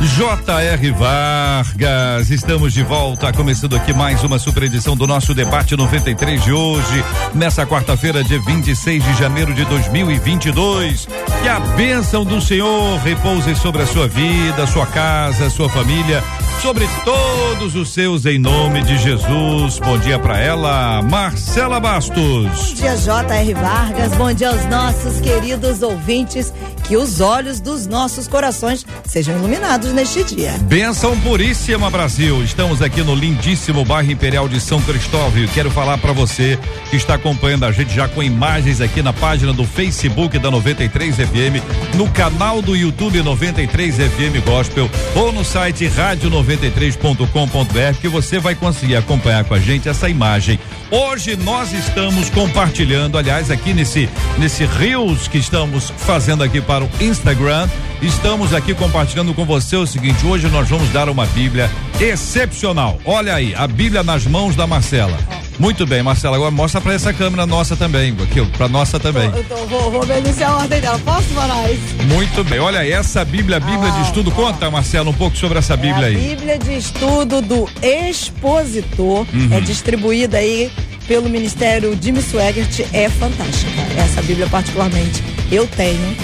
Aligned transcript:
J.R. 0.00 0.90
Vargas, 0.92 2.30
estamos 2.30 2.72
de 2.74 2.82
volta, 2.82 3.32
começando 3.32 3.74
aqui 3.76 3.94
mais 3.94 4.22
uma 4.22 4.38
super 4.38 4.64
edição 4.64 4.94
do 4.94 5.06
nosso 5.06 5.32
debate 5.32 5.74
93 5.74 6.44
de 6.44 6.52
hoje, 6.52 7.04
nessa 7.34 7.66
quarta-feira, 7.66 8.22
dia 8.22 8.38
26 8.38 9.02
de 9.02 9.14
janeiro 9.14 9.54
de 9.54 9.64
2022. 9.64 11.08
Que 11.42 11.48
a 11.48 11.60
bênção 11.76 12.24
do 12.24 12.40
Senhor 12.42 12.98
repouse 12.98 13.54
sobre 13.56 13.82
a 13.82 13.86
sua 13.86 14.06
vida, 14.06 14.66
sua 14.66 14.86
casa, 14.86 15.48
sua 15.48 15.68
família, 15.70 16.22
sobre 16.60 16.86
todos 17.04 17.74
os 17.74 17.90
seus, 17.90 18.26
em 18.26 18.38
nome 18.38 18.82
de 18.82 18.98
Jesus. 18.98 19.78
Bom 19.78 19.98
dia 19.98 20.18
para 20.18 20.38
ela, 20.38 21.00
Marcela 21.02 21.80
Bastos. 21.80 22.18
Bom 22.18 22.74
dia, 22.74 22.96
J.R. 22.96 23.54
Vargas. 23.54 24.14
Bom 24.14 24.32
dia 24.32 24.50
aos 24.50 24.64
nossos 24.66 25.20
queridos 25.20 25.82
ouvintes. 25.82 26.52
Que 26.86 26.96
os 26.96 27.20
olhos 27.20 27.58
dos 27.58 27.88
nossos 27.88 28.28
corações 28.28 28.86
sejam 29.04 29.36
iluminados 29.36 29.92
neste 29.92 30.22
dia. 30.22 30.52
Benção 30.62 31.18
puríssima, 31.18 31.90
Brasil. 31.90 32.44
Estamos 32.44 32.80
aqui 32.80 33.02
no 33.02 33.12
lindíssimo 33.12 33.84
bairro 33.84 34.12
Imperial 34.12 34.48
de 34.48 34.60
São 34.60 34.80
Cristóvão. 34.80 35.26
Quero 35.52 35.68
falar 35.68 35.98
para 35.98 36.12
você 36.12 36.56
que 36.88 36.94
está 36.94 37.14
acompanhando 37.14 37.64
a 37.64 37.72
gente 37.72 37.92
já 37.92 38.06
com 38.06 38.22
imagens 38.22 38.80
aqui 38.80 39.02
na 39.02 39.12
página 39.12 39.52
do 39.52 39.64
Facebook 39.64 40.38
da 40.38 40.48
93 40.48 41.16
FM, 41.16 41.96
no 41.96 42.08
canal 42.08 42.62
do 42.62 42.76
YouTube 42.76 43.20
93 43.20 43.96
FM 43.96 44.46
Gospel 44.46 44.88
ou 45.16 45.32
no 45.32 45.44
site 45.44 45.88
rádio93.com.br 45.88 47.98
que 48.00 48.06
você 48.06 48.38
vai 48.38 48.54
conseguir 48.54 48.94
acompanhar 48.94 49.44
com 49.44 49.54
a 49.54 49.58
gente 49.58 49.88
essa 49.88 50.08
imagem. 50.08 50.56
Hoje 50.88 51.34
nós 51.34 51.72
estamos 51.72 52.30
compartilhando, 52.30 53.18
aliás, 53.18 53.50
aqui 53.50 53.74
nesse 53.74 54.08
nesse 54.38 54.64
Reels 54.64 55.26
que 55.26 55.38
estamos 55.38 55.90
fazendo 55.90 56.44
aqui 56.44 56.60
para 56.60 56.75
o 56.82 56.90
Instagram, 57.00 57.68
estamos 58.02 58.52
aqui 58.54 58.74
compartilhando 58.74 59.32
com 59.34 59.44
você 59.44 59.76
o 59.76 59.86
seguinte: 59.86 60.24
hoje 60.26 60.48
nós 60.48 60.68
vamos 60.68 60.88
dar 60.90 61.08
uma 61.08 61.26
Bíblia 61.26 61.70
excepcional. 62.00 62.98
Olha 63.04 63.34
aí, 63.34 63.54
a 63.54 63.66
Bíblia 63.66 64.02
nas 64.02 64.26
mãos 64.26 64.54
da 64.56 64.66
Marcela. 64.66 65.18
Muito 65.58 65.86
bem, 65.86 66.02
Marcela, 66.02 66.36
agora 66.36 66.50
mostra 66.50 66.82
para 66.82 66.92
essa 66.92 67.14
câmera 67.14 67.46
nossa 67.46 67.74
também, 67.74 68.14
aqui, 68.22 68.44
para 68.58 68.68
nossa 68.68 69.00
também. 69.00 69.24
Eu 69.34 69.44
tô, 69.44 69.56
vou, 69.66 69.90
vou 69.90 70.02
obedecer 70.02 70.44
a 70.44 70.54
ordem 70.54 70.80
dela. 70.82 70.98
Posso, 70.98 71.30
Moraes? 71.32 71.78
Muito 72.08 72.44
bem. 72.44 72.58
Olha 72.58 72.80
aí, 72.80 72.92
essa 72.92 73.24
Bíblia, 73.24 73.58
Bíblia 73.58 73.90
de 73.92 74.02
estudo. 74.02 74.30
Conta, 74.30 74.70
Marcela, 74.70 75.08
um 75.08 75.14
pouco 75.14 75.34
sobre 75.34 75.58
essa 75.58 75.74
Bíblia 75.74 76.08
é 76.08 76.14
a 76.14 76.18
aí. 76.18 76.28
Bíblia 76.36 76.58
de 76.58 76.76
estudo 76.76 77.40
do 77.40 77.66
expositor 77.82 79.26
Uhum. 79.32 79.48
é 79.50 79.60
distribuída 79.60 80.36
aí 80.38 80.70
pelo 81.08 81.28
Ministério 81.30 81.96
Jimmy 82.00 82.20
Swaggart. 82.20 82.80
É 82.92 83.08
fantástica. 83.08 83.70
Essa 83.96 84.20
Bíblia, 84.22 84.46
particularmente, 84.48 85.22
eu 85.50 85.66
tenho. 85.68 86.16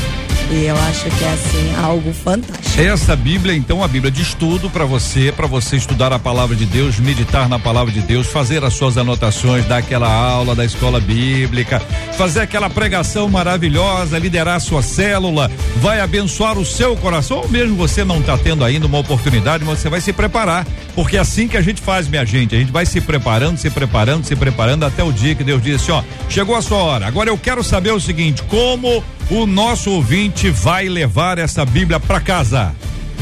E 0.52 0.66
eu 0.66 0.76
acho 0.76 1.04
que 1.04 1.24
é 1.24 1.32
assim, 1.32 1.74
algo 1.82 2.12
fantástico. 2.12 2.78
Essa 2.78 3.16
Bíblia, 3.16 3.56
então, 3.56 3.82
a 3.82 3.88
Bíblia 3.88 4.10
de 4.10 4.20
estudo 4.20 4.68
para 4.68 4.84
você, 4.84 5.32
para 5.32 5.46
você 5.46 5.76
estudar 5.76 6.12
a 6.12 6.18
palavra 6.18 6.54
de 6.54 6.66
Deus, 6.66 6.98
meditar 6.98 7.48
na 7.48 7.58
palavra 7.58 7.90
de 7.90 8.02
Deus, 8.02 8.26
fazer 8.26 8.62
as 8.62 8.74
suas 8.74 8.98
anotações, 8.98 9.64
dar 9.64 9.78
aquela 9.78 10.12
aula 10.12 10.54
da 10.54 10.62
escola 10.62 11.00
bíblica, 11.00 11.80
fazer 12.18 12.40
aquela 12.40 12.68
pregação 12.68 13.30
maravilhosa, 13.30 14.18
liderar 14.18 14.56
a 14.56 14.60
sua 14.60 14.82
célula, 14.82 15.50
vai 15.76 16.00
abençoar 16.00 16.58
o 16.58 16.66
seu 16.66 16.94
coração, 16.96 17.38
ou 17.38 17.48
mesmo 17.48 17.74
você 17.74 18.04
não 18.04 18.20
está 18.20 18.36
tendo 18.36 18.62
ainda 18.62 18.86
uma 18.86 18.98
oportunidade, 18.98 19.64
mas 19.64 19.78
você 19.78 19.88
vai 19.88 20.02
se 20.02 20.12
preparar, 20.12 20.66
porque 20.94 21.16
é 21.16 21.20
assim 21.20 21.48
que 21.48 21.56
a 21.56 21.62
gente 21.62 21.80
faz, 21.80 22.06
minha 22.08 22.26
gente, 22.26 22.54
a 22.54 22.58
gente 22.58 22.72
vai 22.72 22.84
se 22.84 23.00
preparando, 23.00 23.56
se 23.56 23.70
preparando, 23.70 24.24
se 24.26 24.36
preparando 24.36 24.84
até 24.84 25.02
o 25.02 25.12
dia 25.12 25.34
que 25.34 25.44
Deus 25.44 25.62
diz 25.62 25.80
assim, 25.80 25.92
ó, 25.92 26.02
chegou 26.28 26.54
a 26.56 26.60
sua 26.60 26.76
hora. 26.76 27.06
Agora 27.06 27.30
eu 27.30 27.38
quero 27.38 27.64
saber 27.64 27.92
o 27.92 28.00
seguinte, 28.00 28.42
como 28.44 29.02
o 29.32 29.46
nosso 29.46 29.90
ouvinte 29.90 30.50
vai 30.50 30.88
levar 30.88 31.38
essa 31.38 31.64
Bíblia 31.64 31.98
para 31.98 32.20
casa? 32.20 32.74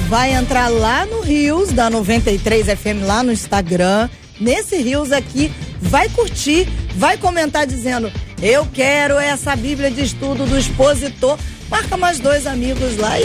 vai 0.09 0.35
entrar 0.35 0.67
lá 0.67 1.07
no 1.07 1.21
Rios 1.21 1.71
da 1.71 1.89
93 1.89 2.67
FM 2.67 3.05
lá 3.07 3.23
no 3.23 3.31
Instagram. 3.31 4.09
Nesse 4.41 4.77
Rios 4.79 5.13
aqui, 5.13 5.53
vai 5.81 6.09
curtir, 6.09 6.67
vai 6.97 7.17
comentar 7.17 7.65
dizendo: 7.65 8.11
"Eu 8.43 8.67
quero 8.67 9.19
essa 9.19 9.55
Bíblia 9.55 9.89
de 9.89 10.03
estudo 10.03 10.47
do 10.47 10.59
expositor". 10.59 11.39
Marca 11.71 11.97
mais 11.97 12.19
dois 12.19 12.45
amigos 12.45 12.97
lá 12.97 13.21
e 13.21 13.25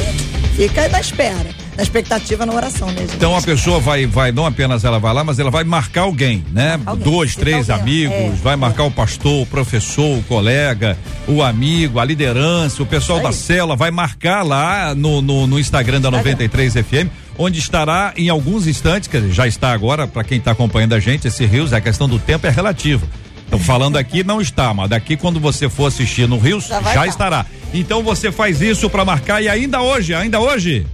fica 0.56 0.88
na 0.90 1.02
espera, 1.02 1.50
na 1.76 1.84
expectativa 1.84 2.46
na 2.46 2.54
oração, 2.54 2.88
né, 2.92 3.02
gente? 3.02 3.16
Então 3.16 3.36
a 3.36 3.42
pessoa 3.42 3.80
vai, 3.80 4.06
vai, 4.06 4.32
não 4.32 4.46
apenas 4.46 4.84
ela 4.84 5.00
vai 5.00 5.14
lá, 5.14 5.24
mas 5.24 5.40
ela 5.40 5.52
vai 5.52 5.64
marcar 5.64 6.02
alguém, 6.02 6.44
né? 6.52 6.80
Alguém, 6.86 7.04
Dois, 7.04 7.36
três 7.36 7.70
amigos, 7.70 8.16
é, 8.16 8.30
vai 8.42 8.56
marcar 8.56 8.84
o 8.84 8.92
pastor, 8.92 9.44
o 9.44 9.46
professor, 9.46 10.18
o 10.18 10.24
colega, 10.24 10.98
o 11.28 11.44
amigo, 11.44 12.00
a 12.00 12.06
liderança, 12.06 12.82
o 12.82 12.86
pessoal 12.86 13.20
Isso 13.20 13.28
da 13.28 13.34
cela, 13.34 13.76
vai 13.76 13.92
marcar 13.92 14.44
lá 14.44 14.96
no, 14.96 15.22
no, 15.22 15.48
no 15.48 15.60
Instagram 15.60 16.00
da 16.02 16.10
93 16.10 16.74
FM, 16.74 17.10
onde 17.38 17.60
estará 17.60 18.14
em 18.16 18.30
alguns 18.30 18.68
instantes, 18.68 19.10
dizer, 19.10 19.32
já 19.32 19.48
está 19.48 19.72
agora, 19.72 20.08
para 20.08 20.24
quem 20.24 20.38
está 20.38 20.52
acompanhando 20.52 20.94
a 20.94 21.00
gente, 21.00 21.28
esse 21.28 21.46
Rios, 21.46 21.74
a 21.74 21.82
questão 21.82 22.08
do 22.08 22.20
tempo 22.20 22.48
é 22.48 22.50
relativo. 22.50 23.08
Então, 23.48 23.60
falando 23.60 23.98
aqui 23.98 24.24
não 24.24 24.42
está, 24.42 24.74
mas 24.74 24.90
daqui 24.90 25.16
quando 25.16 25.40
você 25.40 25.70
for 25.70 25.86
assistir 25.86 26.28
no 26.28 26.38
Rios, 26.38 26.68
Já 26.68 26.82
já, 26.82 27.08
estará. 27.08 27.46
Então 27.74 28.02
você 28.02 28.32
faz 28.32 28.62
isso 28.62 28.90
para 28.90 29.06
marcar 29.06 29.42
e 29.42 29.48
ainda 29.48 29.82
hoje, 29.82 30.14
ainda 30.14 30.40
hoje, 30.40 30.86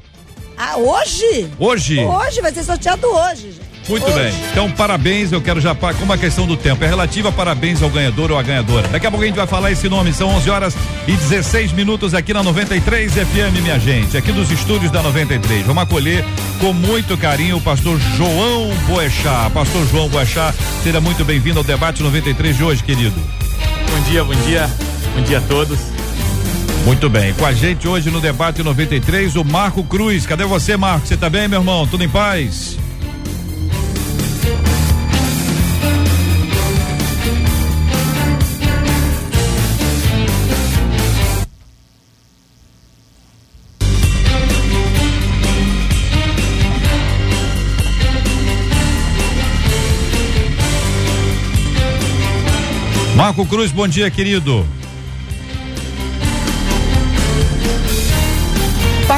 Ah, 0.64 0.78
hoje? 0.78 1.50
hoje. 1.58 2.00
Hoje 2.06 2.40
vai 2.40 2.54
ser 2.54 2.64
sorteado 2.64 3.08
hoje, 3.08 3.52
gente. 3.52 3.90
Muito 3.90 4.06
Hoje. 4.06 4.14
bem. 4.14 4.34
Então, 4.52 4.70
parabéns. 4.70 5.32
Eu 5.32 5.42
quero 5.42 5.60
já, 5.60 5.74
como 5.74 6.14
a 6.14 6.18
questão 6.20 6.46
do 6.46 6.56
tempo 6.56 6.84
é 6.84 6.88
relativa, 6.88 7.32
parabéns 7.32 7.82
ao 7.82 7.90
ganhador 7.90 8.32
ou 8.32 8.38
à 8.38 8.44
ganhadora. 8.44 8.88
Daqui 8.90 9.08
a 9.08 9.10
pouco 9.10 9.24
a 9.24 9.28
gente 9.28 9.36
vai 9.36 9.48
falar 9.48 9.72
esse 9.72 9.90
nome. 9.90 10.14
São 10.14 10.30
11 10.30 10.50
horas 10.52 10.76
e 11.08 11.14
16 11.14 11.72
minutos 11.72 12.14
aqui 12.14 12.32
na 12.32 12.44
93 12.44 13.12
FM, 13.12 13.60
minha 13.64 13.80
gente. 13.80 14.16
Aqui 14.16 14.32
dos 14.32 14.52
estúdios 14.52 14.92
da 14.92 15.02
93. 15.02 15.66
Vamos 15.66 15.82
acolher 15.82 16.24
com 16.60 16.72
muito 16.74 17.18
carinho 17.18 17.58
o 17.58 17.62
pastor 17.62 18.00
João 18.16 18.70
Boechat. 18.88 19.52
Pastor 19.52 19.88
João 19.88 20.10
Boechat, 20.10 20.56
seja 20.84 21.02
muito 21.02 21.26
bem-vindo 21.26 21.58
ao 21.58 21.64
debate 21.64 22.04
93 22.04 22.56
de 22.56 22.64
hoje, 22.64 22.84
querido. 22.84 23.20
Bom 23.90 24.02
dia, 24.12 24.24
bom 24.24 24.36
dia, 24.46 24.70
bom 25.16 25.24
dia 25.24 25.40
a 25.40 25.42
todos. 25.42 25.91
Muito 26.86 27.10
bem. 27.10 27.34
Com 27.34 27.46
a 27.46 27.54
gente 27.54 27.88
hoje 27.88 28.10
no 28.10 28.20
debate 28.20 28.64
93, 28.64 29.36
o 29.36 29.44
Marco 29.44 29.84
Cruz. 29.84 30.26
Cadê 30.26 30.46
você, 30.46 30.76
Marco? 30.76 31.06
Você 31.06 31.16
tá 31.16 31.30
bem, 31.30 31.48
meu 31.48 31.60
irmão? 31.60 31.86
Tudo 31.86 32.04
em 32.04 32.10
paz? 32.10 32.78
Marco 53.16 53.46
Cruz, 53.46 53.72
bom 53.72 53.88
dia, 53.88 54.10
querido. 54.10 54.66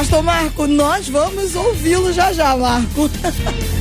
Pastor 0.04 0.22
Marco, 0.22 0.66
nós 0.66 1.08
vamos 1.08 1.54
ouvi-lo 1.54 2.12
já 2.12 2.30
já, 2.30 2.54
Marco. 2.54 3.10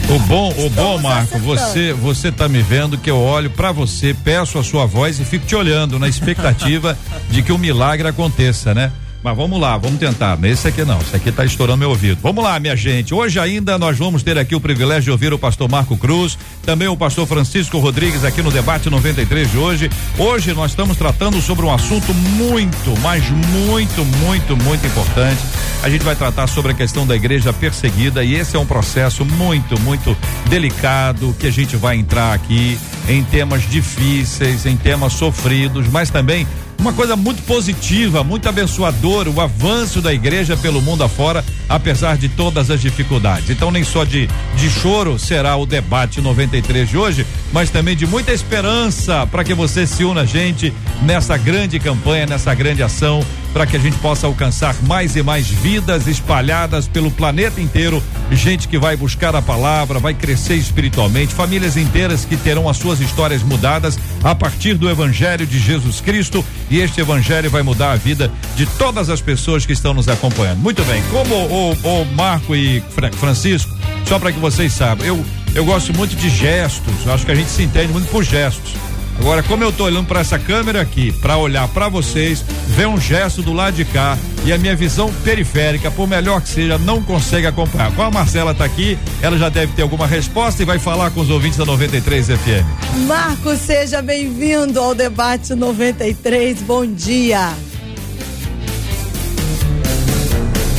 O 0.10 0.20
bom, 0.20 0.54
o 0.58 0.70
bom, 0.70 0.98
Marco, 0.98 1.36
acertando. 1.36 1.44
você, 1.44 1.92
você 1.92 2.32
tá 2.32 2.48
me 2.48 2.62
vendo 2.62 2.98
que 2.98 3.12
eu 3.12 3.20
olho 3.20 3.50
pra 3.50 3.74
você, 3.74 4.14
peço 4.14 4.58
a 4.58 4.64
sua 4.64 4.86
voz 4.86 5.20
e 5.20 5.26
fico 5.26 5.46
te 5.46 5.54
olhando 5.54 6.00
na 6.00 6.08
expectativa 6.08 6.98
de 7.30 7.44
que 7.44 7.52
o 7.52 7.58
milagre 7.58 8.08
aconteça, 8.08 8.74
né? 8.74 8.94
Mas 9.24 9.38
vamos 9.38 9.60
lá, 9.60 9.78
vamos 9.78 10.00
tentar. 10.00 10.38
Nesse 10.38 10.68
aqui 10.68 10.84
não, 10.84 11.00
esse 11.00 11.16
aqui 11.16 11.32
tá 11.32 11.46
estourando 11.46 11.78
meu 11.78 11.90
ouvido. 11.90 12.20
Vamos 12.22 12.44
lá, 12.44 12.60
minha 12.60 12.76
gente. 12.76 13.14
Hoje 13.14 13.40
ainda 13.40 13.78
nós 13.80 13.98
vamos 13.98 14.22
ter 14.22 14.38
aqui 14.38 14.54
o 14.54 14.60
privilégio 14.60 15.04
de 15.04 15.12
ouvir 15.12 15.32
o 15.32 15.40
pastor 15.40 15.70
Marco 15.70 15.96
Cruz, 15.96 16.38
também 16.64 16.90
o 16.90 16.98
pastor 16.98 17.26
Francisco 17.26 17.80
Rodrigues 17.80 18.26
aqui 18.26 18.42
no 18.42 18.52
debate 18.52 18.90
93 18.90 19.50
de 19.50 19.58
hoje. 19.58 19.90
Hoje 20.18 20.54
nós 20.54 20.72
estamos 20.72 20.98
tratando 20.98 21.42
sobre 21.42 21.66
um 21.66 21.74
assunto 21.74 22.14
muito, 22.14 23.00
mas 23.02 23.24
muito, 23.30 24.04
muito, 24.04 24.58
muito 24.58 24.86
importante. 24.86 25.42
A 25.82 25.90
gente 25.90 26.04
vai 26.04 26.18
tratar 26.18 26.48
sobre 26.48 26.74
a 26.74 26.76
questão 26.76 27.08
da 27.08 27.16
igreja 27.16 27.54
perseguida 27.54 28.26
e 28.26 28.36
esse 28.36 28.58
é 28.58 28.60
um 28.60 28.66
processo 28.66 29.24
muito, 29.24 29.80
muito 29.82 30.18
delicado 30.50 31.34
que 31.40 31.48
a 31.48 31.52
gente 31.52 31.78
vai 31.78 31.96
entrar 31.96 32.34
aqui 32.34 32.78
em 33.08 33.24
temas 33.24 33.70
difíceis, 33.70 34.66
em 34.66 34.76
temas 34.76 35.14
sofridos, 35.14 35.88
mas 35.88 36.10
também 36.10 36.46
uma 36.84 36.92
coisa 36.92 37.16
muito 37.16 37.42
positiva, 37.44 38.26
muito 38.26 38.50
abençoadora, 38.50 39.30
o 39.30 39.40
avanço 39.40 40.02
da 40.02 40.14
igreja 40.14 40.58
pelo 40.58 40.82
mundo 40.82 41.02
afora, 41.02 41.44
apesar 41.70 42.18
de 42.18 42.28
todas 42.28 42.70
as 42.70 42.82
dificuldades. 42.82 43.50
Então, 43.50 43.72
nem 43.72 43.86
só 43.86 44.04
de, 44.04 44.28
de 44.58 44.70
choro 44.70 45.18
será 45.18 45.56
o 45.56 45.66
debate 45.66 46.20
93 46.20 46.90
de 46.90 46.98
hoje, 46.98 47.26
mas 47.54 47.70
também 47.70 47.96
de 47.96 48.06
muita 48.06 48.34
esperança 48.34 49.26
para 49.26 49.46
que 49.46 49.54
você 49.54 49.88
se 49.88 50.04
una 50.04 50.24
a 50.24 50.26
gente 50.26 50.74
nessa 51.02 51.38
grande 51.38 51.80
campanha, 51.80 52.26
nessa 52.26 52.54
grande 52.54 52.84
ação 52.84 53.24
para 53.54 53.68
que 53.68 53.78
a 53.78 53.80
gente 53.80 53.98
possa 54.00 54.26
alcançar 54.26 54.76
mais 54.84 55.16
e 55.16 55.22
mais 55.22 55.48
vidas 55.48 56.08
espalhadas 56.08 56.88
pelo 56.88 57.12
planeta 57.12 57.62
inteiro, 57.62 58.04
gente 58.32 58.68
que 58.68 58.78
vai 58.78 58.98
buscar 58.98 59.36
a 59.36 59.42
palavra, 59.42 60.00
vai 60.00 60.14
crescer 60.14 60.56
espiritualmente, 60.56 61.34
famílias 61.34 61.78
inteiras 61.78 62.26
que 62.26 62.36
terão 62.36 62.68
as 62.68 62.78
suas 62.78 63.00
histórias 63.00 63.44
mudadas 63.44 63.98
a 64.24 64.34
partir 64.34 64.74
do 64.74 64.90
evangelho 64.90 65.46
de 65.46 65.60
Jesus 65.60 66.02
Cristo 66.02 66.44
e 66.70 66.80
este 66.80 67.00
evangelho 67.00 67.50
vai 67.50 67.62
mudar 67.62 67.92
a 67.92 67.96
vida 67.96 68.32
de 68.56 68.66
todas 68.66 69.10
as 69.10 69.22
pessoas 69.22 69.66
que 69.66 69.74
estão 69.74 69.94
nos 69.94 70.08
acompanhando. 70.08 70.60
Muito 70.60 70.84
bem, 70.86 71.04
como 71.12 71.36
o, 71.36 71.72
o 71.74 72.06
Marco 72.16 72.56
e 72.56 72.82
Francisco, 73.18 73.72
só 74.06 74.18
para 74.18 74.32
que 74.32 74.40
vocês 74.40 74.74
saibam, 74.74 75.06
eu 75.06 75.24
eu 75.56 75.64
gosto 75.64 75.94
muito 75.94 76.16
de 76.16 76.30
gestos, 76.30 77.08
acho 77.08 77.26
que 77.26 77.32
a 77.32 77.36
gente 77.36 77.52
se 77.52 77.62
entende 77.62 77.94
muito 77.94 78.10
por 78.10 78.24
gestos. 78.24 78.74
Agora, 79.20 79.42
como 79.44 79.64
eu 79.64 79.72
tô 79.72 79.86
olhando 79.86 80.08
para 80.08 80.20
essa 80.20 80.38
câmera 80.38 80.82
aqui, 80.82 81.12
para 81.12 81.38
olhar 81.38 81.68
para 81.70 81.88
vocês, 81.88 82.44
ver 82.68 82.88
um 82.88 83.00
gesto 83.00 83.42
do 83.42 83.54
lado 83.54 83.76
de 83.76 83.86
cá 83.86 84.18
e 84.46 84.52
a 84.52 84.58
minha 84.58 84.76
visão 84.76 85.12
periférica, 85.24 85.90
por 85.90 86.08
melhor 86.08 86.42
que 86.42 86.50
seja, 86.50 86.78
não 86.78 87.02
consegue 87.02 87.48
acompanhar. 87.48 87.92
Como 87.92 88.08
a 88.08 88.12
Marcela 88.12 88.54
tá 88.54 88.66
aqui, 88.66 88.98
ela 89.22 89.38
já 89.38 89.50
deve 89.50 89.74
ter 89.74 89.82
alguma 89.82 90.06
resposta 90.06 90.62
e 90.62 90.66
vai 90.66 90.80
falar 90.80 91.12
com 91.12 91.22
os 91.22 91.30
ouvintes 91.30 91.58
da 91.58 91.66
93 91.66 92.28
FM. 92.28 93.08
Marco, 93.08 93.56
seja 93.56 94.02
bem-vindo 94.02 94.80
ao 94.80 94.94
debate 94.94 95.56
93. 95.56 96.62
Bom 96.62 96.86
dia. 96.86 97.54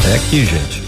É 0.07 0.17
aqui, 0.17 0.45
gente. 0.45 0.84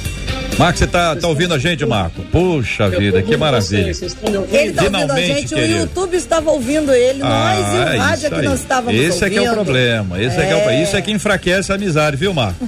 Marco, 0.59 0.79
você 0.79 0.87
tá, 0.87 1.15
tá 1.15 1.29
ouvindo 1.29 1.53
a 1.53 1.59
gente, 1.59 1.85
Marco? 1.85 2.23
Puxa 2.33 2.89
vida, 2.89 3.23
que 3.23 3.37
maravilha. 3.37 3.93
Vocês, 3.93 4.15
vocês 4.15 4.53
ele 4.53 4.73
tá 4.73 4.85
ouvindo 4.85 5.13
a 5.13 5.21
gente, 5.21 5.55
querido. 5.55 5.75
o 5.75 5.81
YouTube 5.81 6.17
estava 6.17 6.51
ouvindo 6.51 6.93
ele, 6.95 7.21
ah, 7.23 7.55
nós 7.55 7.75
e 7.75 7.97
o 7.97 8.01
rádio 8.01 8.27
é 8.27 8.31
que 8.31 8.43
nós 8.43 8.61
estávamos 8.61 9.01
Esse 9.01 9.25
ouvindo. 9.25 9.27
é 9.27 9.31
que 9.31 9.39
é 9.39 9.51
o 9.51 9.55
problema, 9.55 10.23
esse 10.23 10.37
é. 10.37 10.41
é, 10.41 10.47
que 10.47 10.53
é 10.53 10.67
o, 10.67 10.83
isso 10.83 10.97
é 10.97 11.03
que 11.03 11.13
enfraquece 11.13 11.73
a 11.73 11.75
amizade, 11.75 12.17
viu, 12.17 12.33
Marco? 12.33 12.67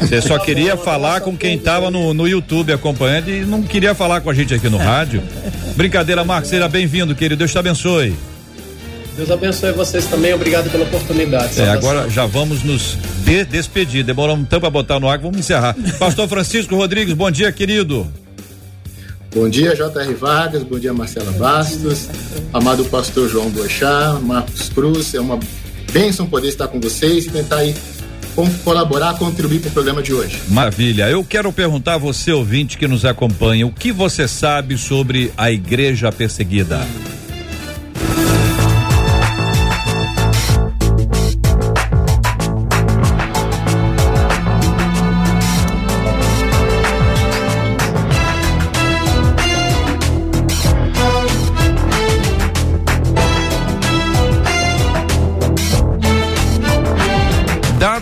Você 0.00 0.20
só 0.20 0.36
queria 0.38 0.76
falar 0.76 1.20
com 1.20 1.36
quem 1.36 1.56
estava 1.56 1.92
no, 1.92 2.12
no 2.12 2.26
YouTube 2.26 2.72
acompanhando 2.72 3.28
e 3.28 3.44
não 3.44 3.62
queria 3.62 3.94
falar 3.94 4.20
com 4.20 4.28
a 4.28 4.34
gente 4.34 4.52
aqui 4.52 4.68
no 4.68 4.76
rádio. 4.76 5.22
Brincadeira, 5.76 6.24
Marco, 6.24 6.48
seja 6.48 6.68
bem-vindo, 6.68 7.14
querido, 7.14 7.38
Deus 7.38 7.52
te 7.52 7.58
abençoe. 7.58 8.16
Deus 9.16 9.30
abençoe 9.30 9.72
vocês 9.72 10.04
também, 10.06 10.34
obrigado 10.34 10.70
pela 10.70 10.84
oportunidade. 10.84 11.58
É, 11.58 11.70
agora 11.70 12.08
já 12.10 12.26
vamos 12.26 12.62
nos 12.62 12.98
de 13.24 13.44
despedir. 13.44 14.04
Demoramos 14.04 14.46
tanto 14.48 14.60
para 14.60 14.70
botar 14.70 15.00
no 15.00 15.08
ar, 15.08 15.18
vamos 15.18 15.38
encerrar. 15.38 15.74
Pastor 15.98 16.28
Francisco 16.28 16.76
Rodrigues, 16.76 17.14
bom 17.14 17.30
dia, 17.30 17.50
querido. 17.50 18.06
Bom 19.34 19.48
dia, 19.48 19.74
J.R. 19.74 20.14
Vargas, 20.14 20.62
bom 20.62 20.78
dia, 20.78 20.94
Marcela 20.94 21.30
Bastos, 21.32 22.08
amado 22.54 22.86
pastor 22.86 23.28
João 23.28 23.50
Boixá, 23.50 24.18
Marcos 24.22 24.70
Cruz, 24.70 25.12
é 25.12 25.20
uma 25.20 25.38
bênção 25.92 26.26
poder 26.26 26.48
estar 26.48 26.68
com 26.68 26.80
vocês 26.80 27.26
e 27.26 27.30
tentar 27.30 27.56
aí 27.56 27.74
colaborar, 28.64 29.14
contribuir 29.18 29.60
para 29.60 29.68
o 29.68 29.72
programa 29.72 30.02
de 30.02 30.14
hoje. 30.14 30.40
Maravilha. 30.48 31.10
Eu 31.10 31.22
quero 31.22 31.52
perguntar 31.52 31.94
a 31.94 31.98
você, 31.98 32.32
ouvinte 32.32 32.78
que 32.78 32.88
nos 32.88 33.04
acompanha, 33.04 33.66
o 33.66 33.72
que 33.72 33.92
você 33.92 34.26
sabe 34.26 34.78
sobre 34.78 35.30
a 35.36 35.50
igreja 35.50 36.10
perseguida? 36.10 36.86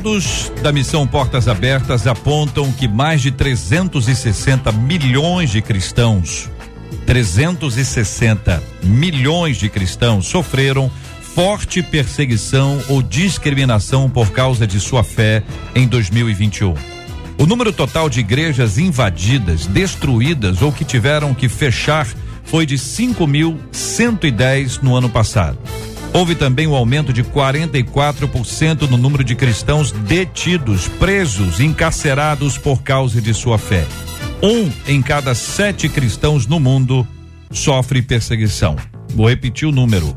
Dados 0.04 0.52
da 0.62 0.70
missão 0.70 1.06
Portas 1.06 1.48
Abertas 1.48 2.06
apontam 2.06 2.70
que 2.70 2.86
mais 2.86 3.22
de 3.22 3.30
360 3.30 4.70
milhões 4.70 5.48
de 5.48 5.62
cristãos, 5.62 6.50
360 7.06 8.62
milhões 8.82 9.56
de 9.56 9.70
cristãos 9.70 10.26
sofreram 10.26 10.90
forte 11.22 11.82
perseguição 11.82 12.78
ou 12.90 13.00
discriminação 13.00 14.10
por 14.10 14.30
causa 14.30 14.66
de 14.66 14.78
sua 14.78 15.02
fé 15.02 15.42
em 15.74 15.88
2021. 15.88 16.74
O 17.38 17.46
número 17.46 17.72
total 17.72 18.10
de 18.10 18.20
igrejas 18.20 18.76
invadidas, 18.76 19.64
destruídas 19.64 20.60
ou 20.60 20.70
que 20.70 20.84
tiveram 20.84 21.32
que 21.32 21.48
fechar 21.48 22.06
foi 22.44 22.66
de 22.66 22.74
5.110 22.74 24.82
no 24.82 24.94
ano 24.94 25.08
passado. 25.08 25.56
Houve 26.14 26.36
também 26.36 26.64
um 26.68 26.76
aumento 26.76 27.12
de 27.12 27.24
44% 27.24 28.82
no 28.82 28.96
número 28.96 29.24
de 29.24 29.34
cristãos 29.34 29.90
detidos, 29.90 30.86
presos, 30.86 31.58
encarcerados 31.58 32.56
por 32.56 32.84
causa 32.84 33.20
de 33.20 33.34
sua 33.34 33.58
fé. 33.58 33.84
Um 34.40 34.70
em 34.86 35.02
cada 35.02 35.34
sete 35.34 35.88
cristãos 35.88 36.46
no 36.46 36.60
mundo 36.60 37.04
sofre 37.50 38.00
perseguição. 38.00 38.76
Vou 39.12 39.28
repetir 39.28 39.66
o 39.66 39.72
número. 39.72 40.16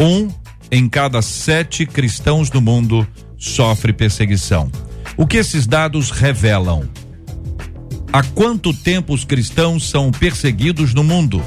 Um 0.00 0.30
em 0.70 0.88
cada 0.88 1.20
sete 1.20 1.84
cristãos 1.84 2.50
no 2.50 2.62
mundo 2.62 3.06
sofre 3.36 3.92
perseguição. 3.92 4.72
O 5.14 5.26
que 5.26 5.36
esses 5.36 5.66
dados 5.66 6.10
revelam? 6.10 6.88
Há 8.10 8.22
quanto 8.22 8.72
tempo 8.72 9.12
os 9.12 9.24
cristãos 9.24 9.90
são 9.90 10.10
perseguidos 10.10 10.94
no 10.94 11.04
mundo? 11.04 11.44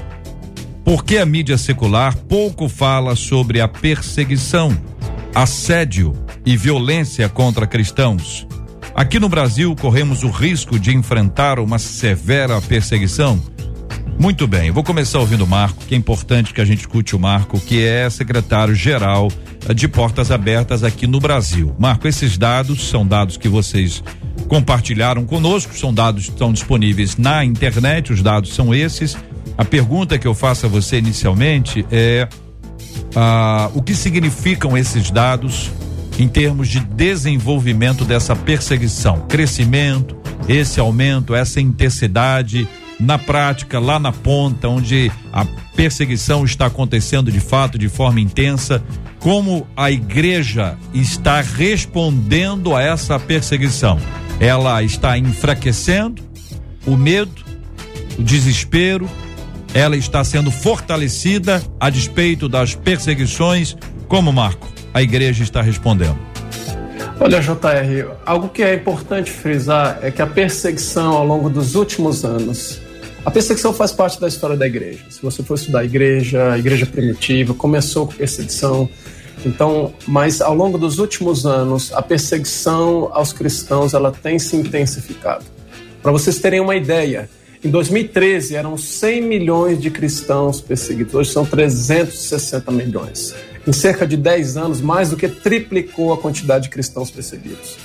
Porque 0.83 1.17
a 1.17 1.25
mídia 1.25 1.57
secular 1.57 2.15
pouco 2.15 2.67
fala 2.67 3.15
sobre 3.15 3.61
a 3.61 3.67
perseguição, 3.67 4.77
assédio 5.33 6.13
e 6.45 6.57
violência 6.57 7.29
contra 7.29 7.65
cristãos. 7.65 8.45
Aqui 8.93 9.19
no 9.19 9.29
Brasil 9.29 9.75
corremos 9.75 10.23
o 10.23 10.29
risco 10.29 10.77
de 10.77 10.95
enfrentar 10.95 11.57
uma 11.57 11.79
severa 11.79 12.61
perseguição. 12.61 13.41
Muito 14.19 14.45
bem, 14.45 14.69
vou 14.69 14.83
começar 14.83 15.19
ouvindo 15.19 15.43
o 15.43 15.47
Marco, 15.47 15.83
que 15.85 15.95
é 15.95 15.97
importante 15.97 16.53
que 16.53 16.61
a 16.61 16.65
gente 16.65 16.81
escute 16.81 17.15
o 17.15 17.19
Marco, 17.19 17.59
que 17.59 17.83
é 17.83 18.07
secretário-geral 18.09 19.29
de 19.73 19.87
Portas 19.87 20.29
Abertas 20.29 20.83
aqui 20.83 21.07
no 21.07 21.19
Brasil. 21.19 21.75
Marco, 21.79 22.07
esses 22.07 22.37
dados 22.37 22.87
são 22.87 23.07
dados 23.07 23.37
que 23.37 23.49
vocês 23.49 24.03
compartilharam 24.47 25.25
conosco, 25.25 25.75
são 25.75 25.93
dados 25.93 26.25
que 26.25 26.31
estão 26.31 26.53
disponíveis 26.53 27.17
na 27.17 27.43
internet, 27.43 28.13
os 28.13 28.21
dados 28.21 28.53
são 28.53 28.75
esses. 28.75 29.17
A 29.57 29.63
pergunta 29.63 30.17
que 30.17 30.27
eu 30.27 30.33
faço 30.33 30.65
a 30.65 30.69
você 30.69 30.97
inicialmente 30.97 31.85
é 31.91 32.27
ah, 33.15 33.69
o 33.73 33.81
que 33.81 33.93
significam 33.93 34.77
esses 34.77 35.11
dados 35.11 35.71
em 36.17 36.27
termos 36.27 36.67
de 36.67 36.79
desenvolvimento 36.79 38.05
dessa 38.05 38.35
perseguição, 38.35 39.21
crescimento, 39.27 40.15
esse 40.47 40.79
aumento, 40.79 41.33
essa 41.33 41.59
intensidade 41.59 42.67
na 42.99 43.17
prática, 43.17 43.79
lá 43.79 43.99
na 43.99 44.11
ponta, 44.11 44.67
onde 44.67 45.11
a 45.31 45.45
perseguição 45.75 46.45
está 46.45 46.67
acontecendo 46.67 47.31
de 47.31 47.39
fato 47.39 47.77
de 47.77 47.89
forma 47.89 48.21
intensa, 48.21 48.83
como 49.19 49.67
a 49.75 49.89
igreja 49.89 50.77
está 50.93 51.41
respondendo 51.41 52.75
a 52.75 52.81
essa 52.81 53.19
perseguição? 53.19 53.99
Ela 54.39 54.83
está 54.83 55.17
enfraquecendo 55.17 56.21
o 56.85 56.95
medo, 56.95 57.43
o 58.17 58.23
desespero, 58.23 59.09
ela 59.73 59.97
está 59.97 60.23
sendo 60.23 60.51
fortalecida 60.51 61.61
a 61.79 61.89
despeito 61.89 62.47
das 62.47 62.75
perseguições. 62.75 63.75
Como, 64.07 64.31
Marco, 64.31 64.71
a 64.93 65.01
igreja 65.01 65.43
está 65.43 65.61
respondendo? 65.61 66.17
Olha, 67.19 67.39
JR, 67.39 68.11
algo 68.25 68.49
que 68.49 68.61
é 68.61 68.75
importante 68.75 69.31
frisar 69.31 69.99
é 70.01 70.11
que 70.11 70.21
a 70.21 70.27
perseguição 70.27 71.13
ao 71.13 71.25
longo 71.25 71.49
dos 71.49 71.73
últimos 71.75 72.23
anos, 72.23 72.79
a 73.25 73.31
perseguição 73.31 73.73
faz 73.73 73.91
parte 73.91 74.19
da 74.19 74.27
história 74.27 74.55
da 74.55 74.67
igreja. 74.67 74.99
Se 75.09 75.21
você 75.21 75.41
for 75.41 75.55
estudar 75.55 75.79
a 75.79 75.85
igreja, 75.85 76.51
a 76.51 76.59
igreja 76.59 76.85
primitiva 76.85 77.53
começou 77.53 78.07
com 78.07 78.13
perseguição. 78.13 78.89
Então, 79.45 79.93
mas 80.07 80.41
ao 80.41 80.53
longo 80.53 80.77
dos 80.77 80.99
últimos 80.99 81.45
anos, 81.45 81.91
a 81.93 82.01
perseguição 82.01 83.09
aos 83.11 83.33
cristãos 83.33 83.93
ela 83.93 84.11
tem 84.11 84.37
se 84.37 84.55
intensificado. 84.55 85.45
Para 86.01 86.11
vocês 86.11 86.39
terem 86.39 86.59
uma 86.59 86.75
ideia, 86.75 87.29
em 87.63 87.69
2013 87.69 88.55
eram 88.55 88.77
100 88.77 89.21
milhões 89.21 89.81
de 89.81 89.89
cristãos 89.89 90.59
perseguidos, 90.59 91.13
hoje 91.13 91.31
são 91.31 91.45
360 91.45 92.69
milhões. 92.71 93.33
Em 93.65 93.71
cerca 93.71 94.05
de 94.05 94.17
10 94.17 94.57
anos, 94.57 94.81
mais 94.81 95.11
do 95.11 95.15
que 95.15 95.29
triplicou 95.29 96.11
a 96.11 96.17
quantidade 96.17 96.65
de 96.65 96.69
cristãos 96.69 97.09
perseguidos. 97.09 97.77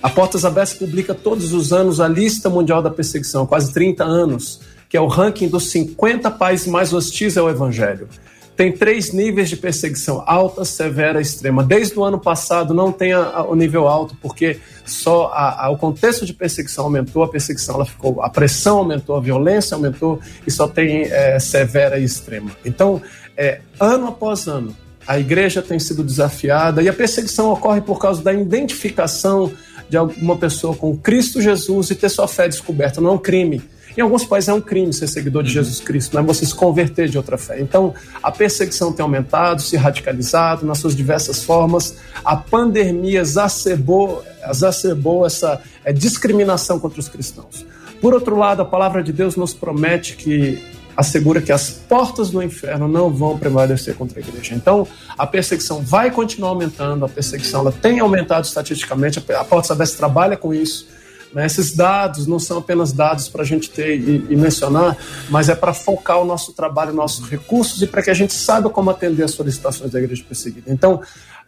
A 0.00 0.08
Portas 0.08 0.44
Abertas 0.44 0.74
publica 0.74 1.12
todos 1.12 1.52
os 1.52 1.72
anos 1.72 1.98
a 1.98 2.06
lista 2.06 2.48
mundial 2.48 2.80
da 2.80 2.90
perseguição, 2.90 3.44
quase 3.44 3.72
30 3.72 4.04
anos, 4.04 4.60
que 4.88 4.96
é 4.96 5.00
o 5.00 5.08
ranking 5.08 5.48
dos 5.48 5.70
50 5.70 6.30
países 6.30 6.68
mais 6.68 6.92
hostis 6.92 7.36
ao 7.36 7.50
Evangelho. 7.50 8.08
Tem 8.56 8.72
três 8.72 9.12
níveis 9.12 9.50
de 9.50 9.56
perseguição: 9.56 10.24
alta, 10.26 10.64
severa, 10.64 11.20
extrema. 11.20 11.62
Desde 11.62 11.98
o 11.98 12.02
ano 12.02 12.18
passado 12.18 12.72
não 12.72 12.90
tem 12.90 13.12
a, 13.12 13.20
a, 13.20 13.46
o 13.46 13.54
nível 13.54 13.86
alto, 13.86 14.16
porque 14.20 14.58
só 14.84 15.30
a, 15.34 15.68
o 15.68 15.76
contexto 15.76 16.24
de 16.24 16.32
perseguição 16.32 16.84
aumentou, 16.84 17.22
a 17.22 17.28
perseguição 17.28 17.74
ela 17.74 17.84
ficou, 17.84 18.22
a 18.22 18.30
pressão 18.30 18.78
aumentou, 18.78 19.14
a 19.14 19.20
violência 19.20 19.74
aumentou 19.74 20.18
e 20.46 20.50
só 20.50 20.66
tem 20.66 21.02
é, 21.02 21.38
severa 21.38 21.98
e 21.98 22.04
extrema. 22.04 22.50
Então, 22.64 23.02
é, 23.36 23.60
ano 23.78 24.08
após 24.08 24.46
ano, 24.46 24.74
a 25.06 25.18
igreja 25.18 25.60
tem 25.60 25.78
sido 25.78 26.02
desafiada 26.02 26.82
e 26.82 26.88
a 26.88 26.92
perseguição 26.92 27.52
ocorre 27.52 27.82
por 27.82 27.98
causa 27.98 28.22
da 28.22 28.32
identificação 28.32 29.52
de 29.88 29.96
alguma 29.96 30.36
pessoa 30.36 30.74
com 30.74 30.96
Cristo 30.96 31.40
Jesus 31.40 31.90
e 31.90 31.94
ter 31.94 32.08
sua 32.08 32.26
fé 32.26 32.48
descoberta. 32.48 33.00
Não 33.00 33.10
é 33.10 33.12
um 33.12 33.18
crime 33.18 33.62
em 33.96 34.02
alguns 34.02 34.24
países 34.24 34.48
é 34.48 34.52
um 34.52 34.60
crime 34.60 34.92
ser 34.92 35.06
seguidor 35.06 35.42
de 35.42 35.48
uhum. 35.48 35.54
Jesus 35.54 35.80
Cristo, 35.80 36.14
não 36.14 36.22
é 36.22 36.24
você 36.24 36.44
se 36.44 36.54
converter 36.54 37.08
de 37.08 37.16
outra 37.16 37.38
fé. 37.38 37.60
Então, 37.60 37.94
a 38.22 38.30
perseguição 38.30 38.92
tem 38.92 39.02
aumentado, 39.02 39.62
se 39.62 39.76
radicalizado 39.76 40.66
nas 40.66 40.78
suas 40.78 40.94
diversas 40.94 41.42
formas. 41.42 41.96
A 42.24 42.36
pandemia 42.36 43.20
exacerbou, 43.20 44.22
exacerbou 44.48 45.26
essa 45.26 45.60
é, 45.84 45.92
discriminação 45.92 46.78
contra 46.78 47.00
os 47.00 47.08
cristãos. 47.08 47.66
Por 48.00 48.12
outro 48.14 48.36
lado, 48.36 48.62
a 48.62 48.64
palavra 48.64 49.02
de 49.02 49.12
Deus 49.12 49.36
nos 49.36 49.54
promete 49.54 50.16
que 50.16 50.62
assegura 50.96 51.42
que 51.42 51.52
as 51.52 51.70
portas 51.70 52.30
do 52.30 52.42
inferno 52.42 52.88
não 52.88 53.10
vão 53.10 53.38
prevalecer 53.38 53.94
contra 53.94 54.18
a 54.18 54.22
igreja. 54.22 54.54
Então, 54.54 54.86
a 55.16 55.26
perseguição 55.26 55.82
vai 55.82 56.10
continuar 56.10 56.50
aumentando, 56.50 57.04
a 57.04 57.08
perseguição 57.08 57.60
ela 57.60 57.72
tem 57.72 58.00
aumentado 58.00 58.46
estatisticamente, 58.46 59.18
a 59.18 59.44
Porta 59.44 59.68
Sabestre 59.68 59.98
trabalha 59.98 60.36
com 60.36 60.54
isso. 60.54 60.88
Né? 61.36 61.44
Esses 61.44 61.76
dados 61.76 62.26
não 62.26 62.38
são 62.38 62.56
apenas 62.56 62.92
dados 62.92 63.28
para 63.28 63.42
a 63.42 63.44
gente 63.44 63.68
ter 63.68 63.94
e, 64.00 64.24
e 64.30 64.36
mencionar, 64.36 64.96
mas 65.28 65.50
é 65.50 65.54
para 65.54 65.74
focar 65.74 66.18
o 66.18 66.24
nosso 66.24 66.54
trabalho, 66.54 66.94
nossos 66.94 67.28
recursos 67.28 67.82
e 67.82 67.86
para 67.86 68.02
que 68.02 68.08
a 68.08 68.14
gente 68.14 68.32
saiba 68.32 68.70
como 68.70 68.88
atender 68.88 69.22
as 69.22 69.32
solicitações 69.32 69.90
da 69.90 69.98
igreja 70.00 70.24
perseguida. 70.26 70.72
Então, 70.72 71.02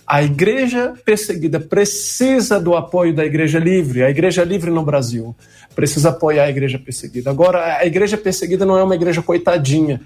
a 0.07 0.23
igreja 0.23 0.93
perseguida 1.07 1.59
precisa 1.59 2.61
do 2.61 2.77
apoio 2.77 3.15
da 3.15 3.25
igreja 3.25 3.59
livre, 3.59 4.03
a 4.03 4.11
igreja 4.11 4.45
livre 4.45 4.71
no 4.71 4.85
Brasil 4.85 5.35
precisa 5.75 6.11
apoiar 6.11 6.45
a 6.45 6.51
igreja 6.51 6.79
perseguida. 6.79 7.31
Agora, 7.31 7.79
a 7.79 7.87
igreja 7.87 8.19
perseguida 8.19 8.67
não 8.67 8.77
é 8.77 8.83
uma 8.83 8.95
igreja 8.95 9.23
coitadinha. 9.23 10.03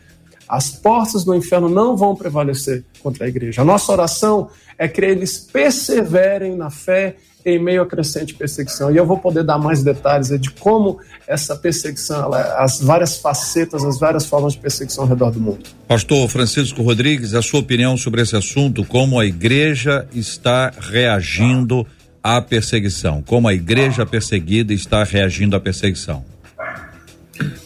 As 0.49 0.71
portas 0.71 1.25
do 1.25 1.35
inferno 1.35 1.69
não 1.69 1.97
vão 1.97 2.15
prevalecer 2.15 2.85
contra 3.03 3.25
a 3.25 3.29
igreja. 3.29 3.63
A 3.63 3.65
nossa 3.65 3.91
oração 3.91 4.49
é 4.79 4.87
que 4.87 5.01
eles 5.01 5.39
perseverem 5.39 6.55
na 6.55 6.71
fé 6.71 7.17
em 7.45 7.59
meio 7.59 7.83
à 7.83 7.87
crescente 7.87 8.35
perseguição. 8.35 8.91
E 8.91 8.97
eu 8.97 9.07
vou 9.07 9.19
poder 9.19 9.43
dar 9.43 9.59
mais 9.59 9.83
detalhes 9.83 10.29
de 10.41 10.51
como 10.51 10.99
essa 11.27 11.57
perseguição, 11.57 12.33
as 12.33 12.81
várias 12.81 13.17
facetas, 13.17 13.85
as 13.85 13.99
várias 13.99 14.27
formas 14.27 14.53
de 14.53 14.61
perseguição 14.61 15.05
ao 15.05 15.11
redor 15.11 15.31
do 15.31 15.41
mundo. 15.41 15.61
Pastor 15.89 16.29
Francisco 16.29 16.83
Rodrigues, 16.83 17.35
a 17.35 17.43
sua 17.43 17.61
opinião 17.61 17.97
sobre 17.97 18.23
esse 18.23 18.37
assunto, 18.37 18.85
como 18.85 19.19
a 19.19 19.27
igreja 19.27 20.07
está 20.15 20.73
reagindo 20.79 21.87
à 22.23 22.41
perseguição, 22.41 23.23
como 23.23 23.49
a 23.49 23.55
igreja 23.55 24.07
perseguida 24.07 24.73
está 24.73 25.03
reagindo 25.03 25.57
à 25.57 25.61
perseguição. 25.61 26.25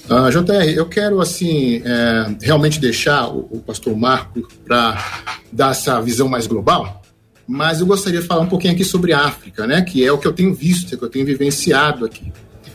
Uh, 0.08 0.14
ah, 0.14 0.30
JR, 0.30 0.70
eu 0.74 0.86
quero 0.86 1.20
assim 1.20 1.82
é, 1.84 2.36
realmente 2.40 2.78
deixar 2.78 3.28
o, 3.28 3.48
o 3.50 3.58
pastor 3.58 3.96
Marco 3.96 4.46
para 4.64 5.26
dar 5.52 5.72
essa 5.72 6.00
visão 6.00 6.28
mais 6.28 6.46
global, 6.46 7.02
mas 7.46 7.80
eu 7.80 7.86
gostaria 7.86 8.20
de 8.20 8.26
falar 8.26 8.42
um 8.42 8.48
pouquinho 8.48 8.74
aqui 8.74 8.84
sobre 8.84 9.12
a 9.12 9.20
África, 9.20 9.66
né, 9.66 9.82
que 9.82 10.04
é 10.04 10.10
o 10.10 10.18
que 10.18 10.26
eu 10.26 10.32
tenho 10.32 10.54
visto, 10.54 10.92
é 10.92 10.96
o 10.96 10.98
que 10.98 11.04
eu 11.04 11.10
tenho 11.10 11.26
vivenciado 11.26 12.04
aqui. 12.04 12.32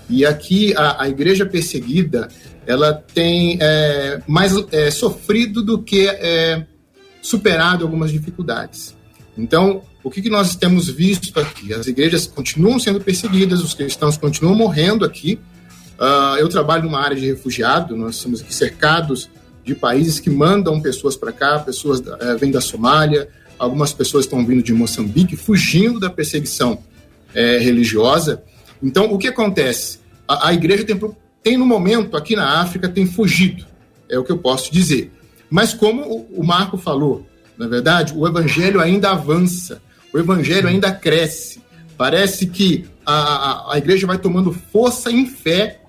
E 0.10 0.26
aqui 0.26 0.74
a, 0.76 1.04
a 1.04 1.10
igreja 1.10 1.46
perseguida, 1.46 2.28
ela 2.66 2.94
tem 2.94 3.58
é, 3.62 4.22
mais 4.28 4.54
é, 4.72 4.92
sofrido 4.92 5.62
do 5.64 5.82
que 5.82 6.08
é, 6.08 6.66
superado 7.22 7.84
algumas 7.84 8.12
dificuldades. 8.12 8.96
Então, 9.38 9.82
o 10.04 10.10
que, 10.10 10.22
que 10.22 10.30
nós 10.30 10.56
temos 10.56 10.90
visto 10.90 11.40
aqui? 11.40 11.74
As 11.74 11.88
igrejas 11.88 12.26
continuam 12.26 12.80
sendo 12.80 13.00
perseguidas, 13.00 13.62
os 13.62 13.74
cristãos 13.74 14.18
continuam 14.18 14.56
morrendo 14.56 15.06
aqui. 15.06 15.40
Uh, 16.00 16.38
eu 16.40 16.50
trabalho 16.50 16.84
numa 16.84 17.00
área 17.00 17.16
de 17.16 17.28
refugiado, 17.28 17.96
nós 17.96 18.16
estamos 18.16 18.42
aqui 18.42 18.54
cercados 18.54 19.30
de 19.64 19.76
países 19.76 20.20
que 20.20 20.30
mandam 20.30 20.82
pessoas 20.82 21.16
para 21.16 21.32
cá, 21.32 21.60
pessoas 21.60 22.00
uh, 22.00 22.38
vêm 22.40 22.50
da 22.50 22.60
Somália, 22.60 23.30
algumas 23.62 23.94
pessoas 23.94 24.26
estão 24.26 24.44
vindo 24.44 24.64
de 24.64 24.74
Moçambique, 24.74 25.36
fugindo 25.36 26.00
da 26.00 26.10
perseguição 26.10 26.80
é, 27.34 27.60
religiosa. 27.60 28.44
Então, 28.82 29.14
o 29.14 29.20
que 29.20 29.28
acontece? 29.28 30.00
A, 30.28 30.48
a 30.48 30.54
igreja 30.54 30.84
tem, 30.84 31.00
tem, 31.44 31.58
no 31.58 31.66
momento, 31.66 32.18
aqui 32.18 32.36
na 32.36 32.60
África, 32.60 32.90
tem 32.90 33.06
fugido, 33.06 33.64
é 34.10 34.18
o 34.18 34.24
que 34.24 34.32
eu 34.32 34.40
posso 34.40 34.74
dizer. 34.74 35.12
Mas, 35.48 35.76
como 35.76 36.02
o, 36.02 36.42
o 36.42 36.44
Marco 36.44 36.76
falou, 36.76 37.24
na 37.56 37.68
verdade, 37.68 38.14
o 38.16 38.28
evangelho 38.28 38.82
ainda 38.82 39.12
avança, 39.12 39.80
o 40.12 40.18
evangelho 40.18 40.68
ainda 40.68 40.92
cresce. 40.92 41.62
Parece 41.96 42.48
que 42.48 42.86
a, 43.06 43.14
a, 43.14 43.76
a 43.76 43.78
igreja 43.78 44.08
vai 44.08 44.18
tomando 44.18 44.52
força 44.52 45.12
em 45.12 45.28
fé 45.28 45.82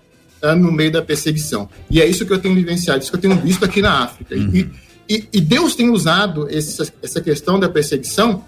uh, 0.43 0.55
no 0.55 0.71
meio 0.71 0.93
da 0.93 1.01
perseguição. 1.01 1.71
E 1.91 2.03
é 2.03 2.07
isso 2.07 2.27
que 2.27 2.33
eu 2.35 2.39
tenho 2.39 2.55
vivenciado, 2.55 3.03
isso 3.03 3.11
que 3.11 3.17
eu 3.17 3.21
tenho 3.21 3.37
visto 3.37 3.65
aqui 3.65 3.81
na 3.81 4.03
África. 4.03 4.35
Uhum. 4.35 4.51
E, 4.55 4.92
e, 5.09 5.29
e 5.33 5.41
Deus 5.41 5.75
tem 5.75 5.91
usado 5.91 6.49
essa, 6.51 6.93
essa 7.03 7.21
questão 7.21 7.59
da 7.59 7.69
perseguição 7.69 8.45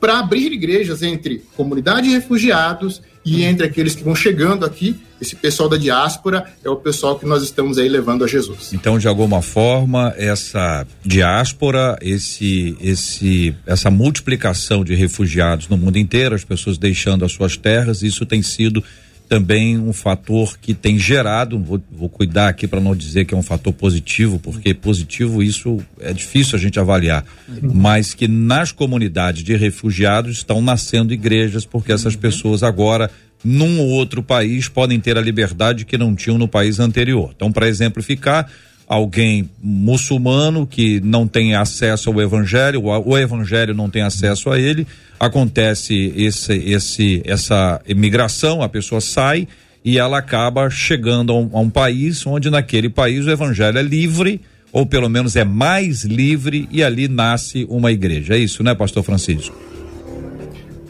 para 0.00 0.18
abrir 0.18 0.52
igrejas 0.52 1.02
entre 1.02 1.42
comunidade 1.56 2.08
de 2.08 2.14
refugiados 2.14 3.02
e 3.24 3.42
entre 3.42 3.66
aqueles 3.66 3.94
que 3.94 4.04
vão 4.04 4.14
chegando 4.14 4.64
aqui. 4.64 4.96
Esse 5.20 5.34
pessoal 5.34 5.68
da 5.68 5.76
diáspora 5.76 6.44
é 6.62 6.68
o 6.68 6.76
pessoal 6.76 7.18
que 7.18 7.26
nós 7.26 7.42
estamos 7.42 7.78
aí 7.78 7.88
levando 7.88 8.22
a 8.22 8.28
Jesus. 8.28 8.72
Então, 8.72 8.98
de 8.98 9.08
alguma 9.08 9.40
forma, 9.40 10.14
essa 10.16 10.86
diáspora, 11.04 11.98
esse, 12.02 12.76
esse, 12.80 13.54
essa 13.66 13.90
multiplicação 13.90 14.84
de 14.84 14.94
refugiados 14.94 15.68
no 15.68 15.76
mundo 15.76 15.98
inteiro, 15.98 16.34
as 16.34 16.44
pessoas 16.44 16.76
deixando 16.76 17.24
as 17.24 17.32
suas 17.32 17.56
terras, 17.56 18.02
isso 18.02 18.26
tem 18.26 18.42
sido 18.42 18.84
também 19.28 19.78
um 19.78 19.92
fator 19.92 20.58
que 20.58 20.72
tem 20.72 20.98
gerado, 20.98 21.58
vou, 21.58 21.80
vou 21.90 22.08
cuidar 22.08 22.48
aqui 22.48 22.66
para 22.66 22.80
não 22.80 22.94
dizer 22.94 23.24
que 23.24 23.34
é 23.34 23.36
um 23.36 23.42
fator 23.42 23.72
positivo, 23.72 24.38
porque 24.38 24.72
positivo 24.72 25.42
isso 25.42 25.78
é 26.00 26.12
difícil 26.12 26.56
a 26.56 26.60
gente 26.60 26.78
avaliar, 26.78 27.24
uhum. 27.48 27.72
mas 27.74 28.14
que 28.14 28.28
nas 28.28 28.72
comunidades 28.72 29.42
de 29.42 29.56
refugiados 29.56 30.38
estão 30.38 30.60
nascendo 30.60 31.12
igrejas, 31.12 31.64
porque 31.64 31.92
essas 31.92 32.14
uhum. 32.14 32.20
pessoas 32.20 32.62
agora 32.62 33.10
num 33.44 33.80
outro 33.80 34.22
país 34.22 34.68
podem 34.68 34.98
ter 34.98 35.16
a 35.16 35.20
liberdade 35.20 35.84
que 35.84 35.98
não 35.98 36.14
tinham 36.14 36.38
no 36.38 36.48
país 36.48 36.80
anterior. 36.80 37.32
Então, 37.34 37.52
para 37.52 37.68
exemplificar, 37.68 38.50
alguém 38.88 39.50
muçulmano 39.60 40.66
que 40.66 41.00
não 41.00 41.26
tem 41.26 41.54
acesso 41.54 42.10
ao 42.10 42.20
evangelho, 42.20 42.82
o 42.84 43.18
evangelho 43.18 43.74
não 43.74 43.90
tem 43.90 44.02
acesso 44.02 44.50
a 44.50 44.58
ele, 44.58 44.86
acontece 45.18 46.12
esse, 46.16 46.52
esse, 46.52 47.22
essa 47.24 47.80
imigração, 47.86 48.62
a 48.62 48.68
pessoa 48.68 49.00
sai 49.00 49.48
e 49.84 49.98
ela 49.98 50.18
acaba 50.18 50.70
chegando 50.70 51.32
a 51.32 51.38
um, 51.38 51.50
a 51.52 51.60
um 51.60 51.70
país 51.70 52.26
onde 52.26 52.50
naquele 52.50 52.88
país 52.88 53.24
o 53.26 53.30
evangelho 53.30 53.78
é 53.78 53.82
livre, 53.82 54.40
ou 54.72 54.84
pelo 54.84 55.08
menos 55.08 55.36
é 55.36 55.44
mais 55.44 56.04
livre, 56.04 56.68
e 56.70 56.82
ali 56.82 57.08
nasce 57.08 57.66
uma 57.68 57.90
igreja. 57.90 58.34
É 58.34 58.38
isso, 58.38 58.62
né, 58.62 58.74
pastor 58.74 59.02
Francisco? 59.02 59.56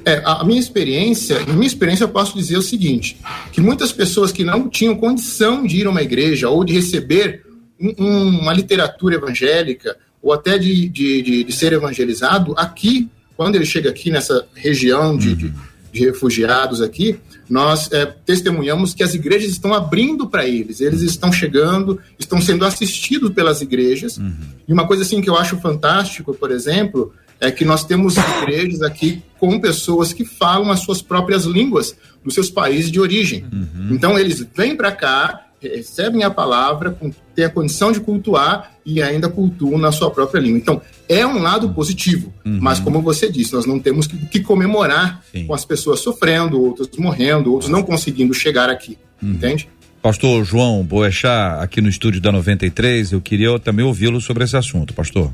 É, 0.04 0.22
a 0.24 0.44
minha 0.44 0.60
experiência, 0.60 1.40
na 1.46 1.52
minha 1.54 1.66
experiência 1.66 2.04
eu 2.04 2.08
posso 2.08 2.36
dizer 2.36 2.56
o 2.56 2.62
seguinte, 2.62 3.16
que 3.52 3.60
muitas 3.60 3.90
pessoas 3.90 4.32
que 4.32 4.44
não 4.44 4.68
tinham 4.68 4.94
condição 4.94 5.66
de 5.66 5.78
ir 5.78 5.86
a 5.86 5.90
uma 5.90 6.02
igreja 6.02 6.48
ou 6.48 6.64
de 6.64 6.72
receber 6.72 7.45
uma 7.78 8.52
literatura 8.52 9.16
evangélica 9.16 9.96
ou 10.22 10.32
até 10.32 10.58
de, 10.58 10.88
de, 10.88 11.22
de, 11.22 11.44
de, 11.44 11.52
ser 11.52 11.72
evangelizado, 11.72 12.54
aqui, 12.56 13.08
quando 13.36 13.54
ele 13.54 13.66
chega 13.66 13.90
aqui 13.90 14.10
nessa 14.10 14.46
região 14.54 15.16
de, 15.16 15.34
de, 15.34 15.52
de 15.92 16.04
refugiados 16.04 16.80
aqui, 16.80 17.18
nós 17.48 17.90
é, 17.92 18.06
testemunhamos 18.06 18.92
que 18.92 19.02
as 19.02 19.14
igrejas 19.14 19.50
estão 19.50 19.72
abrindo 19.72 20.26
para 20.26 20.46
eles, 20.46 20.80
eles 20.80 21.02
estão 21.02 21.32
chegando, 21.32 22.00
estão 22.18 22.40
sendo 22.40 22.64
assistidos 22.64 23.30
pelas 23.30 23.60
igrejas. 23.60 24.18
Uhum. 24.18 24.34
E 24.66 24.72
uma 24.72 24.86
coisa 24.86 25.02
assim 25.02 25.20
que 25.20 25.30
eu 25.30 25.36
acho 25.36 25.56
fantástico, 25.58 26.34
por 26.34 26.50
exemplo, 26.50 27.12
é 27.40 27.50
que 27.50 27.64
nós 27.64 27.84
temos 27.84 28.16
igrejas 28.16 28.82
aqui 28.82 29.22
com 29.38 29.60
pessoas 29.60 30.12
que 30.12 30.24
falam 30.24 30.70
as 30.70 30.80
suas 30.80 31.00
próprias 31.00 31.44
línguas 31.44 31.94
dos 32.24 32.34
seus 32.34 32.50
países 32.50 32.90
de 32.90 32.98
origem. 32.98 33.44
Uhum. 33.52 33.88
Então 33.92 34.18
eles 34.18 34.44
vêm 34.54 34.74
para 34.74 34.90
cá, 34.90 35.45
recebem 35.74 36.22
a 36.22 36.30
palavra, 36.30 36.96
têm 37.34 37.44
a 37.44 37.50
condição 37.50 37.92
de 37.92 38.00
cultuar 38.00 38.72
e 38.84 39.02
ainda 39.02 39.28
cultuam 39.28 39.78
na 39.78 39.90
sua 39.90 40.10
própria 40.10 40.40
língua. 40.40 40.58
Então, 40.58 40.82
é 41.08 41.26
um 41.26 41.40
lado 41.40 41.70
positivo, 41.70 42.32
uhum. 42.44 42.58
mas 42.60 42.78
como 42.78 43.02
você 43.02 43.30
disse, 43.30 43.52
nós 43.52 43.66
não 43.66 43.78
temos 43.78 44.06
que, 44.06 44.16
que 44.26 44.40
comemorar 44.40 45.24
Sim. 45.32 45.46
com 45.46 45.54
as 45.54 45.64
pessoas 45.64 46.00
sofrendo, 46.00 46.60
outras 46.60 46.88
morrendo, 46.98 47.52
outros 47.52 47.70
não 47.70 47.82
conseguindo 47.82 48.32
chegar 48.32 48.70
aqui, 48.70 48.96
uhum. 49.22 49.32
entende? 49.32 49.68
Pastor 50.00 50.44
João 50.44 50.84
Boechat, 50.84 51.60
aqui 51.60 51.80
no 51.80 51.88
estúdio 51.88 52.20
da 52.20 52.30
93, 52.30 53.12
eu 53.12 53.20
queria 53.20 53.58
também 53.58 53.84
ouvi-lo 53.84 54.20
sobre 54.20 54.44
esse 54.44 54.56
assunto, 54.56 54.94
pastor. 54.94 55.32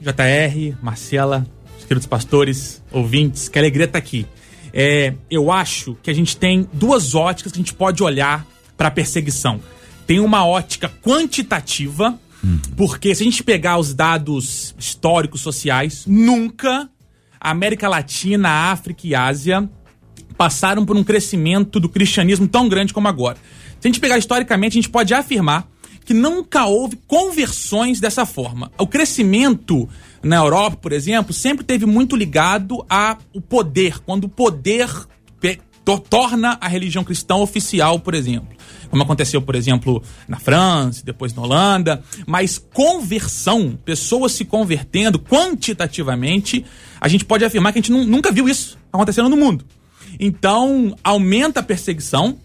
JR, 0.00 0.76
Marcela, 0.82 1.46
os 1.78 1.84
queridos 1.84 2.06
pastores, 2.06 2.82
ouvintes, 2.92 3.48
que 3.48 3.58
alegria 3.58 3.86
estar 3.86 3.98
aqui. 3.98 4.26
É, 4.70 5.14
eu 5.30 5.50
acho 5.50 5.96
que 6.02 6.10
a 6.10 6.14
gente 6.14 6.36
tem 6.36 6.68
duas 6.72 7.14
óticas 7.14 7.52
que 7.52 7.58
a 7.58 7.62
gente 7.62 7.72
pode 7.72 8.02
olhar 8.02 8.46
para 8.76 8.90
perseguição. 8.90 9.60
Tem 10.06 10.20
uma 10.20 10.44
ótica 10.46 10.90
quantitativa, 11.02 12.18
Porque 12.76 13.14
se 13.14 13.22
a 13.22 13.24
gente 13.24 13.42
pegar 13.42 13.78
os 13.78 13.94
dados 13.94 14.74
históricos 14.78 15.40
sociais, 15.40 16.04
nunca 16.06 16.88
a 17.40 17.50
América 17.50 17.88
Latina, 17.88 18.48
a 18.48 18.72
África 18.72 19.06
e 19.06 19.14
a 19.14 19.24
Ásia 19.24 19.68
passaram 20.36 20.84
por 20.84 20.96
um 20.96 21.04
crescimento 21.04 21.78
do 21.78 21.88
cristianismo 21.88 22.48
tão 22.48 22.68
grande 22.68 22.92
como 22.92 23.08
agora. 23.08 23.38
Se 23.80 23.86
a 23.86 23.88
gente 23.88 24.00
pegar 24.00 24.18
historicamente, 24.18 24.78
a 24.78 24.80
gente 24.80 24.90
pode 24.90 25.14
afirmar 25.14 25.68
que 26.04 26.12
nunca 26.12 26.66
houve 26.66 26.96
conversões 27.06 27.98
dessa 27.98 28.26
forma. 28.26 28.70
O 28.78 28.86
crescimento 28.86 29.88
na 30.22 30.36
Europa, 30.36 30.76
por 30.76 30.92
exemplo, 30.92 31.32
sempre 31.32 31.64
teve 31.64 31.86
muito 31.86 32.14
ligado 32.14 32.84
ao 32.88 33.18
poder, 33.48 34.00
quando 34.00 34.24
o 34.24 34.28
poder 34.28 34.88
torna 35.84 36.56
a 36.60 36.68
religião 36.68 37.04
cristã 37.04 37.36
oficial, 37.36 37.98
por 38.00 38.14
exemplo. 38.14 38.48
Como 38.90 39.02
aconteceu, 39.02 39.42
por 39.42 39.54
exemplo, 39.54 40.02
na 40.28 40.38
França, 40.38 41.02
depois 41.04 41.34
na 41.34 41.42
Holanda. 41.42 42.02
Mas 42.26 42.58
conversão, 42.58 43.78
pessoas 43.84 44.32
se 44.32 44.44
convertendo 44.44 45.18
quantitativamente, 45.18 46.64
a 47.00 47.08
gente 47.08 47.24
pode 47.24 47.44
afirmar 47.44 47.72
que 47.72 47.78
a 47.78 47.82
gente 47.82 47.92
nu- 47.92 48.04
nunca 48.04 48.30
viu 48.32 48.48
isso 48.48 48.78
acontecendo 48.92 49.28
no 49.28 49.36
mundo. 49.36 49.64
Então, 50.18 50.96
aumenta 51.02 51.60
a 51.60 51.62
perseguição, 51.62 52.38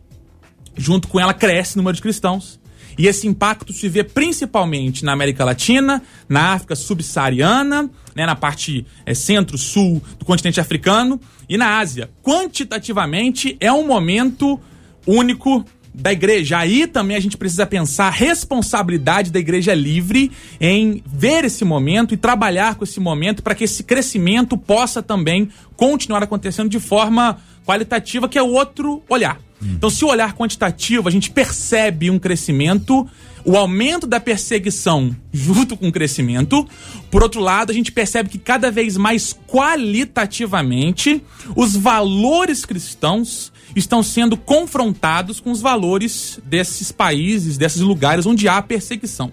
junto 0.76 1.08
com 1.08 1.20
ela 1.20 1.34
cresce 1.34 1.76
o 1.76 1.78
número 1.78 1.96
de 1.96 2.02
cristãos. 2.02 2.60
E 2.98 3.08
esse 3.08 3.28
impacto 3.28 3.72
se 3.74 3.88
vê 3.88 4.04
principalmente 4.04 5.06
na 5.06 5.14
América 5.14 5.46
Latina, 5.46 6.02
na 6.28 6.54
África 6.54 6.76
subsaariana, 6.76 7.90
né, 8.16 8.26
na 8.26 8.36
parte 8.36 8.86
eh, 9.06 9.14
centro-sul 9.14 10.02
do 10.18 10.26
continente 10.26 10.60
africano 10.60 11.20
e 11.48 11.58
na 11.58 11.80
Ásia. 11.80 12.10
Quantitativamente, 12.22 13.56
é 13.60 13.72
um 13.72 13.86
momento 13.86 14.60
único 15.06 15.66
da 15.94 16.12
igreja. 16.12 16.58
Aí 16.58 16.88
também 16.88 17.18
a 17.18 17.20
gente 17.20 17.38
precisa 17.38 17.66
pensar 17.66 18.08
a 18.08 18.12
responsabilidade 18.12 19.32
da 19.32 19.40
igreja 19.40 19.74
livre 19.74 20.32
em 20.60 21.04
ver 21.06 21.46
esse 21.46 21.66
momento 21.66 22.14
e 22.14 22.18
trabalhar 22.18 22.76
com 22.76 22.84
esse 22.84 23.00
momento 23.00 23.44
para 23.44 23.56
que 23.56 23.64
esse 23.64 23.84
crescimento 23.84 24.58
possa 24.58 25.02
também 25.02 25.50
continuar 25.76 26.24
acontecendo 26.24 26.70
de 26.70 26.80
forma 26.80 27.38
qualitativa, 27.66 28.28
que 28.28 28.38
é 28.38 28.44
outro 28.44 29.04
olhar. 29.10 29.40
Então, 29.62 29.90
se 29.90 30.06
o 30.06 30.08
olhar 30.08 30.34
quantitativo, 30.34 31.08
a 31.08 31.12
gente 31.12 31.30
percebe 31.30 32.10
um 32.10 32.18
crescimento, 32.18 33.08
o 33.44 33.58
aumento 33.58 34.08
da 34.08 34.20
perseguição 34.20 35.16
junto 35.34 35.76
com 35.76 35.90
o 35.90 35.92
crescimento. 35.92 36.68
Por 37.12 37.24
outro 37.24 37.42
lado, 37.42 37.72
a 37.72 37.74
gente 37.74 37.92
percebe 37.92 38.30
que 38.30 38.38
cada 38.38 38.72
vez 38.72 38.96
mais 38.96 39.38
qualitativamente 39.48 41.22
os 41.56 41.76
valores 41.76 42.66
cristãos 42.66 43.52
estão 43.76 44.02
sendo 44.02 44.36
confrontados 44.36 45.40
com 45.40 45.52
os 45.52 45.62
valores 45.62 46.40
desses 46.46 46.92
países, 46.92 47.58
desses 47.58 47.82
lugares 47.82 48.26
onde 48.26 48.48
há 48.48 48.62
perseguição. 48.62 49.32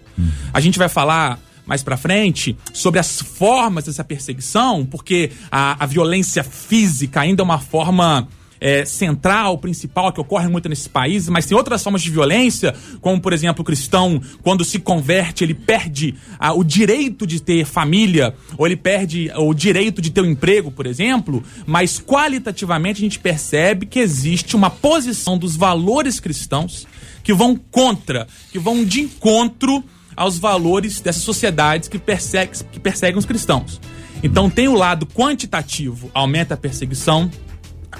A 0.52 0.60
gente 0.60 0.78
vai 0.78 0.88
falar 0.88 1.40
mais 1.64 1.82
pra 1.82 1.96
frente 1.96 2.56
sobre 2.72 3.00
as 3.00 3.20
formas 3.20 3.84
dessa 3.84 4.04
perseguição, 4.04 4.86
porque 4.86 5.32
a, 5.50 5.82
a 5.82 5.86
violência 5.86 6.44
física 6.44 7.20
ainda 7.20 7.42
é 7.42 7.44
uma 7.44 7.58
forma 7.58 8.28
é, 8.60 8.84
central, 8.84 9.58
principal, 9.58 10.12
que 10.12 10.20
ocorre 10.20 10.48
muito 10.48 10.68
nesses 10.68 10.88
países, 10.88 11.28
mas 11.28 11.46
tem 11.46 11.56
outras 11.56 11.82
formas 11.82 12.02
de 12.02 12.10
violência, 12.10 12.74
como, 13.00 13.20
por 13.20 13.32
exemplo, 13.32 13.62
o 13.62 13.64
cristão, 13.64 14.20
quando 14.42 14.64
se 14.64 14.78
converte, 14.78 15.44
ele 15.44 15.54
perde 15.54 16.14
o 16.54 16.64
direito 16.64 17.26
de 17.26 17.40
ter 17.40 17.64
família, 17.64 18.34
ou 18.56 18.66
ele 18.66 18.76
perde 18.76 19.30
o 19.36 19.52
direito 19.52 20.00
de 20.00 20.10
ter 20.10 20.20
um 20.20 20.26
emprego, 20.26 20.70
por 20.70 20.86
exemplo, 20.86 21.42
mas 21.66 21.98
qualitativamente 21.98 22.98
a 22.98 23.04
gente 23.04 23.18
percebe 23.18 23.86
que 23.86 23.98
existe 23.98 24.56
uma 24.56 24.70
posição 24.70 25.36
dos 25.38 25.56
valores 25.56 26.20
cristãos 26.20 26.86
que 27.22 27.32
vão 27.32 27.56
contra, 27.56 28.26
que 28.52 28.58
vão 28.58 28.84
de 28.84 29.00
encontro 29.00 29.84
aos 30.16 30.38
valores 30.38 31.00
dessas 31.00 31.22
sociedades 31.22 31.88
que, 31.88 31.98
persegue, 31.98 32.52
que 32.72 32.80
perseguem 32.80 33.18
os 33.18 33.26
cristãos. 33.26 33.80
Então 34.22 34.48
tem 34.48 34.66
o 34.68 34.74
lado 34.74 35.06
quantitativo, 35.06 36.10
aumenta 36.14 36.54
a 36.54 36.56
perseguição, 36.56 37.30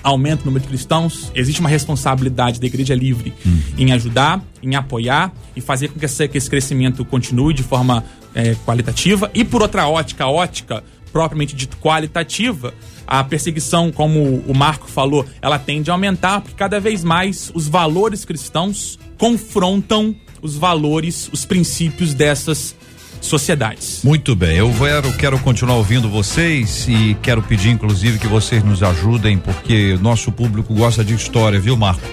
aumenta 0.02 0.42
o 0.42 0.46
número 0.46 0.62
de 0.62 0.68
cristãos, 0.68 1.30
existe 1.34 1.60
uma 1.60 1.68
responsabilidade 1.68 2.60
da 2.60 2.66
Igreja 2.66 2.94
Livre 2.94 3.32
em 3.76 3.92
ajudar, 3.92 4.42
em 4.62 4.74
apoiar 4.74 5.32
e 5.54 5.60
fazer 5.60 5.88
com 5.88 5.98
que 5.98 6.04
esse, 6.04 6.28
que 6.28 6.38
esse 6.38 6.48
crescimento 6.48 7.04
continue 7.04 7.54
de 7.54 7.62
forma 7.62 8.04
eh, 8.34 8.54
qualitativa. 8.64 9.30
E 9.34 9.44
por 9.44 9.62
outra 9.62 9.88
ótica, 9.88 10.26
ótica 10.26 10.84
propriamente 11.12 11.56
dito 11.56 11.78
qualitativa, 11.78 12.74
a 13.06 13.24
perseguição, 13.24 13.90
como 13.90 14.42
o 14.46 14.54
Marco 14.54 14.86
falou, 14.86 15.24
ela 15.40 15.58
tende 15.58 15.90
a 15.90 15.94
aumentar 15.94 16.42
porque 16.42 16.56
cada 16.56 16.78
vez 16.78 17.02
mais 17.02 17.50
os 17.54 17.66
valores 17.66 18.24
cristãos 18.24 18.98
confrontam 19.16 20.14
os 20.42 20.56
valores, 20.56 21.30
os 21.32 21.44
princípios 21.44 22.12
dessas 22.12 22.75
sociedades. 23.20 24.00
Muito 24.02 24.34
bem, 24.34 24.56
eu 24.56 24.72
quero, 24.78 25.12
quero 25.14 25.38
continuar 25.38 25.76
ouvindo 25.76 26.08
vocês 26.08 26.86
e 26.88 27.16
quero 27.22 27.42
pedir, 27.42 27.70
inclusive, 27.70 28.18
que 28.18 28.26
vocês 28.26 28.62
nos 28.62 28.82
ajudem, 28.82 29.38
porque 29.38 29.98
nosso 30.00 30.30
público 30.30 30.74
gosta 30.74 31.04
de 31.04 31.14
história, 31.14 31.58
viu, 31.58 31.76
Marco? 31.76 32.06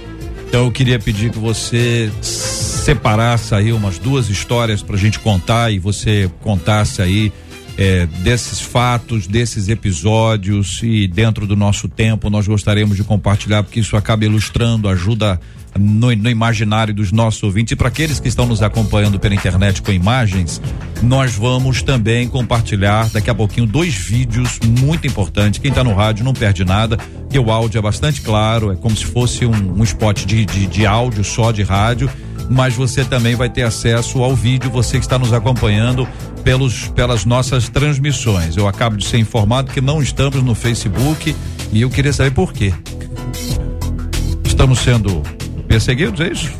Então 0.47 0.65
eu 0.65 0.71
queria 0.71 0.99
pedir 0.99 1.31
que 1.31 1.39
você 1.39 2.11
separasse 2.21 3.55
aí 3.55 3.73
umas 3.73 3.97
duas 3.97 4.29
histórias 4.29 4.83
pra 4.83 4.95
gente 4.97 5.17
contar 5.19 5.71
e 5.71 5.79
você 5.79 6.29
contasse 6.41 7.01
aí 7.01 7.33
eh, 7.77 8.07
desses 8.19 8.61
fatos, 8.61 9.27
desses 9.27 9.67
episódios 9.67 10.79
e 10.83 11.07
dentro 11.07 11.47
do 11.47 11.55
nosso 11.55 11.87
tempo 11.87 12.29
nós 12.29 12.47
gostaríamos 12.47 12.97
de 12.97 13.03
compartilhar 13.03 13.63
porque 13.63 13.79
isso 13.79 13.97
acaba 13.97 14.25
ilustrando, 14.25 14.87
ajuda 14.87 15.39
no, 15.77 16.15
no 16.15 16.29
imaginário 16.29 16.93
dos 16.93 17.11
nossos 17.11 17.41
ouvintes 17.41 17.71
e 17.71 17.75
para 17.75 17.87
aqueles 17.87 18.19
que 18.19 18.27
estão 18.27 18.45
nos 18.45 18.61
acompanhando 18.61 19.19
pela 19.19 19.33
internet 19.33 19.81
com 19.81 19.91
imagens, 19.91 20.61
nós 21.01 21.33
vamos 21.33 21.81
também 21.81 22.27
compartilhar 22.27 23.09
daqui 23.09 23.29
a 23.29 23.35
pouquinho 23.35 23.65
dois 23.65 23.93
vídeos 23.93 24.59
muito 24.79 25.07
importantes. 25.07 25.59
Quem 25.59 25.69
está 25.69 25.83
no 25.83 25.93
rádio 25.93 26.23
não 26.23 26.33
perde 26.33 26.63
nada, 26.63 26.97
que 27.29 27.39
o 27.39 27.51
áudio 27.51 27.79
é 27.79 27.81
bastante 27.81 28.21
claro, 28.21 28.71
é 28.71 28.75
como 28.75 28.95
se 28.95 29.05
fosse 29.05 29.45
um, 29.45 29.79
um 29.79 29.83
spot 29.83 30.25
de, 30.25 30.45
de, 30.45 30.67
de 30.67 30.85
áudio 30.85 31.23
só 31.23 31.51
de 31.51 31.63
rádio, 31.63 32.09
mas 32.49 32.75
você 32.75 33.03
também 33.03 33.35
vai 33.35 33.49
ter 33.49 33.63
acesso 33.63 34.23
ao 34.23 34.35
vídeo, 34.35 34.69
você 34.69 34.97
que 34.97 35.05
está 35.05 35.17
nos 35.17 35.33
acompanhando 35.33 36.07
pelos, 36.43 36.87
pelas 36.89 37.25
nossas 37.25 37.69
transmissões. 37.69 38.57
Eu 38.57 38.67
acabo 38.67 38.97
de 38.97 39.05
ser 39.05 39.17
informado 39.17 39.71
que 39.71 39.81
não 39.81 40.01
estamos 40.01 40.41
no 40.43 40.53
Facebook 40.53 41.35
e 41.71 41.81
eu 41.81 41.89
queria 41.89 42.13
saber 42.13 42.31
por 42.31 42.53
quê. 42.53 42.73
Estamos 44.43 44.79
sendo 44.79 45.21
perseguidos, 45.67 46.19
é 46.21 46.31
isso? 46.31 46.51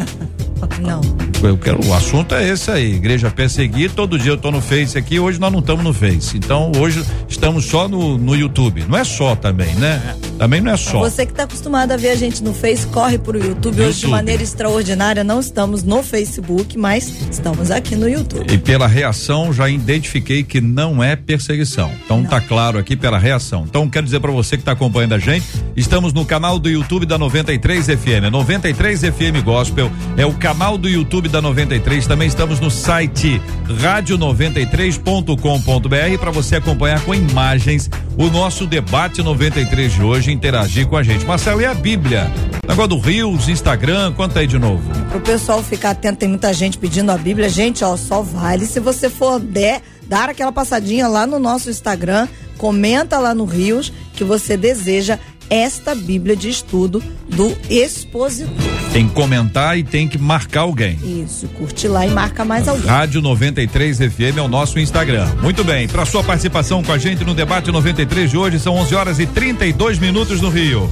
Não. 0.82 1.33
Eu 1.44 1.58
quero, 1.58 1.86
o 1.86 1.94
assunto 1.94 2.34
é 2.34 2.48
esse 2.48 2.72
aí, 2.72 2.94
igreja 2.94 3.30
perseguida, 3.30 3.94
todo 3.94 4.18
dia 4.18 4.32
eu 4.32 4.38
tô 4.38 4.50
no 4.50 4.62
Face 4.62 4.98
aqui, 4.98 5.20
hoje 5.20 5.40
nós 5.42 5.52
não 5.52 5.60
estamos 5.60 5.84
no 5.84 5.94
Face. 5.94 6.38
Então 6.38 6.72
hoje 6.78 7.04
estamos 7.28 7.66
só 7.66 7.88
no, 7.90 8.18
no 8.18 8.34
YouTube. 8.34 8.86
Não 8.88 8.98
é 8.98 9.04
só 9.04 9.36
também, 9.36 9.76
né? 9.76 10.16
Também 10.38 10.62
não 10.62 10.72
é 10.72 10.78
só. 10.78 11.00
Você 11.00 11.26
que 11.26 11.34
está 11.34 11.44
acostumado 11.44 11.92
a 11.92 11.98
ver 11.98 12.12
a 12.12 12.16
gente 12.16 12.42
no 12.42 12.54
Face, 12.54 12.88
corre 12.88 13.18
pro 13.18 13.38
YouTube. 13.38 13.82
Hoje, 13.82 14.00
de 14.00 14.06
YouTube. 14.06 14.12
maneira 14.12 14.42
extraordinária, 14.42 15.24
não 15.24 15.42
estamos 15.42 15.84
no 15.84 16.02
Facebook, 16.02 16.78
mas 16.78 17.12
estamos 17.30 17.72
aqui 17.72 17.96
no 17.96 18.08
YouTube. 18.08 18.52
E 18.52 18.58
pela 18.58 18.88
reação 18.88 19.52
já 19.52 19.70
identifiquei 19.70 20.44
que 20.44 20.62
não 20.62 21.04
é 21.04 21.16
perseguição. 21.16 21.92
Então 22.06 22.24
tá 22.24 22.40
claro 22.40 22.78
aqui 22.80 22.96
pela 22.96 23.18
reação. 23.18 23.66
Então 23.68 23.90
quero 23.90 24.06
dizer 24.06 24.22
para 24.22 24.32
você 24.32 24.56
que 24.56 24.62
está 24.62 24.72
acompanhando 24.72 25.14
a 25.14 25.20
gente, 25.20 25.46
estamos 25.76 26.14
no 26.14 26.24
canal 26.26 26.58
do 26.58 26.70
YouTube 26.70 27.06
da 27.06 27.18
93 27.18 27.88
FM. 27.88 28.32
93 28.32 29.02
FM 29.02 29.44
Gospel 29.44 29.92
é 30.16 30.26
o 30.26 30.34
canal 30.34 30.78
do 30.78 30.88
YouTube 30.88 31.33
da 31.34 31.42
93. 31.42 32.06
Também 32.06 32.28
estamos 32.28 32.60
no 32.60 32.70
site 32.70 33.42
rádio93.com.br 33.82 36.20
para 36.20 36.30
você 36.30 36.58
acompanhar 36.58 37.04
com 37.04 37.16
imagens 37.16 37.90
o 38.16 38.30
nosso 38.30 38.68
debate 38.68 39.24
93 39.24 39.94
de 39.94 40.04
hoje, 40.04 40.32
interagir 40.32 40.88
com 40.88 40.96
a 40.96 41.02
gente. 41.02 41.26
Marcelo, 41.26 41.60
e 41.60 41.66
a 41.66 41.74
Bíblia? 41.74 42.32
Negócio 42.68 42.90
do 42.90 43.00
Rios, 43.00 43.50
Instagram, 43.50 44.14
conta 44.14 44.42
aí 44.42 44.48
de 44.48 44.60
novo. 44.60 44.88
Pro 45.10 45.22
pessoal 45.22 45.64
ficar 45.64 45.90
atento, 45.90 46.20
tem 46.20 46.30
muita 46.30 46.54
gente 46.54 46.78
pedindo 46.78 47.12
a 47.12 47.18
Bíblia. 47.18 47.50
Gente, 47.50 47.84
ó, 47.84 47.98
só 47.98 48.22
vale 48.22 48.68
se 48.68 48.80
você 48.80 49.10
for 49.10 49.40
der, 49.40 49.82
dar 50.08 50.30
aquela 50.30 50.52
passadinha 50.52 51.08
lá 51.08 51.26
no 51.26 51.40
nosso 51.40 51.72
Instagram, 51.72 52.28
comenta 52.60 53.18
lá 53.18 53.34
no 53.34 53.46
Rios 53.46 53.92
que 54.14 54.24
você 54.24 54.56
deseja 54.56 55.18
esta 55.50 55.94
Bíblia 55.96 56.36
de 56.36 56.50
estudo 56.50 57.02
do 57.30 57.56
expositor. 57.70 58.54
Tem 58.92 59.08
que 59.08 59.14
comentar 59.14 59.78
e 59.78 59.84
tem 59.84 60.08
que 60.08 60.18
marcar 60.18 60.62
alguém. 60.62 60.98
Isso, 61.24 61.48
curte 61.50 61.88
lá 61.88 62.06
e 62.06 62.10
marca 62.10 62.46
mais 62.46 62.68
alguém. 62.68 62.86
Rádio 62.86 63.22
93 63.22 63.98
FM 63.98 64.38
é 64.38 64.42
o 64.42 64.48
nosso 64.48 64.80
Instagram. 64.80 65.28
Muito 65.42 65.64
bem, 65.64 65.88
para 65.88 66.06
sua 66.06 66.24
participação 66.24 66.84
com 66.84 66.92
a 66.92 66.98
gente 66.98 67.24
no 67.24 67.34
debate 67.34 67.72
93 67.72 68.30
de 68.30 68.38
hoje 68.38 68.60
são 68.60 68.76
11 68.76 68.96
horas 68.96 69.20
e 69.20 69.26
32 69.26 70.00
minutos 70.00 70.42
no 70.42 70.50
Rio. 70.50 70.90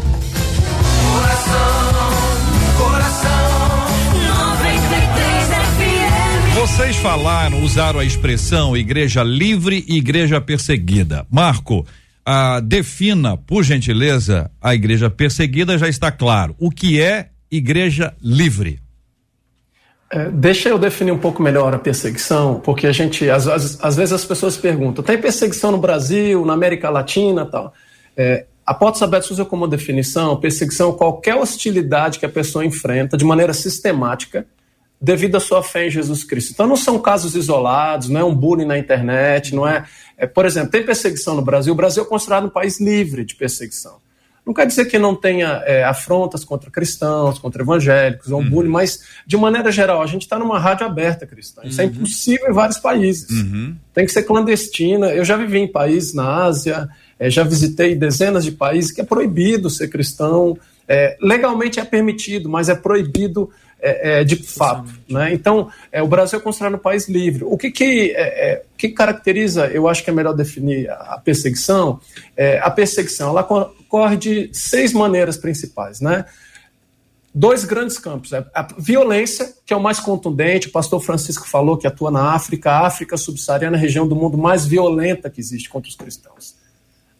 Coração 1.18 1.82
93 4.28 5.48
FM. 5.48 6.56
Vocês 6.56 6.96
falaram, 6.98 7.64
usaram 7.64 8.00
a 8.00 8.06
expressão 8.06 8.76
igreja 8.76 9.24
livre 9.24 9.86
e 9.88 9.98
igreja 9.98 10.42
perseguida. 10.42 11.26
Marco, 11.30 11.86
ah, 12.34 12.62
defina, 12.62 13.36
por 13.36 13.62
gentileza, 13.62 14.50
a 14.62 14.74
igreja 14.74 15.10
perseguida 15.10 15.78
já 15.78 15.90
está 15.90 16.10
claro. 16.10 16.56
O 16.58 16.72
que 16.72 17.02
é 17.02 17.28
igreja 17.52 18.16
livre? 18.22 18.80
É, 20.10 20.30
deixa 20.30 20.70
eu 20.70 20.80
definir 20.80 21.12
um 21.12 21.18
pouco 21.18 21.44
melhor 21.44 21.74
a 21.76 21.78
perseguição, 21.78 22.62
porque 22.62 22.88
a 22.88 22.94
gente, 22.94 23.30
às, 23.30 23.48
às, 23.48 23.84
às 23.84 23.96
vezes 23.98 24.14
as 24.14 24.24
pessoas 24.24 24.56
perguntam, 24.56 25.04
tem 25.04 25.18
perseguição 25.18 25.74
no 25.74 25.78
Brasil, 25.78 26.46
na 26.46 26.54
América 26.54 26.90
Latina 26.90 27.46
tal? 27.46 27.74
É, 28.16 28.46
a 28.66 28.74
Portas 28.74 29.02
Abertas 29.02 29.30
usa 29.32 29.44
como 29.44 29.68
definição 29.68 30.40
perseguição 30.40 30.94
qualquer 30.94 31.36
hostilidade 31.36 32.18
que 32.18 32.26
a 32.26 32.30
pessoa 32.30 32.64
enfrenta 32.64 33.18
de 33.18 33.26
maneira 33.26 33.52
sistemática 33.52 34.46
devido 35.02 35.36
à 35.36 35.40
sua 35.40 35.64
fé 35.64 35.88
em 35.88 35.90
Jesus 35.90 36.24
Cristo. 36.24 36.52
Então 36.52 36.68
não 36.68 36.76
são 36.76 37.00
casos 37.00 37.36
isolados, 37.36 38.08
não 38.08 38.20
é 38.20 38.24
um 38.24 38.36
bullying 38.36 38.66
na 38.66 38.78
internet, 38.78 39.56
não 39.56 39.68
é, 39.68 39.86
é 40.16 40.28
por 40.28 40.46
exemplo, 40.46 40.70
tem 40.70 40.86
perseguição 40.86 41.36
no 41.36 41.42
Brasil, 41.42 41.74
o 41.74 41.76
Brasil 41.76 42.04
é 42.04 42.06
considerado 42.06 42.46
um 42.46 42.50
país 42.50 42.80
livre 42.80 43.26
de 43.26 43.36
perseguição. 43.36 44.00
Não 44.46 44.56
quer 44.56 44.66
dizer 44.66 44.86
que 44.86 44.98
não 44.98 45.16
tenha 45.16 45.62
é, 45.66 45.84
afrontas 45.84 46.44
contra 46.44 46.70
cristãos, 46.72 47.38
contra 47.38 47.62
evangélicos, 47.62 48.32
ou 48.32 48.40
um 48.40 48.44
uhum. 48.44 48.50
bullying, 48.50 48.70
mas, 48.70 49.04
de 49.26 49.38
maneira 49.38 49.72
geral, 49.72 50.02
a 50.02 50.08
gente 50.08 50.24
está 50.24 50.38
numa 50.40 50.58
rádio 50.58 50.86
aberta 50.86 51.28
cristã. 51.28 51.62
Isso 51.64 51.80
é 51.80 51.86
uhum. 51.86 51.92
é 51.92 51.94
impossível 51.94 52.50
em 52.50 52.54
vários 52.54 52.80
países. 52.80 53.30
Uhum. 53.30 53.76
Tem 53.94 54.04
que 54.04 54.12
ser 54.12 54.24
clandestina. 54.24 55.10
Eu 55.10 55.24
já 55.24 55.38
vivi 55.38 55.60
em 55.60 55.68
países 55.68 56.16
na 56.16 56.44
Ásia, 56.44 56.90
é, 57.20 57.30
já 57.30 57.44
visitei 57.44 57.94
dezenas 57.94 58.44
de 58.44 58.52
países 58.52 58.92
que 58.92 59.00
é 59.00 59.04
proibido 59.04 59.70
ser 59.70 59.90
cristão. 59.90 60.58
É, 60.88 61.16
legalmente 61.22 61.80
é 61.80 61.86
permitido, 61.86 62.50
mas 62.50 62.68
é 62.68 62.74
proibido 62.74 63.48
é, 63.82 64.20
é, 64.20 64.24
de 64.24 64.36
fato. 64.36 64.92
Né? 65.10 65.34
Então, 65.34 65.70
é, 65.92 66.02
o 66.02 66.08
Brasil 66.08 66.40
é 66.40 66.42
considerado 66.42 66.76
um 66.76 66.80
país 66.80 67.10
livre. 67.10 67.44
O 67.44 67.58
que, 67.58 67.72
que, 67.72 68.12
é, 68.16 68.52
é 68.52 68.64
que 68.78 68.90
caracteriza, 68.90 69.68
eu 69.68 69.88
acho 69.88 70.04
que 70.04 70.10
é 70.10 70.14
melhor 70.14 70.34
definir 70.34 70.90
a 70.90 71.20
perseguição, 71.24 72.00
é, 72.38 72.60
a 72.60 72.70
perseguição 72.70 73.30
ela 73.30 73.42
ocorre 73.42 74.18
de 74.18 74.50
seis 74.54 74.94
maneiras 74.94 75.38
principais. 75.38 76.00
Né? 76.00 76.26
Dois 77.34 77.66
grandes 77.66 77.98
campos. 77.98 78.32
A 78.34 78.68
violência, 78.78 79.54
que 79.66 79.74
é 79.74 79.78
o 79.78 79.82
mais 79.82 80.00
contundente, 80.00 80.68
o 80.68 80.72
pastor 80.72 81.02
Francisco 81.02 81.48
falou 81.48 81.78
que 81.78 81.88
atua 81.88 82.12
na 82.12 82.34
África, 82.34 82.72
a 82.72 82.86
África 82.86 83.18
subsaariana 83.18 83.78
é 83.78 83.80
a 83.80 83.82
região 83.82 84.08
do 84.08 84.16
mundo 84.16 84.38
mais 84.38 84.66
violenta 84.66 85.30
que 85.30 85.40
existe 85.40 85.70
contra 85.70 85.90
os 85.90 85.96
cristãos. 85.96 86.61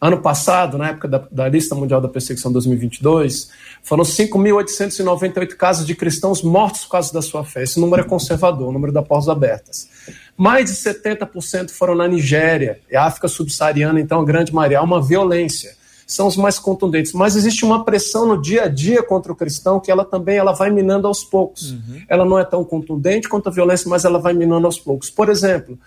Ano 0.02 0.20
passado, 0.20 0.76
na 0.76 0.88
época 0.88 1.06
da, 1.06 1.22
da 1.30 1.48
lista 1.48 1.76
mundial 1.76 2.00
da 2.00 2.08
perseguição 2.08 2.50
2022, 2.50 3.50
foram 3.84 4.02
5.898 4.02 5.54
casos 5.54 5.86
de 5.86 5.94
cristãos 5.94 6.42
mortos 6.42 6.80
por 6.86 6.90
causa 6.90 7.12
da 7.12 7.22
sua 7.22 7.44
fé. 7.44 7.62
Esse 7.62 7.78
número 7.78 8.02
é 8.02 8.04
conservador, 8.04 8.70
o 8.70 8.72
número 8.72 8.90
da 8.90 9.00
Portas 9.00 9.28
Abertas. 9.28 9.88
Mais 10.36 10.64
de 10.68 10.72
70% 10.72 11.70
foram 11.70 11.94
na 11.94 12.08
Nigéria, 12.08 12.80
e 12.90 12.96
África 12.96 13.28
subsaariana, 13.28 14.00
então 14.00 14.20
a 14.20 14.24
grande 14.24 14.52
maioria. 14.52 14.80
Há 14.80 14.82
uma 14.82 15.00
violência. 15.00 15.76
São 16.04 16.26
os 16.26 16.36
mais 16.36 16.58
contundentes. 16.58 17.12
Mas 17.12 17.36
existe 17.36 17.64
uma 17.64 17.84
pressão 17.84 18.26
no 18.26 18.42
dia 18.42 18.64
a 18.64 18.68
dia 18.68 19.04
contra 19.04 19.30
o 19.30 19.36
cristão 19.36 19.78
que 19.78 19.88
ela 19.88 20.04
também 20.04 20.36
ela 20.36 20.50
vai 20.50 20.68
minando 20.68 21.06
aos 21.06 21.22
poucos. 21.22 21.70
Uhum. 21.70 22.02
Ela 22.08 22.24
não 22.24 22.36
é 22.36 22.44
tão 22.44 22.64
contundente 22.64 23.28
quanto 23.28 23.48
a 23.48 23.52
violência, 23.52 23.88
mas 23.88 24.04
ela 24.04 24.18
vai 24.18 24.32
minando 24.32 24.66
aos 24.66 24.80
poucos. 24.80 25.10
Por 25.10 25.28
exemplo, 25.28 25.78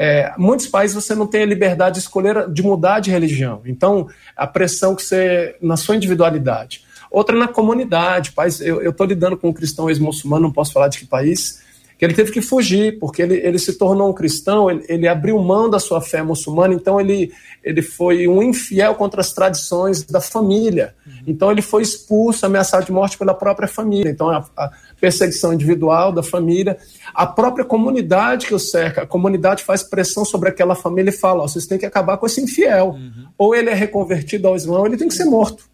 é, 0.00 0.32
muitos 0.38 0.68
países 0.68 0.94
você 0.94 1.12
não 1.12 1.26
tem 1.26 1.42
a 1.42 1.46
liberdade 1.46 1.94
de 1.94 2.02
escolher, 2.02 2.48
de 2.48 2.62
mudar 2.62 3.00
de 3.00 3.10
religião. 3.10 3.62
Então, 3.66 4.06
a 4.36 4.46
pressão 4.46 4.94
que 4.94 5.02
você, 5.02 5.56
na 5.60 5.76
sua 5.76 5.96
individualidade. 5.96 6.84
Outra 7.10 7.36
na 7.36 7.48
comunidade. 7.48 8.30
País, 8.30 8.60
eu 8.60 8.88
estou 8.88 9.04
lidando 9.04 9.36
com 9.36 9.48
um 9.48 9.52
cristão 9.52 9.90
ex-muçulmano, 9.90 10.44
não 10.44 10.52
posso 10.52 10.72
falar 10.72 10.86
de 10.86 11.00
que 11.00 11.06
país, 11.06 11.64
que 11.98 12.04
ele 12.04 12.14
teve 12.14 12.30
que 12.30 12.40
fugir, 12.40 12.96
porque 13.00 13.22
ele, 13.22 13.34
ele 13.38 13.58
se 13.58 13.76
tornou 13.76 14.08
um 14.08 14.12
cristão, 14.12 14.70
ele, 14.70 14.84
ele 14.88 15.08
abriu 15.08 15.36
mão 15.40 15.68
da 15.68 15.80
sua 15.80 16.00
fé 16.00 16.22
muçulmana, 16.22 16.74
então 16.74 17.00
ele, 17.00 17.32
ele 17.64 17.82
foi 17.82 18.28
um 18.28 18.40
infiel 18.40 18.94
contra 18.94 19.20
as 19.20 19.32
tradições 19.32 20.04
da 20.04 20.20
família. 20.20 20.94
Então 21.26 21.50
ele 21.50 21.62
foi 21.62 21.82
expulso, 21.82 22.44
ameaçado 22.46 22.86
de 22.86 22.92
morte 22.92 23.18
pela 23.18 23.34
própria 23.34 23.68
família. 23.68 24.10
Então 24.10 24.28
a, 24.30 24.44
a 24.56 24.70
perseguição 25.00 25.52
individual 25.52 26.12
da 26.12 26.22
família, 26.22 26.76
a 27.14 27.26
própria 27.26 27.64
comunidade 27.64 28.46
que 28.46 28.54
o 28.54 28.58
cerca, 28.58 29.02
a 29.02 29.06
comunidade 29.06 29.64
faz 29.64 29.82
pressão 29.82 30.24
sobre 30.24 30.48
aquela 30.48 30.74
família 30.74 31.10
e 31.10 31.12
fala: 31.12 31.44
oh, 31.44 31.48
vocês 31.48 31.66
têm 31.66 31.78
que 31.78 31.86
acabar 31.86 32.16
com 32.16 32.26
esse 32.26 32.40
infiel. 32.40 32.90
Uhum. 32.90 33.26
Ou 33.36 33.54
ele 33.54 33.70
é 33.70 33.74
reconvertido 33.74 34.48
ao 34.48 34.56
Islã, 34.56 34.78
ou 34.78 34.86
ele 34.86 34.96
tem 34.96 35.08
que 35.08 35.14
ser 35.14 35.24
morto. 35.24 35.64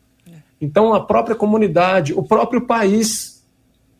Então 0.61 0.95
a 0.95 1.05
própria 1.05 1.37
comunidade, 1.37 2.15
o 2.15 2.23
próprio 2.23 2.63
país 2.63 3.34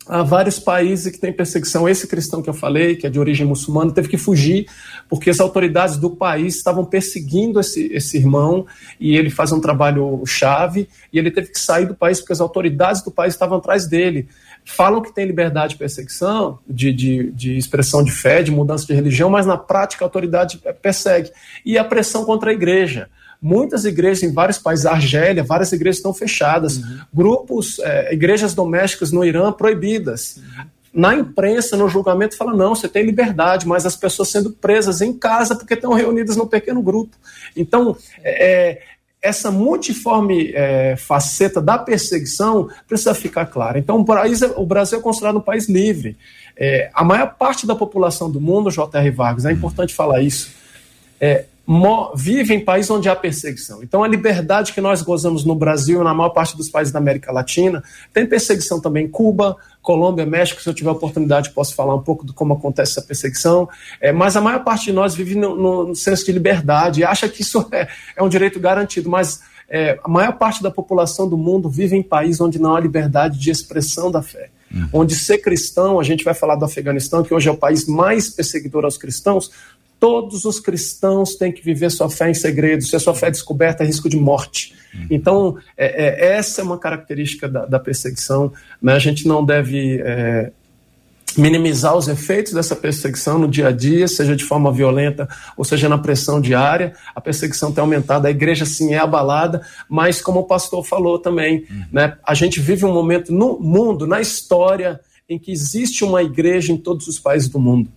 há 0.07 0.23
vários 0.23 0.59
países 0.59 1.11
que 1.11 1.19
têm 1.19 1.33
perseguição. 1.33 1.87
Esse 1.87 2.07
cristão 2.07 2.41
que 2.41 2.49
eu 2.49 2.53
falei, 2.53 2.95
que 2.95 3.07
é 3.07 3.09
de 3.09 3.19
origem 3.19 3.45
muçulmana, 3.45 3.91
teve 3.91 4.07
que 4.07 4.17
fugir 4.17 4.67
porque 5.09 5.29
as 5.29 5.39
autoridades 5.39 5.97
do 5.97 6.09
país 6.09 6.55
estavam 6.55 6.85
perseguindo 6.85 7.59
esse, 7.59 7.91
esse 7.93 8.17
irmão 8.17 8.65
e 8.99 9.15
ele 9.15 9.29
faz 9.29 9.51
um 9.51 9.59
trabalho 9.59 10.23
chave 10.25 10.87
e 11.11 11.19
ele 11.19 11.31
teve 11.31 11.49
que 11.49 11.59
sair 11.59 11.85
do 11.85 11.95
país 11.95 12.19
porque 12.19 12.33
as 12.33 12.41
autoridades 12.41 13.03
do 13.03 13.11
país 13.11 13.33
estavam 13.33 13.57
atrás 13.57 13.87
dele. 13.87 14.27
Falam 14.63 15.01
que 15.01 15.13
tem 15.13 15.25
liberdade 15.25 15.73
de 15.73 15.79
perseguição, 15.79 16.57
de, 16.67 16.91
de, 16.91 17.31
de 17.31 17.57
expressão 17.57 18.03
de 18.03 18.11
fé, 18.11 18.41
de 18.41 18.51
mudança 18.51 18.85
de 18.85 18.93
religião, 18.93 19.29
mas 19.29 19.45
na 19.45 19.57
prática 19.57 20.03
a 20.03 20.07
autoridade 20.07 20.59
persegue. 20.81 21.31
E 21.63 21.77
a 21.77 21.83
pressão 21.83 22.25
contra 22.25 22.49
a 22.49 22.53
igreja. 22.53 23.09
Muitas 23.41 23.85
igrejas 23.85 24.23
em 24.23 24.33
vários 24.33 24.57
países, 24.57 24.85
Argélia, 24.85 25.43
várias 25.43 25.71
igrejas 25.71 25.97
estão 25.97 26.13
fechadas. 26.13 26.77
Uhum. 26.77 26.99
Grupos, 27.13 27.79
é, 27.79 28.13
igrejas 28.13 28.53
domésticas 28.53 29.11
no 29.11 29.23
Irã 29.23 29.51
proibidas. 29.51 30.37
Uhum. 30.37 30.65
Na 30.93 31.13
imprensa, 31.13 31.75
no 31.75 31.89
julgamento, 31.89 32.37
fala: 32.37 32.53
não, 32.53 32.73
você 32.73 32.87
tem 32.87 33.05
liberdade, 33.05 33.67
mas 33.67 33.85
as 33.85 33.95
pessoas 33.95 34.29
sendo 34.29 34.51
presas 34.51 35.01
em 35.01 35.11
casa 35.11 35.55
porque 35.55 35.73
estão 35.73 35.93
reunidas 35.93 36.37
num 36.37 36.47
pequeno 36.47 36.81
grupo. 36.81 37.15
Então, 37.55 37.97
é, 38.23 38.81
essa 39.25 39.49
multiforme 39.49 40.51
é, 40.53 40.95
faceta 40.95 41.59
da 41.59 41.79
perseguição 41.79 42.69
precisa 42.87 43.13
ficar 43.15 43.47
clara. 43.47 43.79
Então, 43.79 43.99
o, 43.99 44.05
país, 44.05 44.41
é, 44.41 44.53
o 44.55 44.65
Brasil 44.65 44.99
é 44.99 45.01
considerado 45.01 45.37
um 45.37 45.41
país 45.41 45.67
livre. 45.67 46.15
É, 46.55 46.91
a 46.93 47.03
maior 47.03 47.33
parte 47.35 47.65
da 47.65 47.75
população 47.75 48.31
do 48.31 48.39
mundo, 48.39 48.69
J.R. 48.69 49.11
Vargas, 49.11 49.45
é 49.45 49.51
importante 49.51 49.95
falar 49.95 50.21
isso, 50.21 50.51
é, 51.19 51.45
vive 52.15 52.53
em 52.53 52.59
países 52.59 52.91
onde 52.91 53.09
há 53.09 53.15
perseguição. 53.15 53.81
Então, 53.81 54.03
a 54.03 54.07
liberdade 54.07 54.71
que 54.71 54.79
nós 54.79 55.01
gozamos 55.01 55.43
no 55.43 55.55
Brasil 55.55 56.01
e 56.01 56.03
na 56.03 56.13
maior 56.13 56.29
parte 56.29 56.55
dos 56.55 56.69
países 56.69 56.93
da 56.93 56.99
América 56.99 57.31
Latina, 57.31 57.83
tem 58.13 58.25
perseguição 58.25 58.79
também 58.79 59.05
em 59.05 59.09
Cuba, 59.09 59.57
Colômbia, 59.81 60.25
México. 60.25 60.61
Se 60.61 60.69
eu 60.69 60.73
tiver 60.73 60.91
oportunidade, 60.91 61.49
posso 61.51 61.73
falar 61.73 61.95
um 61.95 62.01
pouco 62.01 62.25
de 62.25 62.33
como 62.33 62.53
acontece 62.53 62.91
essa 62.91 63.01
perseguição. 63.01 63.67
É, 63.99 64.11
mas 64.11 64.35
a 64.35 64.41
maior 64.41 64.63
parte 64.63 64.85
de 64.85 64.93
nós 64.93 65.15
vive 65.15 65.35
no, 65.35 65.85
no 65.87 65.95
senso 65.95 66.25
de 66.25 66.31
liberdade 66.31 67.03
acha 67.03 67.27
que 67.27 67.41
isso 67.41 67.67
é, 67.73 67.87
é 68.15 68.21
um 68.21 68.29
direito 68.29 68.59
garantido. 68.59 69.09
Mas 69.09 69.41
é, 69.67 69.99
a 70.03 70.07
maior 70.07 70.33
parte 70.33 70.61
da 70.61 70.69
população 70.69 71.27
do 71.27 71.37
mundo 71.37 71.67
vive 71.67 71.95
em 71.95 72.03
países 72.03 72.39
onde 72.39 72.59
não 72.59 72.75
há 72.75 72.79
liberdade 72.79 73.39
de 73.39 73.49
expressão 73.49 74.11
da 74.11 74.21
fé. 74.21 74.49
Uhum. 74.73 74.89
Onde 74.91 75.15
ser 75.15 75.37
cristão, 75.39 75.99
a 75.99 76.03
gente 76.03 76.23
vai 76.23 76.33
falar 76.33 76.55
do 76.55 76.65
Afeganistão, 76.65 77.23
que 77.23 77.33
hoje 77.33 77.47
é 77.47 77.51
o 77.51 77.57
país 77.57 77.87
mais 77.87 78.29
perseguidor 78.29 78.83
aos 78.83 78.97
cristãos, 78.97 79.51
todos 79.99 80.45
os 80.45 80.59
cristãos 80.59 81.35
têm 81.35 81.51
que 81.51 81.63
viver 81.63 81.89
sua 81.89 82.09
fé 82.09 82.29
em 82.29 82.33
segredo. 82.33 82.83
Se 82.83 82.95
a 82.95 82.99
sua 82.99 83.15
fé 83.15 83.27
é 83.27 83.31
descoberta, 83.31 83.83
é 83.83 83.87
risco 83.87 84.09
de 84.09 84.17
morte. 84.17 84.75
Uhum. 84.93 85.07
Então, 85.09 85.57
é, 85.77 86.05
é, 86.05 86.35
essa 86.35 86.61
é 86.61 86.63
uma 86.63 86.77
característica 86.77 87.47
da, 87.47 87.65
da 87.65 87.79
perseguição. 87.79 88.51
Né? 88.81 88.93
A 88.93 88.99
gente 88.99 89.27
não 89.27 89.43
deve 89.43 90.01
é, 90.01 90.51
minimizar 91.37 91.95
os 91.95 92.07
efeitos 92.07 92.53
dessa 92.53 92.75
perseguição 92.75 93.37
no 93.39 93.47
dia 93.47 93.67
a 93.67 93.71
dia, 93.71 94.07
seja 94.07 94.35
de 94.35 94.43
forma 94.43 94.71
violenta 94.71 95.27
ou 95.57 95.65
seja 95.65 95.89
na 95.89 95.97
pressão 95.97 96.39
diária. 96.39 96.93
A 97.13 97.21
perseguição 97.21 97.71
tem 97.71 97.81
aumentado, 97.81 98.25
a 98.25 98.31
igreja 98.31 98.65
sim 98.65 98.93
é 98.93 98.97
abalada, 98.97 99.61
mas 99.89 100.21
como 100.21 100.41
o 100.41 100.43
pastor 100.43 100.83
falou 100.83 101.19
também, 101.19 101.65
uhum. 101.69 101.85
né? 101.91 102.17
a 102.23 102.33
gente 102.33 102.59
vive 102.59 102.85
um 102.85 102.93
momento 102.93 103.33
no 103.33 103.59
mundo, 103.59 104.07
na 104.07 104.21
história, 104.21 104.99
em 105.27 105.39
que 105.39 105.51
existe 105.51 106.03
uma 106.03 106.21
igreja 106.21 106.71
em 106.71 106.77
todos 106.77 107.07
os 107.07 107.19
países 107.19 107.49
do 107.49 107.59
mundo. 107.59 107.89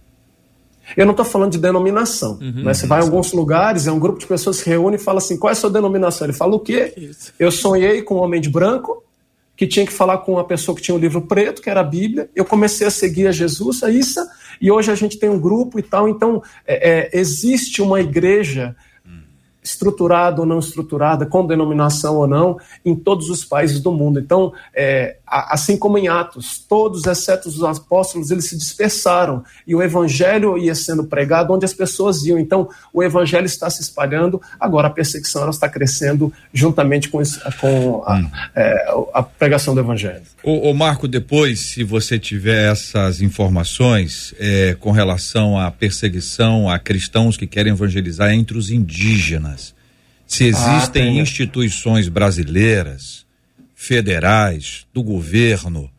Eu 0.97 1.05
não 1.05 1.13
estou 1.13 1.25
falando 1.25 1.53
de 1.53 1.59
denominação. 1.59 2.39
Uhum, 2.41 2.65
né? 2.65 2.75
Você 2.75 2.87
vai 2.87 3.01
em 3.01 3.03
alguns 3.03 3.33
lugares, 3.33 3.87
é 3.87 3.93
um 3.93 3.99
grupo 3.99 4.19
de 4.19 4.27
pessoas 4.27 4.59
que 4.59 4.65
se 4.65 4.71
reúne 4.71 4.97
e 4.97 4.99
fala 4.99 5.19
assim: 5.19 5.37
qual 5.37 5.51
é 5.51 5.53
a 5.53 5.57
sua 5.57 5.71
denominação? 5.71 6.27
Ele 6.27 6.33
fala 6.33 6.55
o 6.55 6.61
quê? 6.61 6.93
Isso. 6.97 7.33
Eu 7.39 7.51
sonhei 7.51 8.03
com 8.03 8.17
um 8.17 8.19
homem 8.19 8.41
de 8.41 8.49
branco 8.49 9.03
que 9.57 9.67
tinha 9.67 9.85
que 9.85 9.93
falar 9.93 10.19
com 10.19 10.35
uma 10.35 10.45
pessoa 10.45 10.77
que 10.77 10.81
tinha 10.81 10.95
um 10.95 11.01
livro 11.01 11.23
preto, 11.23 11.61
que 11.61 11.69
era 11.69 11.81
a 11.81 11.85
Bíblia. 11.85 12.31
Eu 12.35 12.45
comecei 12.45 12.87
a 12.87 12.91
seguir 12.91 13.27
a 13.27 13.33
Jesus, 13.33 13.83
a 13.83 13.91
Issa, 13.91 14.25
e 14.61 14.71
hoje 14.71 14.93
a 14.93 14.95
gente 14.95 15.19
tem 15.19 15.29
um 15.29 15.39
grupo 15.39 15.81
e 15.81 15.83
tal. 15.83 16.09
Então, 16.09 16.41
é, 16.65 16.91
é, 16.91 17.19
existe 17.19 17.83
uma 17.83 18.01
igreja 18.01 18.77
estruturada 19.69 20.41
ou 20.41 20.47
não 20.47 20.59
estruturada, 20.59 21.27
com 21.27 21.47
denominação 21.47 22.17
ou 22.17 22.27
não, 22.27 22.59
em 22.85 22.95
todos 22.95 23.29
os 23.29 23.45
países 23.45 23.81
do 23.81 23.93
mundo. 23.93 24.19
Então, 24.19 24.53
é, 24.75 25.17
assim 25.27 25.77
como 25.77 25.99
em 25.99 26.09
Atos, 26.09 26.59
todos, 26.59 27.05
exceto 27.05 27.49
os 27.49 27.63
apóstolos, 27.63 28.31
eles 28.31 28.49
se 28.49 28.57
dispersaram 28.57 29.45
e 29.67 29.75
o 29.75 29.83
evangelho 29.83 30.57
ia 30.57 30.75
sendo 30.75 31.05
pregado 31.05 31.53
onde 31.53 31.65
as 31.65 31.75
pessoas 31.75 32.25
iam. 32.25 32.39
Então, 32.39 32.69
o 32.93 33.03
evangelho 33.03 33.47
está 33.47 33.69
se 33.69 33.83
espalhando, 33.83 34.41
agora 34.59 34.89
a 34.89 34.91
perseguição 34.91 35.43
ela 35.43 35.51
está 35.51 35.69
crescendo 35.69 36.33
juntamente 36.53 37.09
com, 37.09 37.23
com 37.61 38.03
a, 38.07 38.17
hum. 38.17 38.31
é, 38.57 38.95
a, 39.13 39.23
pregação 39.23 39.75
do 39.75 39.81
evangelho. 39.81 40.23
O, 40.43 40.73
Marco, 40.73 41.07
depois, 41.07 41.61
se 41.61 41.85
você 41.85 42.19
tiver 42.19 42.73
essas 42.73 43.21
informações 43.21 44.35
é, 44.39 44.75
com 44.79 44.93
relação 44.93 45.59
à 45.59 45.71
perseguição 45.71 46.71
a 46.71 46.79
cristãos 46.79 47.37
que 47.37 47.47
querem 47.47 47.73
evangelizar 47.73 48.33
entre 48.33 48.57
os 48.57 48.71
indígenas, 48.71 49.58
se 50.29 50.45
existem 50.45 51.19
ah, 51.19 51.23
instituições 51.23 52.07
brasileiras 52.07 53.27
federais, 53.75 54.87
do 54.93 55.03
governo, 55.03 55.91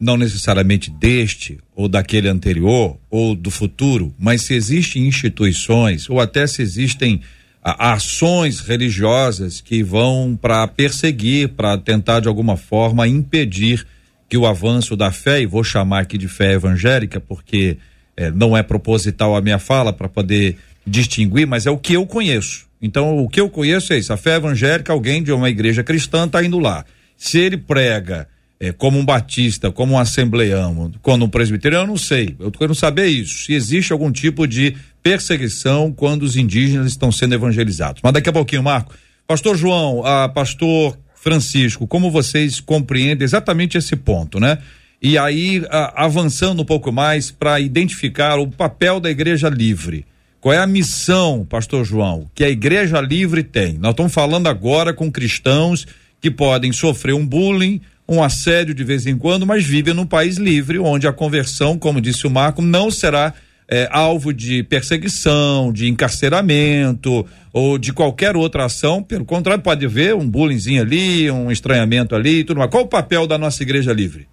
não 0.00 0.16
necessariamente 0.16 0.90
deste 0.90 1.58
ou 1.74 1.86
daquele 1.86 2.26
anterior 2.26 2.96
ou 3.10 3.36
do 3.36 3.50
futuro, 3.50 4.14
mas 4.18 4.42
se 4.42 4.54
existem 4.54 5.06
instituições 5.06 6.08
ou 6.08 6.20
até 6.20 6.46
se 6.46 6.62
existem 6.62 7.20
a, 7.62 7.92
ações 7.92 8.60
religiosas 8.60 9.60
que 9.60 9.82
vão 9.82 10.38
para 10.40 10.66
perseguir, 10.66 11.50
para 11.50 11.76
tentar 11.76 12.20
de 12.20 12.28
alguma 12.28 12.56
forma 12.56 13.06
impedir 13.06 13.86
que 14.26 14.38
o 14.38 14.46
avanço 14.46 14.96
da 14.96 15.12
fé, 15.12 15.42
e 15.42 15.46
vou 15.46 15.62
chamar 15.62 16.00
aqui 16.00 16.16
de 16.16 16.28
fé 16.28 16.54
evangélica, 16.54 17.20
porque 17.20 17.76
é, 18.16 18.30
não 18.30 18.56
é 18.56 18.62
proposital 18.62 19.36
a 19.36 19.42
minha 19.42 19.58
fala 19.58 19.92
para 19.92 20.08
poder 20.08 20.56
distinguir, 20.86 21.46
mas 21.46 21.66
é 21.66 21.70
o 21.70 21.76
que 21.76 21.92
eu 21.92 22.06
conheço. 22.06 22.65
Então, 22.80 23.18
o 23.18 23.28
que 23.28 23.40
eu 23.40 23.48
conheço 23.48 23.92
é 23.92 23.98
isso: 23.98 24.12
a 24.12 24.16
fé 24.16 24.36
evangélica, 24.36 24.92
alguém 24.92 25.22
de 25.22 25.32
uma 25.32 25.48
igreja 25.48 25.82
cristã 25.82 26.26
está 26.26 26.42
indo 26.44 26.58
lá. 26.58 26.84
Se 27.16 27.38
ele 27.38 27.56
prega 27.56 28.28
é, 28.60 28.72
como 28.72 28.98
um 28.98 29.04
batista, 29.04 29.70
como 29.70 29.94
um 29.94 29.98
assembleano, 29.98 30.92
quando 31.02 31.24
um 31.24 31.28
presbiteriano, 31.28 31.84
eu 31.84 31.88
não 31.88 31.96
sei. 31.96 32.36
Eu 32.38 32.50
quero 32.50 32.74
saber 32.74 33.06
isso. 33.06 33.44
Se 33.44 33.54
existe 33.54 33.92
algum 33.92 34.10
tipo 34.10 34.46
de 34.46 34.76
perseguição 35.02 35.92
quando 35.92 36.22
os 36.22 36.36
indígenas 36.36 36.88
estão 36.88 37.12
sendo 37.12 37.34
evangelizados. 37.34 38.00
Mas 38.02 38.12
daqui 38.12 38.28
a 38.28 38.32
pouquinho, 38.32 38.62
Marco. 38.62 38.94
Pastor 39.26 39.56
João, 39.56 40.04
a 40.04 40.28
pastor 40.28 40.96
Francisco, 41.14 41.86
como 41.86 42.10
vocês 42.10 42.60
compreendem 42.60 43.24
exatamente 43.24 43.76
esse 43.76 43.96
ponto, 43.96 44.38
né? 44.38 44.58
E 45.02 45.18
aí, 45.18 45.64
a, 45.68 46.04
avançando 46.04 46.62
um 46.62 46.64
pouco 46.64 46.92
mais 46.92 47.30
para 47.30 47.60
identificar 47.60 48.38
o 48.38 48.48
papel 48.48 49.00
da 49.00 49.10
igreja 49.10 49.48
livre. 49.48 50.06
Qual 50.46 50.54
é 50.54 50.58
a 50.58 50.66
missão, 50.68 51.44
pastor 51.44 51.84
João, 51.84 52.30
que 52.32 52.44
a 52.44 52.48
igreja 52.48 53.00
livre 53.00 53.42
tem? 53.42 53.72
Nós 53.72 53.90
estamos 53.90 54.14
falando 54.14 54.46
agora 54.46 54.94
com 54.94 55.10
cristãos 55.10 55.88
que 56.20 56.30
podem 56.30 56.70
sofrer 56.70 57.16
um 57.16 57.26
bullying, 57.26 57.80
um 58.08 58.22
assédio 58.22 58.72
de 58.72 58.84
vez 58.84 59.08
em 59.08 59.18
quando, 59.18 59.44
mas 59.44 59.64
vivem 59.64 59.92
num 59.92 60.06
país 60.06 60.36
livre, 60.36 60.78
onde 60.78 61.08
a 61.08 61.12
conversão, 61.12 61.76
como 61.76 62.00
disse 62.00 62.28
o 62.28 62.30
Marco, 62.30 62.62
não 62.62 62.92
será 62.92 63.34
é, 63.68 63.88
alvo 63.90 64.32
de 64.32 64.62
perseguição, 64.62 65.72
de 65.72 65.88
encarceramento 65.88 67.26
ou 67.52 67.76
de 67.76 67.92
qualquer 67.92 68.36
outra 68.36 68.66
ação. 68.66 69.02
Pelo 69.02 69.24
contrário, 69.24 69.64
pode 69.64 69.84
haver 69.84 70.14
um 70.14 70.30
bullyingzinho 70.30 70.80
ali, 70.80 71.28
um 71.28 71.50
estranhamento 71.50 72.14
ali, 72.14 72.44
tudo 72.44 72.58
mais. 72.58 72.70
Qual 72.70 72.84
o 72.84 72.88
papel 72.88 73.26
da 73.26 73.36
nossa 73.36 73.64
igreja 73.64 73.92
livre? 73.92 74.28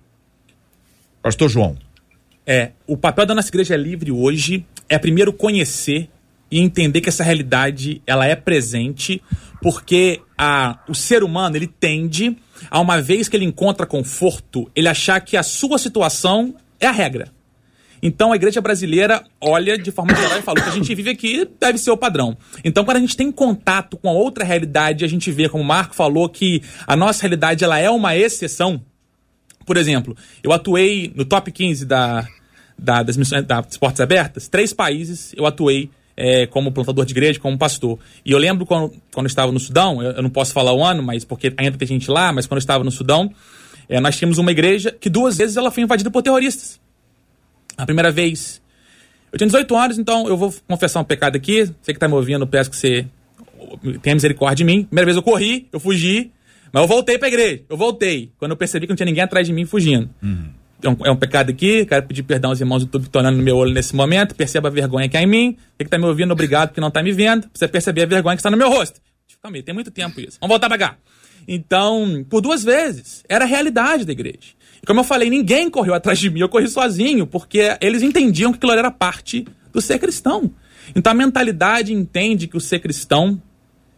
Pastor 1.23 1.49
João. 1.49 1.75
É, 2.45 2.71
o 2.85 2.97
papel 2.97 3.25
da 3.25 3.33
nossa 3.33 3.49
igreja 3.49 3.75
livre 3.75 4.11
hoje 4.11 4.65
é 4.89 4.97
primeiro 4.97 5.31
conhecer 5.31 6.09
e 6.51 6.59
entender 6.59 7.01
que 7.01 7.09
essa 7.09 7.23
realidade 7.23 8.01
ela 8.05 8.25
é 8.25 8.35
presente 8.35 9.21
porque 9.61 10.21
a, 10.37 10.79
o 10.89 10.93
ser 10.93 11.23
humano 11.23 11.55
ele 11.55 11.67
tende 11.67 12.37
a 12.69 12.79
uma 12.79 13.01
vez 13.01 13.29
que 13.29 13.37
ele 13.37 13.45
encontra 13.45 13.85
conforto 13.85 14.69
ele 14.75 14.89
achar 14.89 15.19
que 15.21 15.37
a 15.37 15.43
sua 15.43 15.77
situação 15.77 16.53
é 16.79 16.85
a 16.85 16.91
regra 16.91 17.31
então 18.03 18.33
a 18.33 18.35
igreja 18.35 18.59
brasileira 18.59 19.23
olha 19.39 19.77
de 19.77 19.89
forma 19.89 20.13
geral 20.13 20.37
e 20.37 20.41
fala: 20.41 20.59
o 20.59 20.63
que 20.63 20.69
a 20.69 20.73
gente 20.73 20.93
vive 20.93 21.09
aqui 21.09 21.47
deve 21.57 21.77
ser 21.77 21.89
o 21.89 21.95
padrão. 21.95 22.37
Então, 22.61 22.83
quando 22.83 22.97
a 22.97 22.99
gente 22.99 23.15
tem 23.15 23.31
contato 23.31 23.95
com 23.95 24.09
a 24.09 24.11
outra 24.11 24.43
realidade, 24.43 25.05
a 25.05 25.07
gente 25.07 25.31
vê, 25.31 25.47
como 25.47 25.63
o 25.63 25.65
Marco 25.65 25.95
falou, 25.95 26.27
que 26.27 26.61
a 26.85 26.97
nossa 26.97 27.21
realidade 27.21 27.63
ela 27.63 27.79
é 27.79 27.89
uma 27.89 28.13
exceção. 28.13 28.83
Por 29.65 29.77
exemplo, 29.77 30.15
eu 30.41 30.51
atuei 30.51 31.11
no 31.15 31.25
top 31.25 31.51
15 31.51 31.85
da, 31.85 32.27
da, 32.77 33.03
das 33.03 33.17
missões 33.17 33.45
das 33.45 33.77
portas 33.77 34.01
abertas, 34.01 34.47
três 34.47 34.73
países 34.73 35.33
eu 35.35 35.45
atuei 35.45 35.89
é, 36.15 36.45
como 36.47 36.71
plantador 36.71 37.05
de 37.05 37.11
igreja, 37.11 37.39
como 37.39 37.57
pastor. 37.57 37.99
E 38.25 38.31
eu 38.31 38.37
lembro 38.37 38.65
quando, 38.65 38.93
quando 39.13 39.25
eu 39.25 39.29
estava 39.29 39.51
no 39.51 39.59
Sudão, 39.59 40.01
eu, 40.01 40.11
eu, 40.11 40.23
não 40.23 40.29
posso 40.29 40.53
falar 40.53 40.73
o 40.73 40.83
ano, 40.83 41.01
mas 41.01 41.25
porque 41.25 41.53
ainda 41.57 41.77
tem 41.77 41.87
gente 41.87 42.09
lá, 42.09 42.31
mas 42.31 42.45
quando 42.45 42.57
eu 42.57 42.63
estava 42.63 42.83
no 42.83 42.91
Sudão, 42.91 43.33
é, 43.89 43.99
nós 43.99 44.17
tínhamos 44.17 44.37
uma 44.37 44.51
igreja 44.51 44.91
que 44.91 45.09
duas 45.09 45.37
vezes 45.37 45.57
ela 45.57 45.71
foi 45.71 45.83
invadida 45.83 46.09
por 46.11 46.21
terroristas. 46.21 46.79
A 47.77 47.85
primeira 47.85 48.11
vez. 48.11 48.61
Eu 49.31 49.37
tinha 49.37 49.47
18 49.47 49.75
anos, 49.75 49.97
então 49.97 50.27
eu 50.27 50.37
vou 50.37 50.53
confessar 50.67 50.99
um 50.99 51.03
pecado 51.03 51.35
aqui. 51.35 51.63
Você 51.63 51.91
que 51.91 51.93
está 51.93 52.07
me 52.07 52.13
ouvindo, 52.13 52.45
peço 52.45 52.69
que 52.69 52.77
você 52.77 53.07
tenha 54.01 54.13
misericórdia 54.13 54.57
de 54.57 54.63
mim. 54.63 54.83
Primeira 54.83 55.05
vez 55.05 55.17
eu 55.17 55.23
corri, 55.23 55.67
eu 55.71 55.79
fugi, 55.79 56.31
mas 56.73 56.81
eu 56.81 56.87
voltei 56.87 57.19
para 57.19 57.27
a 57.27 57.31
igreja. 57.31 57.63
Eu 57.69 57.77
voltei. 57.77 58.31
Quando 58.37 58.51
eu 58.51 58.57
percebi 58.57 58.87
que 58.87 58.91
não 58.91 58.97
tinha 58.97 59.05
ninguém 59.05 59.23
atrás 59.23 59.45
de 59.45 59.53
mim 59.53 59.63
fugindo. 59.63 60.09
Uhum. 60.21 60.49
É, 60.81 60.89
um, 60.89 60.97
é 61.05 61.11
um, 61.11 61.15
pecado 61.15 61.51
aqui, 61.51 61.85
quero 61.85 62.05
pedir 62.05 62.23
perdão 62.23 62.49
aos 62.49 62.59
irmãos 62.59 62.79
do 62.79 62.87
YouTube 62.87 63.03
que 63.03 63.07
estão 63.09 63.21
olhando 63.21 63.37
no 63.37 63.43
meu 63.43 63.55
olho 63.55 63.71
nesse 63.71 63.95
momento. 63.95 64.33
Perceba 64.33 64.69
a 64.69 64.71
vergonha 64.71 65.07
que 65.07 65.15
há 65.15 65.21
em 65.21 65.27
mim. 65.27 65.55
Você 65.55 65.77
que 65.77 65.83
está 65.83 65.99
me 65.99 66.05
ouvindo, 66.05 66.31
obrigado 66.31 66.69
porque 66.69 66.81
não 66.81 66.87
está 66.87 67.03
me 67.03 67.11
vendo. 67.11 67.47
Você 67.53 67.67
perceber 67.67 68.01
a 68.01 68.05
vergonha 68.07 68.35
que 68.35 68.39
está 68.39 68.49
no 68.49 68.57
meu 68.57 68.69
rosto. 68.69 68.99
Calma 69.41 69.57
aí, 69.57 69.63
tem 69.63 69.73
muito 69.73 69.91
tempo 69.91 70.19
isso. 70.19 70.37
Vamos 70.41 70.53
voltar 70.53 70.67
para 70.67 70.77
cá. 70.77 70.97
Então, 71.47 72.25
por 72.29 72.41
duas 72.41 72.63
vezes, 72.63 73.23
era 73.29 73.45
a 73.45 73.47
realidade 73.47 74.05
da 74.05 74.11
igreja. 74.11 74.55
E 74.81 74.85
como 74.85 75.01
eu 75.01 75.03
falei, 75.03 75.29
ninguém 75.29 75.69
correu 75.69 75.93
atrás 75.93 76.17
de 76.17 76.29
mim, 76.29 76.39
eu 76.39 76.49
corri 76.49 76.67
sozinho, 76.67 77.27
porque 77.27 77.77
eles 77.81 78.01
entendiam 78.01 78.51
que 78.51 78.57
aquilo 78.57 78.71
era 78.71 78.89
parte 78.89 79.45
do 79.71 79.81
ser 79.81 79.99
cristão. 79.99 80.51
Então 80.95 81.11
a 81.11 81.13
mentalidade 81.13 81.93
entende 81.93 82.47
que 82.47 82.57
o 82.57 82.61
ser 82.61 82.79
cristão 82.79 83.41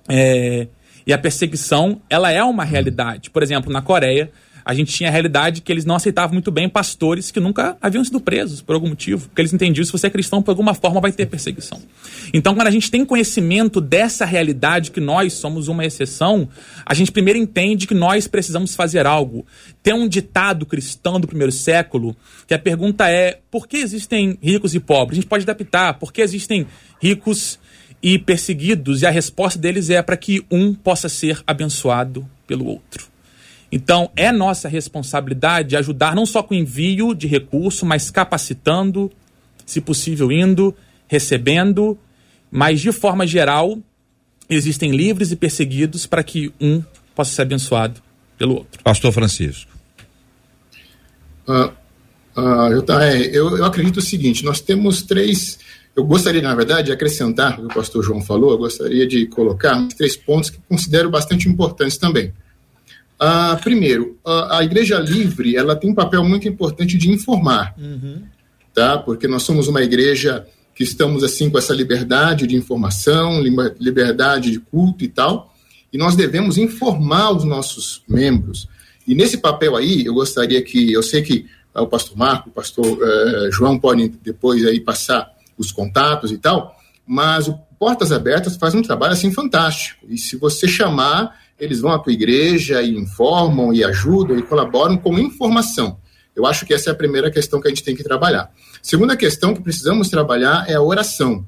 é, 0.10 0.68
e 1.06 1.14
a 1.14 1.18
perseguição, 1.18 2.02
ela 2.10 2.32
é 2.32 2.44
uma 2.44 2.64
realidade. 2.64 3.30
Por 3.30 3.44
exemplo, 3.44 3.72
na 3.72 3.82
Coreia, 3.82 4.32
a 4.66 4.74
gente 4.74 4.92
tinha 4.92 5.10
a 5.10 5.12
realidade 5.12 5.62
que 5.62 5.72
eles 5.72 5.86
não 5.86 5.94
aceitavam 5.94 6.34
muito 6.34 6.50
bem 6.50 6.68
pastores 6.68 7.30
que 7.30 7.40
nunca 7.40 7.78
haviam 7.80 8.04
sido 8.04 8.20
presos 8.20 8.62
por 8.62 8.74
algum 8.74 8.90
motivo, 8.90 9.28
porque 9.28 9.40
eles 9.40 9.54
entendiam 9.54 9.86
se 9.86 9.92
você 9.92 10.08
é 10.08 10.10
cristão, 10.10 10.42
por 10.42 10.50
alguma 10.50 10.74
forma 10.74 11.00
vai 11.00 11.12
ter 11.12 11.28
perseguição. 11.28 11.80
Então, 12.34 12.56
quando 12.56 12.66
a 12.66 12.72
gente 12.72 12.90
tem 12.90 13.06
conhecimento 13.06 13.80
dessa 13.80 14.26
realidade, 14.26 14.90
que 14.90 15.00
nós 15.00 15.34
somos 15.34 15.68
uma 15.68 15.86
exceção, 15.86 16.50
a 16.84 16.96
gente 16.96 17.12
primeiro 17.12 17.38
entende 17.38 17.86
que 17.86 17.94
nós 17.94 18.28
precisamos 18.28 18.76
fazer 18.76 19.06
algo. 19.06 19.46
Tem 19.84 19.94
um 19.94 20.08
ditado 20.08 20.66
cristão 20.66 21.20
do 21.20 21.28
primeiro 21.28 21.52
século 21.52 22.18
que 22.48 22.54
a 22.56 22.60
pergunta 22.60 23.08
é: 23.08 23.42
por 23.52 23.68
que 23.68 23.78
existem 23.78 24.36
ricos 24.42 24.74
e 24.74 24.80
pobres? 24.80 25.20
A 25.20 25.22
gente 25.22 25.30
pode 25.30 25.44
adaptar, 25.44 26.00
por 26.00 26.12
que 26.12 26.24
existem 26.24 26.66
ricos 27.00 27.60
e 28.06 28.20
perseguidos? 28.20 29.02
E 29.02 29.08
a 29.08 29.10
resposta 29.10 29.58
deles 29.58 29.90
é 29.90 30.00
para 30.00 30.16
que 30.16 30.46
um 30.52 30.76
possa 30.76 31.10
ser 31.10 31.42
abençoado 31.48 32.30
pelo 32.46 32.68
outro. 32.68 33.08
Então, 33.72 34.12
é 34.16 34.32
nossa 34.32 34.70
responsabilidade 34.70 35.76
ajudar 35.76 36.16
não 36.16 36.24
só 36.24 36.44
com 36.44 36.54
envio 36.54 37.16
de 37.16 37.26
recurso, 37.26 37.84
mas 37.84 38.12
capacitando, 38.12 39.12
se 39.66 39.82
possível, 39.82 40.32
indo, 40.32 40.76
recebendo, 41.08 41.98
mas 42.52 42.80
de 42.80 42.92
forma 42.92 43.26
geral, 43.26 43.80
existem 44.48 44.92
livres 44.92 45.32
e 45.32 45.36
perseguidos 45.36 46.06
para 46.06 46.24
que 46.24 46.54
um 46.62 46.84
possa 47.16 47.32
ser 47.32 47.42
abençoado 47.42 48.00
pelo 48.38 48.54
outro. 48.54 48.84
Pastor 48.84 49.12
Francisco. 49.12 49.72
Uh, 51.48 51.72
uh, 52.40 52.72
eu, 53.32 53.58
eu 53.58 53.66
acredito 53.66 53.98
o 53.98 54.02
seguinte: 54.02 54.46
nós 54.46 54.62
temos 54.62 55.02
três. 55.02 55.58
Eu 55.96 56.04
gostaria, 56.04 56.42
na 56.42 56.54
verdade, 56.54 56.88
de 56.88 56.92
acrescentar 56.92 57.54
o 57.54 57.56
que 57.56 57.66
o 57.66 57.76
pastor 57.76 58.04
João 58.04 58.22
falou, 58.22 58.52
eu 58.52 58.58
gostaria 58.58 59.08
de 59.08 59.28
colocar 59.28 59.88
três 59.98 60.18
pontos 60.18 60.50
que 60.50 60.60
considero 60.68 61.10
bastante 61.10 61.48
importantes 61.48 61.98
também. 61.98 62.34
Uh, 63.16 63.58
primeiro, 63.64 64.18
a, 64.26 64.58
a, 64.58 64.64
Igreja 64.64 65.00
Livre 65.00 65.56
ela 65.56 65.74
tem 65.74 65.90
um 65.90 65.96
papel 65.96 66.22
muito 66.26 66.50
importante 66.50 66.98
de 66.98 67.10
informar, 67.10 67.74
uhum. 67.78 68.24
tá? 68.74 68.98
Porque 68.98 69.26
nós 69.26 69.44
somos 69.44 69.70
uma 69.70 69.82
igreja 69.82 70.46
que 70.76 70.84
estamos 70.84 71.24
assim 71.24 71.50
com 71.50 71.58
essa 71.58 71.74
liberdade 71.74 72.46
de 72.46 72.58
informação, 72.58 73.42
liberdade 73.80 74.52
de 74.52 74.60
culto 74.60 75.06
e 75.06 75.08
tal, 75.08 75.56
e 75.94 75.98
nós 75.98 76.18
devemos 76.18 76.58
informar 76.58 77.32
os 77.32 77.46
nossos 77.46 78.04
membros. 78.06 78.68
E 79.08 79.16
nesse 79.16 79.38
papel 79.38 79.78
aí, 79.78 80.06
eu 80.06 80.14
gostaria 80.14 80.62
que, 80.62 80.92
eu 80.92 81.02
sei 81.02 81.22
que 81.22 81.46
uh, 81.74 81.84
o 81.84 81.88
pastor 81.88 82.18
Marco, 82.18 82.50
o 82.50 82.52
pastor 82.52 82.86
uh, 82.86 83.50
João 83.50 83.80
podem 83.80 84.14
depois 84.22 84.66
aí 84.66 84.82
passar 84.82 85.34
os 85.58 85.72
contatos 85.72 86.32
e 86.32 86.38
tal, 86.38 86.76
mas 87.06 87.48
o 87.48 87.58
Portas 87.80 88.12
Abertas 88.12 88.56
faz 88.56 88.74
um 88.74 88.82
trabalho 88.82 89.14
assim 89.14 89.32
fantástico. 89.32 90.06
E 90.10 90.18
se 90.18 90.38
você 90.38 90.68
chamar 90.68 91.38
eles 91.60 91.80
vão 91.80 91.92
à 91.92 92.00
tua 92.00 92.14
igreja 92.14 92.82
e 92.82 92.96
informam 92.96 93.74
e 93.74 93.84
ajudam 93.84 94.38
e 94.38 94.44
colaboram 94.44 94.98
com 94.98 95.18
informação. 95.18 96.00
Eu 96.36 96.46
acho 96.46 96.66
que 96.66 96.74
essa 96.74 96.90
é 96.90 96.94
a 96.94 96.96
primeira 96.96 97.32
questão 97.32 97.62
que 97.62 97.68
a 97.68 97.70
gente 97.70 97.84
tem 97.84 97.96
que 97.96 98.04
trabalhar. 98.04 98.52
Segunda 98.82 99.16
questão 99.16 99.54
que 99.54 99.62
precisamos 99.62 100.10
trabalhar 100.10 100.70
é 100.70 100.76
a 100.76 100.82
oração. 100.82 101.48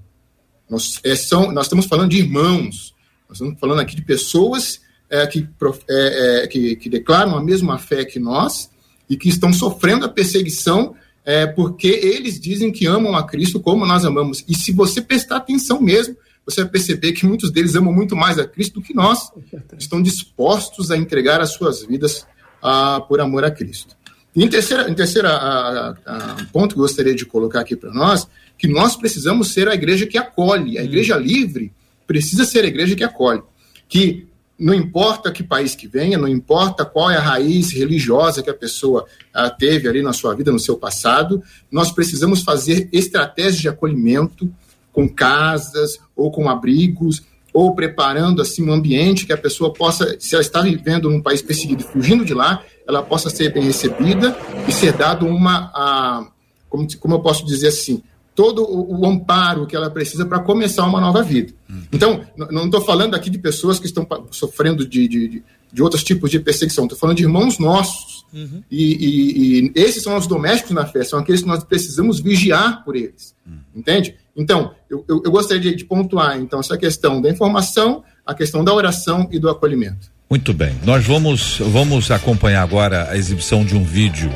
Nós, 0.70 1.00
é, 1.04 1.16
são, 1.16 1.52
nós 1.52 1.66
estamos 1.66 1.86
falando 1.86 2.10
de 2.10 2.20
irmãos, 2.20 2.96
nós 3.28 3.38
estamos 3.38 3.60
falando 3.60 3.80
aqui 3.80 3.96
de 3.96 4.02
pessoas 4.02 4.82
é, 5.10 5.26
que, 5.28 5.48
é, 5.90 6.44
é, 6.44 6.48
que, 6.48 6.76
que, 6.78 6.90
declaram 6.90 7.38
a 7.38 7.44
mesma 7.44 7.78
fé 7.78 8.06
que 8.06 8.20
nós 8.20 8.70
e 9.10 9.18
que 9.18 9.30
estão 9.30 9.52
sofrendo 9.52 10.06
a 10.06 10.10
perseguição 10.10 10.96
é, 11.28 11.46
porque 11.46 11.90
eles 11.90 12.40
dizem 12.40 12.72
que 12.72 12.88
amam 12.88 13.14
a 13.14 13.28
Cristo 13.28 13.60
como 13.60 13.86
nós 13.86 14.06
amamos. 14.06 14.46
E 14.48 14.56
se 14.56 14.72
você 14.72 15.02
prestar 15.02 15.36
atenção 15.36 15.82
mesmo, 15.82 16.16
você 16.46 16.62
vai 16.62 16.72
perceber 16.72 17.12
que 17.12 17.26
muitos 17.26 17.52
deles 17.52 17.76
amam 17.76 17.92
muito 17.92 18.16
mais 18.16 18.40
a 18.40 18.48
Cristo 18.48 18.76
do 18.76 18.82
que 18.82 18.94
nós, 18.94 19.30
estão 19.78 20.02
dispostos 20.02 20.90
a 20.90 20.96
entregar 20.96 21.42
as 21.42 21.52
suas 21.52 21.84
vidas 21.84 22.26
ah, 22.64 23.02
por 23.10 23.20
amor 23.20 23.44
a 23.44 23.52
Cristo. 23.52 23.94
E 24.34 24.42
em 24.42 24.48
terceira, 24.48 24.90
em 24.90 24.94
terceira 24.94 25.28
a, 25.28 25.90
a, 25.90 25.90
a 26.06 26.46
ponto 26.54 26.76
que 26.76 26.80
eu 26.80 26.84
gostaria 26.84 27.14
de 27.14 27.26
colocar 27.26 27.60
aqui 27.60 27.76
para 27.76 27.92
nós, 27.92 28.26
que 28.58 28.70
nós 28.70 28.96
precisamos 28.96 29.50
ser 29.52 29.68
a 29.68 29.74
igreja 29.74 30.08
que 30.08 30.18
acolhe, 30.18 30.78
a 30.78 30.84
igreja 30.84 31.18
livre 31.18 31.74
precisa 32.08 32.46
ser 32.46 32.64
a 32.64 32.68
igreja 32.68 32.96
que 32.96 33.04
acolhe, 33.04 33.44
que 33.90 34.26
não 34.60 34.74
importa 34.74 35.32
que 35.32 35.44
país 35.44 35.76
que 35.76 35.88
venha, 35.88 36.18
não 36.18 36.28
importa 36.28 36.84
qual 36.84 37.12
é 37.12 37.18
a 37.18 37.22
raiz 37.22 37.72
religiosa 37.72 38.42
que 38.42 38.50
a 38.50 38.56
pessoa 38.56 39.06
ah, 39.34 39.50
teve 39.50 39.88
ali 39.88 40.02
na 40.02 40.14
sua 40.14 40.34
vida, 40.34 40.52
no 40.52 40.60
seu 40.60 40.76
passado, 40.76 41.44
nós 41.72 41.92
precisamos 41.92 42.42
fazer 42.42 42.90
estratégias 42.92 43.58
de 43.58 43.70
acolhimento 43.70 44.52
com 44.92 45.08
casas 45.08 46.00
ou 46.16 46.32
com 46.32 46.50
abrigos 46.50 47.22
ou 47.54 47.76
preparando 47.76 48.42
assim 48.42 48.68
um 48.68 48.74
ambiente 48.74 49.26
que 49.26 49.34
a 49.34 49.38
pessoa 49.38 49.72
possa, 49.72 50.16
se 50.20 50.34
ela 50.34 50.42
está 50.42 50.62
vivendo 50.62 51.10
num 51.10 51.22
país 51.22 51.42
perseguido 51.42 51.84
fugindo 51.84 52.26
de 52.26 52.34
lá, 52.34 52.64
ela 52.88 53.04
possa 53.04 53.30
ser 53.30 53.54
bem 53.54 53.64
recebida 53.64 54.36
e 54.68 54.72
ser 54.72 54.94
dado 54.94 55.26
uma, 55.26 55.72
a, 55.74 56.28
como, 56.70 56.88
como 57.00 57.16
eu 57.16 57.20
posso 57.20 57.46
dizer 57.46 57.68
assim, 57.68 58.02
todo 58.38 58.62
o, 58.62 59.02
o 59.02 59.08
amparo 59.08 59.66
que 59.66 59.76
ela 59.76 59.90
precisa 59.90 60.24
para 60.24 60.40
começar 60.40 60.86
uma 60.86 61.02
nova 61.02 61.24
vida. 61.24 61.52
Uhum. 61.68 61.82
Então, 61.92 62.22
não 62.38 62.66
estou 62.66 62.82
falando 62.82 63.16
aqui 63.16 63.32
de 63.32 63.40
pessoas 63.40 63.80
que 63.80 63.88
estão 63.88 64.08
sofrendo 64.30 64.88
de, 64.88 65.08
de, 65.08 65.44
de 65.74 65.82
outros 65.82 66.04
tipos 66.04 66.30
de 66.30 66.40
perseguição, 66.40 66.84
estou 66.84 67.00
falando 67.00 67.18
de 67.18 67.24
irmãos 67.24 67.58
nossos. 67.58 68.24
Uhum. 68.32 68.62
E, 68.70 68.94
e, 68.94 69.66
e, 69.66 69.72
esses 69.74 70.04
são 70.04 70.16
os 70.16 70.28
domésticos 70.28 70.76
na 70.76 70.86
fé, 70.86 71.04
são 71.04 71.18
aqueles 71.18 71.42
que 71.42 71.48
nós 71.48 71.64
precisamos 71.64 72.20
vigiar 72.20 72.86
por 72.86 72.96
eles. 72.96 73.34
Uhum. 73.44 73.58
Entende? 73.76 74.14
Então, 74.36 74.72
eu, 74.88 75.04
eu, 75.08 75.24
eu 75.26 75.32
gostaria 75.32 75.72
de, 75.72 75.76
de 75.76 75.84
pontuar 75.84 76.38
então 76.38 76.60
essa 76.60 76.78
questão 76.78 77.20
da 77.20 77.32
informação, 77.32 78.04
a 78.24 78.36
questão 78.36 78.64
da 78.64 78.72
oração 78.72 79.28
e 79.32 79.40
do 79.40 79.50
acolhimento. 79.50 80.12
Muito 80.30 80.54
bem. 80.54 80.76
Nós 80.86 81.04
vamos, 81.04 81.58
vamos 81.58 82.12
acompanhar 82.12 82.62
agora 82.62 83.10
a 83.10 83.18
exibição 83.18 83.66
de 83.66 83.76
um 83.76 83.84
vídeo 83.84 84.30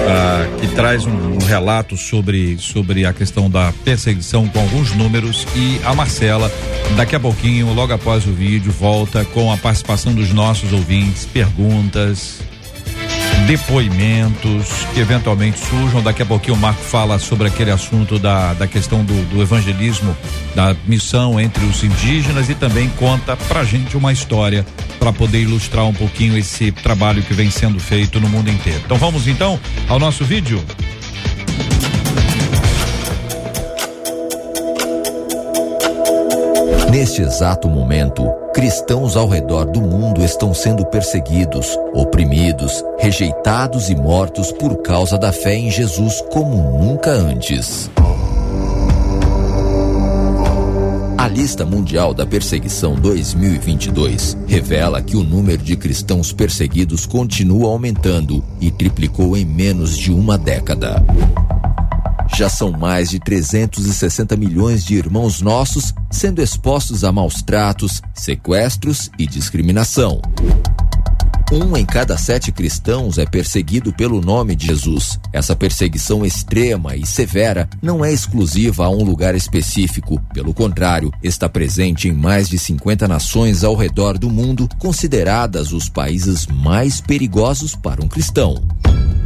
uh, 0.00 0.60
que 0.60 0.68
traz 0.74 1.04
um, 1.04 1.10
um, 1.10 1.38
relato 1.38 1.96
sobre, 1.96 2.58
sobre 2.58 3.04
a 3.04 3.12
questão 3.12 3.50
da 3.50 3.72
perseguição 3.84 4.48
com 4.48 4.60
alguns 4.60 4.92
números 4.92 5.46
e 5.54 5.80
a 5.84 5.94
Marcela, 5.94 6.50
daqui 6.96 7.16
a 7.16 7.20
pouquinho, 7.20 7.72
logo 7.72 7.92
após 7.92 8.26
o 8.26 8.32
vídeo, 8.32 8.72
volta 8.72 9.24
com 9.26 9.52
a 9.52 9.56
participação 9.56 10.14
dos 10.14 10.32
nossos 10.32 10.72
ouvintes, 10.72 11.26
perguntas, 11.26 12.40
depoimentos 13.46 14.66
que 14.92 15.00
eventualmente 15.00 15.58
surjam. 15.58 16.02
Daqui 16.02 16.22
a 16.22 16.26
pouquinho 16.26 16.56
o 16.56 16.58
Marco 16.58 16.82
fala 16.82 17.18
sobre 17.18 17.48
aquele 17.48 17.70
assunto 17.70 18.18
da, 18.18 18.54
da 18.54 18.66
questão 18.66 19.04
do, 19.04 19.14
do 19.26 19.42
evangelismo, 19.42 20.16
da 20.54 20.74
missão 20.86 21.40
entre 21.40 21.64
os 21.64 21.82
indígenas 21.82 22.48
e 22.48 22.54
também 22.54 22.88
conta 22.90 23.36
pra 23.36 23.64
gente 23.64 23.96
uma 23.96 24.12
história 24.12 24.64
para 24.98 25.12
poder 25.12 25.40
ilustrar 25.40 25.86
um 25.86 25.94
pouquinho 25.94 26.36
esse 26.36 26.70
trabalho 26.72 27.22
que 27.22 27.32
vem 27.32 27.50
sendo 27.50 27.80
feito 27.80 28.20
no 28.20 28.28
mundo 28.28 28.50
inteiro. 28.50 28.80
Então 28.84 28.96
vamos 28.96 29.26
então 29.26 29.58
ao 29.88 29.98
nosso 29.98 30.24
vídeo. 30.24 30.62
Neste 37.00 37.22
exato 37.22 37.66
momento, 37.66 38.30
cristãos 38.52 39.16
ao 39.16 39.26
redor 39.26 39.64
do 39.64 39.80
mundo 39.80 40.22
estão 40.22 40.52
sendo 40.52 40.84
perseguidos, 40.84 41.74
oprimidos, 41.94 42.84
rejeitados 42.98 43.88
e 43.88 43.94
mortos 43.94 44.52
por 44.52 44.82
causa 44.82 45.16
da 45.16 45.32
fé 45.32 45.54
em 45.54 45.70
Jesus 45.70 46.22
como 46.30 46.78
nunca 46.78 47.10
antes. 47.10 47.90
A 51.16 51.26
lista 51.26 51.64
mundial 51.64 52.12
da 52.12 52.26
perseguição 52.26 52.94
2022 52.96 54.36
revela 54.46 55.00
que 55.00 55.16
o 55.16 55.24
número 55.24 55.62
de 55.62 55.76
cristãos 55.76 56.34
perseguidos 56.34 57.06
continua 57.06 57.70
aumentando 57.70 58.44
e 58.60 58.70
triplicou 58.70 59.38
em 59.38 59.46
menos 59.46 59.96
de 59.96 60.12
uma 60.12 60.36
década. 60.36 61.02
Já 62.36 62.48
são 62.48 62.70
mais 62.72 63.10
de 63.10 63.18
360 63.18 64.36
milhões 64.36 64.84
de 64.84 64.94
irmãos 64.94 65.40
nossos 65.40 65.92
sendo 66.10 66.42
expostos 66.42 67.04
a 67.04 67.12
maus 67.12 67.42
tratos, 67.42 68.02
sequestros 68.14 69.10
e 69.18 69.26
discriminação. 69.26 70.20
Um 71.52 71.76
em 71.76 71.84
cada 71.84 72.16
sete 72.16 72.52
cristãos 72.52 73.18
é 73.18 73.26
perseguido 73.26 73.92
pelo 73.92 74.20
nome 74.20 74.54
de 74.54 74.68
Jesus. 74.68 75.18
Essa 75.32 75.56
perseguição 75.56 76.24
extrema 76.24 76.94
e 76.94 77.04
severa 77.04 77.68
não 77.82 78.04
é 78.04 78.12
exclusiva 78.12 78.84
a 78.84 78.88
um 78.88 79.02
lugar 79.02 79.34
específico. 79.34 80.22
Pelo 80.32 80.54
contrário, 80.54 81.12
está 81.20 81.48
presente 81.48 82.06
em 82.06 82.12
mais 82.12 82.48
de 82.48 82.56
50 82.56 83.08
nações 83.08 83.64
ao 83.64 83.74
redor 83.74 84.16
do 84.16 84.30
mundo, 84.30 84.68
consideradas 84.78 85.72
os 85.72 85.88
países 85.88 86.46
mais 86.46 87.00
perigosos 87.00 87.74
para 87.74 88.00
um 88.00 88.06
cristão. 88.06 88.54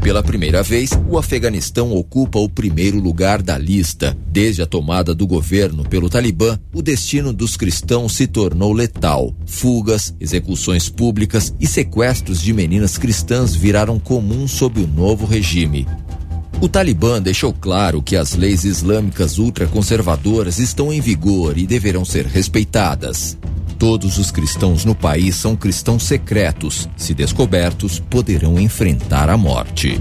Pela 0.05 0.23
primeira 0.23 0.63
vez, 0.63 0.91
o 1.09 1.17
Afeganistão 1.17 1.91
ocupa 1.91 2.39
o 2.39 2.47
primeiro 2.47 3.01
lugar 3.01 3.41
da 3.41 3.57
lista. 3.57 4.15
Desde 4.27 4.61
a 4.61 4.67
tomada 4.67 5.15
do 5.15 5.27
governo 5.27 5.83
pelo 5.83 6.11
Talibã, 6.11 6.61
o 6.75 6.83
destino 6.83 7.33
dos 7.33 7.57
cristãos 7.57 8.15
se 8.15 8.27
tornou 8.27 8.75
letal. 8.75 9.35
Fugas, 9.47 10.15
execuções 10.21 10.91
públicas 10.91 11.55
e 11.59 11.67
sequestros 11.67 12.43
de 12.43 12.53
meninas 12.53 12.99
cristãs 12.99 13.55
viraram 13.55 13.99
comum 13.99 14.47
sob 14.47 14.79
o 14.83 14.87
novo 14.87 15.25
regime. 15.25 15.87
O 16.61 16.69
Talibã 16.69 17.21
deixou 17.21 17.53
claro 17.53 18.01
que 18.01 18.17
as 18.17 18.35
leis 18.35 18.65
islâmicas 18.65 19.39
ultraconservadoras 19.39 20.59
estão 20.59 20.93
em 20.93 21.01
vigor 21.01 21.59
e 21.59 21.67
deverão 21.67 22.05
ser 22.05 22.27
respeitadas. 22.27 23.37
Todos 23.79 24.19
os 24.19 24.31
cristãos 24.31 24.85
no 24.85 24.95
país 24.95 25.35
são 25.37 25.57
cristãos 25.57 26.05
secretos. 26.05 26.89
Se 26.97 27.13
descobertos, 27.13 27.99
poderão 27.99 28.59
enfrentar 28.59 29.29
a 29.29 29.37
morte. 29.37 30.01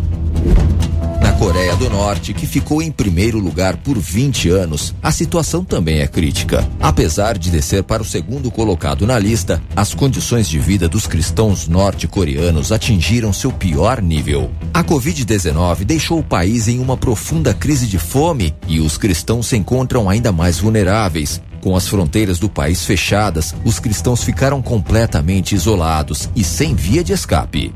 Coreia 1.44 1.76
do 1.76 1.90
Norte, 1.90 2.34
que 2.34 2.48
ficou 2.48 2.82
em 2.82 2.90
primeiro 2.90 3.38
lugar 3.38 3.76
por 3.76 4.00
20 4.00 4.48
anos, 4.48 4.96
a 5.04 5.12
situação 5.12 5.62
também 5.62 6.00
é 6.00 6.08
crítica. 6.08 6.66
Apesar 6.80 7.38
de 7.38 7.52
descer 7.52 7.84
para 7.84 8.02
o 8.02 8.06
segundo 8.06 8.50
colocado 8.50 9.06
na 9.06 9.20
lista, 9.20 9.62
as 9.76 9.94
condições 9.94 10.48
de 10.48 10.58
vida 10.58 10.88
dos 10.88 11.06
cristãos 11.06 11.68
norte-coreanos 11.68 12.72
atingiram 12.72 13.34
seu 13.34 13.52
pior 13.52 14.02
nível. 14.02 14.50
A 14.74 14.86
Covid-19 14.86 15.84
deixou 15.84 16.20
o 16.20 16.24
país 16.24 16.70
em 16.70 16.80
uma 16.80 16.96
profunda 16.96 17.54
crise 17.54 17.88
de 17.88 18.00
fome 18.00 18.56
e 18.66 18.80
os 18.80 18.98
cristãos 18.98 19.48
se 19.48 19.58
encontram 19.58 20.10
ainda 20.10 20.32
mais 20.32 20.60
vulneráveis, 20.60 21.42
com 21.64 21.78
as 21.78 21.88
fronteiras 21.88 22.40
do 22.40 22.50
país 22.50 22.84
fechadas, 22.84 23.56
os 23.64 23.80
cristãos 23.80 24.22
ficaram 24.22 24.62
completamente 24.62 25.56
isolados 25.56 26.30
e 26.36 26.44
sem 26.44 26.76
via 26.76 27.02
de 27.02 27.14
escape. 27.14 27.74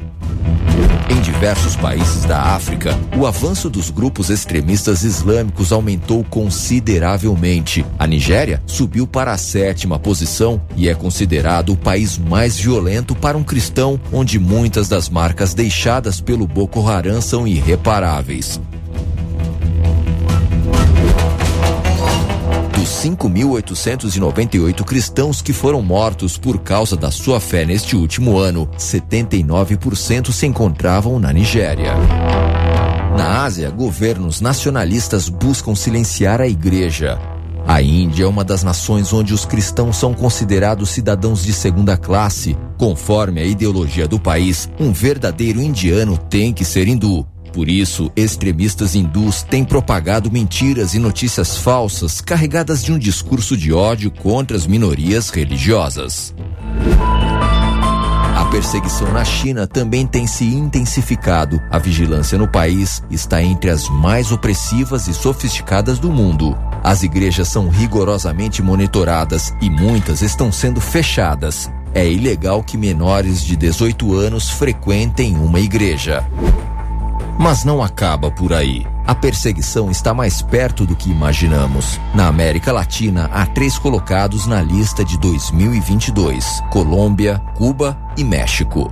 Em 1.09 1.21
diversos 1.21 1.77
países 1.77 2.25
da 2.25 2.37
África, 2.53 2.99
o 3.17 3.25
avanço 3.25 3.69
dos 3.69 3.89
grupos 3.89 4.29
extremistas 4.29 5.03
islâmicos 5.03 5.71
aumentou 5.71 6.21
consideravelmente. 6.25 7.85
A 7.97 8.05
Nigéria 8.05 8.61
subiu 8.67 9.07
para 9.07 9.31
a 9.31 9.37
sétima 9.37 9.97
posição 9.97 10.61
e 10.75 10.89
é 10.89 10.93
considerado 10.93 11.71
o 11.71 11.77
país 11.77 12.17
mais 12.17 12.59
violento 12.59 13.15
para 13.15 13.37
um 13.37 13.43
cristão, 13.43 13.97
onde 14.11 14.37
muitas 14.37 14.89
das 14.89 15.07
marcas 15.07 15.53
deixadas 15.53 16.19
pelo 16.19 16.45
Boko 16.45 16.85
Haram 16.85 17.21
são 17.21 17.47
irreparáveis. 17.47 18.59
5.898 23.15 24.83
cristãos 24.83 25.41
que 25.41 25.53
foram 25.53 25.81
mortos 25.81 26.37
por 26.37 26.59
causa 26.59 26.97
da 26.97 27.09
sua 27.09 27.39
fé 27.39 27.63
neste 27.65 27.95
último 27.95 28.37
ano, 28.37 28.67
79% 28.77 30.31
se 30.31 30.45
encontravam 30.45 31.19
na 31.19 31.31
Nigéria. 31.31 31.93
Na 33.17 33.43
Ásia, 33.43 33.69
governos 33.69 34.41
nacionalistas 34.41 35.29
buscam 35.29 35.73
silenciar 35.73 36.41
a 36.41 36.47
igreja. 36.47 37.19
A 37.65 37.81
Índia 37.81 38.23
é 38.23 38.27
uma 38.27 38.45
das 38.45 38.63
nações 38.63 39.11
onde 39.11 39.33
os 39.33 39.43
cristãos 39.43 39.97
são 39.97 40.13
considerados 40.13 40.89
cidadãos 40.89 41.43
de 41.43 41.51
segunda 41.51 41.97
classe. 41.97 42.57
Conforme 42.77 43.41
a 43.41 43.45
ideologia 43.45 44.07
do 44.07 44.17
país, 44.17 44.69
um 44.79 44.93
verdadeiro 44.93 45.61
indiano 45.61 46.17
tem 46.17 46.53
que 46.53 46.63
ser 46.63 46.87
hindu. 46.87 47.26
Por 47.53 47.69
isso, 47.69 48.11
extremistas 48.15 48.95
hindus 48.95 49.41
têm 49.43 49.63
propagado 49.63 50.31
mentiras 50.31 50.93
e 50.93 50.99
notícias 50.99 51.57
falsas 51.57 52.21
carregadas 52.21 52.83
de 52.83 52.91
um 52.91 52.99
discurso 52.99 53.57
de 53.57 53.73
ódio 53.73 54.11
contra 54.11 54.55
as 54.55 54.67
minorias 54.67 55.29
religiosas. 55.29 56.33
A 58.37 58.45
perseguição 58.45 59.11
na 59.11 59.25
China 59.25 59.65
também 59.65 60.05
tem 60.05 60.27
se 60.27 60.45
intensificado. 60.45 61.59
A 61.71 61.79
vigilância 61.79 62.37
no 62.37 62.47
país 62.47 63.01
está 63.09 63.41
entre 63.41 63.71
as 63.71 63.89
mais 63.89 64.31
opressivas 64.31 65.07
e 65.07 65.13
sofisticadas 65.13 65.97
do 65.97 66.11
mundo. 66.11 66.55
As 66.83 67.01
igrejas 67.01 67.47
são 67.47 67.67
rigorosamente 67.67 68.61
monitoradas 68.61 69.51
e 69.59 69.69
muitas 69.69 70.21
estão 70.21 70.51
sendo 70.51 70.79
fechadas. 70.79 71.69
É 71.95 72.07
ilegal 72.07 72.63
que 72.63 72.77
menores 72.77 73.43
de 73.43 73.55
18 73.55 74.13
anos 74.13 74.51
frequentem 74.51 75.35
uma 75.35 75.59
igreja. 75.59 76.23
Mas 77.39 77.63
não 77.63 77.83
acaba 77.83 78.31
por 78.31 78.51
aí. 78.51 78.85
A 79.05 79.13
perseguição 79.13 79.91
está 79.91 80.13
mais 80.13 80.41
perto 80.41 80.85
do 80.85 80.95
que 80.95 81.09
imaginamos. 81.09 81.99
Na 82.13 82.27
América 82.27 82.71
Latina, 82.71 83.29
há 83.31 83.45
três 83.45 83.77
colocados 83.77 84.47
na 84.47 84.61
lista 84.61 85.05
de 85.05 85.17
2022: 85.19 86.61
Colômbia, 86.71 87.39
Cuba 87.55 87.97
e 88.17 88.23
México. 88.23 88.91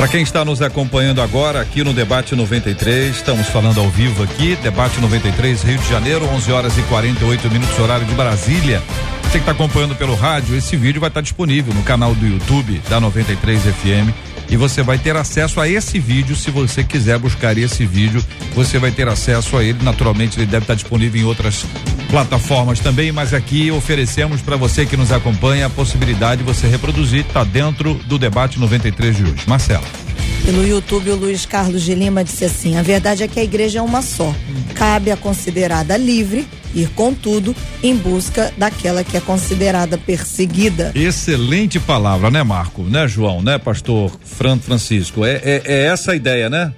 Para 0.00 0.08
quem 0.08 0.22
está 0.22 0.46
nos 0.46 0.62
acompanhando 0.62 1.20
agora 1.20 1.60
aqui 1.60 1.84
no 1.84 1.92
Debate 1.92 2.34
93, 2.34 3.14
estamos 3.14 3.48
falando 3.48 3.80
ao 3.80 3.90
vivo 3.90 4.22
aqui, 4.22 4.56
Debate 4.56 4.98
93, 4.98 5.62
Rio 5.62 5.76
de 5.76 5.90
Janeiro, 5.90 6.24
11 6.24 6.52
horas 6.52 6.78
e 6.78 6.82
48 6.84 7.50
minutos, 7.50 7.78
horário 7.78 8.06
de 8.06 8.14
Brasília. 8.14 8.82
Você 9.24 9.32
que 9.32 9.38
está 9.40 9.52
acompanhando 9.52 9.94
pelo 9.94 10.14
rádio, 10.14 10.56
esse 10.56 10.74
vídeo 10.74 11.02
vai 11.02 11.10
estar 11.10 11.20
disponível 11.20 11.74
no 11.74 11.82
canal 11.82 12.14
do 12.14 12.26
YouTube 12.26 12.80
da 12.88 12.98
93 12.98 13.60
FM 13.60 14.29
e 14.50 14.56
você 14.56 14.82
vai 14.82 14.98
ter 14.98 15.16
acesso 15.16 15.60
a 15.60 15.68
esse 15.68 15.98
vídeo 15.98 16.34
se 16.34 16.50
você 16.50 16.82
quiser 16.82 17.18
buscar 17.18 17.56
esse 17.56 17.86
vídeo, 17.86 18.22
você 18.54 18.78
vai 18.78 18.90
ter 18.90 19.08
acesso 19.08 19.56
a 19.56 19.64
ele. 19.64 19.78
Naturalmente, 19.82 20.38
ele 20.38 20.46
deve 20.46 20.64
estar 20.64 20.74
disponível 20.74 21.20
em 21.20 21.24
outras 21.24 21.64
plataformas 22.10 22.80
também, 22.80 23.12
mas 23.12 23.32
aqui 23.32 23.70
oferecemos 23.70 24.42
para 24.42 24.56
você 24.56 24.84
que 24.84 24.96
nos 24.96 25.12
acompanha 25.12 25.66
a 25.66 25.70
possibilidade 25.70 26.42
de 26.42 26.52
você 26.52 26.66
reproduzir, 26.66 27.20
está 27.20 27.44
dentro 27.44 27.94
do 28.06 28.18
debate 28.18 28.58
93 28.58 29.16
de 29.16 29.22
hoje. 29.22 29.44
Marcela. 29.46 30.09
Pelo 30.44 30.66
YouTube, 30.66 31.10
o 31.10 31.16
Luiz 31.16 31.46
Carlos 31.46 31.82
de 31.82 31.94
Lima 31.94 32.24
disse 32.24 32.44
assim: 32.44 32.76
a 32.76 32.82
verdade 32.82 33.22
é 33.22 33.28
que 33.28 33.38
a 33.38 33.44
igreja 33.44 33.78
é 33.78 33.82
uma 33.82 34.02
só. 34.02 34.34
Cabe 34.74 35.10
a 35.10 35.16
considerada 35.16 35.96
livre 35.96 36.46
ir, 36.74 36.88
contudo, 36.90 37.54
em 37.82 37.96
busca 37.96 38.52
daquela 38.56 39.02
que 39.04 39.16
é 39.16 39.20
considerada 39.20 39.98
perseguida. 39.98 40.92
Excelente 40.94 41.78
palavra, 41.78 42.30
né, 42.30 42.42
Marco? 42.42 42.82
Né, 42.82 43.06
João? 43.08 43.42
Né, 43.42 43.58
pastor 43.58 44.10
Fran 44.24 44.58
Francisco? 44.58 45.24
É, 45.24 45.40
é, 45.44 45.62
é 45.64 45.82
essa 45.86 46.12
a 46.12 46.16
ideia, 46.16 46.48
né? 46.48 46.72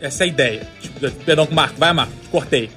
Essa 0.00 0.24
é 0.24 0.26
a 0.26 0.28
ideia. 0.28 0.68
Perdão, 1.26 1.46
Marco. 1.50 1.78
Vai, 1.78 1.92
Marco. 1.92 2.12
Cortei. 2.30 2.70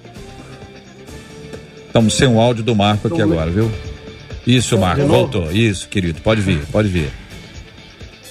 Estamos 1.87 2.15
sem 2.15 2.27
o 2.27 2.39
áudio 2.39 2.63
do 2.63 2.75
Marco 2.75 3.07
aqui 3.07 3.21
agora, 3.21 3.49
viu? 3.49 3.71
Isso, 4.45 4.77
Marco, 4.77 5.05
voltou. 5.05 5.51
Isso, 5.51 5.87
querido. 5.87 6.19
Pode 6.21 6.41
vir, 6.41 6.65
pode 6.71 6.89
vir. 6.89 7.09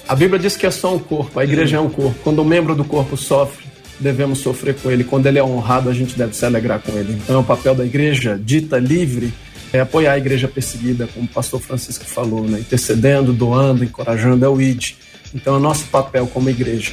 A 0.07 0.15
Bíblia 0.15 0.39
diz 0.39 0.57
que 0.57 0.65
é 0.65 0.71
só 0.71 0.95
um 0.95 0.99
corpo, 0.99 1.39
a 1.39 1.43
igreja 1.43 1.77
é 1.77 1.79
um 1.79 1.89
corpo. 1.89 2.15
Quando 2.23 2.41
um 2.41 2.45
membro 2.45 2.75
do 2.75 2.83
corpo 2.83 3.15
sofre, 3.15 3.65
devemos 3.99 4.39
sofrer 4.39 4.75
com 4.75 4.91
ele. 4.91 5.03
Quando 5.03 5.27
ele 5.27 5.39
é 5.39 5.43
honrado, 5.43 5.89
a 5.89 5.93
gente 5.93 6.17
deve 6.17 6.35
se 6.35 6.45
alegrar 6.45 6.79
com 6.79 6.91
ele. 6.97 7.13
Então, 7.13 7.39
o 7.39 7.43
papel 7.43 7.73
da 7.73 7.85
igreja 7.85 8.39
dita 8.41 8.77
livre 8.77 9.33
é 9.71 9.79
apoiar 9.79 10.13
a 10.13 10.17
igreja 10.17 10.47
perseguida, 10.47 11.07
como 11.07 11.25
o 11.25 11.29
pastor 11.29 11.61
Francisco 11.61 12.05
falou, 12.05 12.43
né? 12.43 12.59
intercedendo, 12.59 13.31
doando, 13.31 13.83
encorajando, 13.83 14.43
é 14.45 14.49
o 14.49 14.61
ID. 14.61 14.91
Então, 15.33 15.55
é 15.55 15.57
o 15.57 15.59
nosso 15.59 15.85
papel 15.85 16.27
como 16.27 16.49
igreja. 16.49 16.91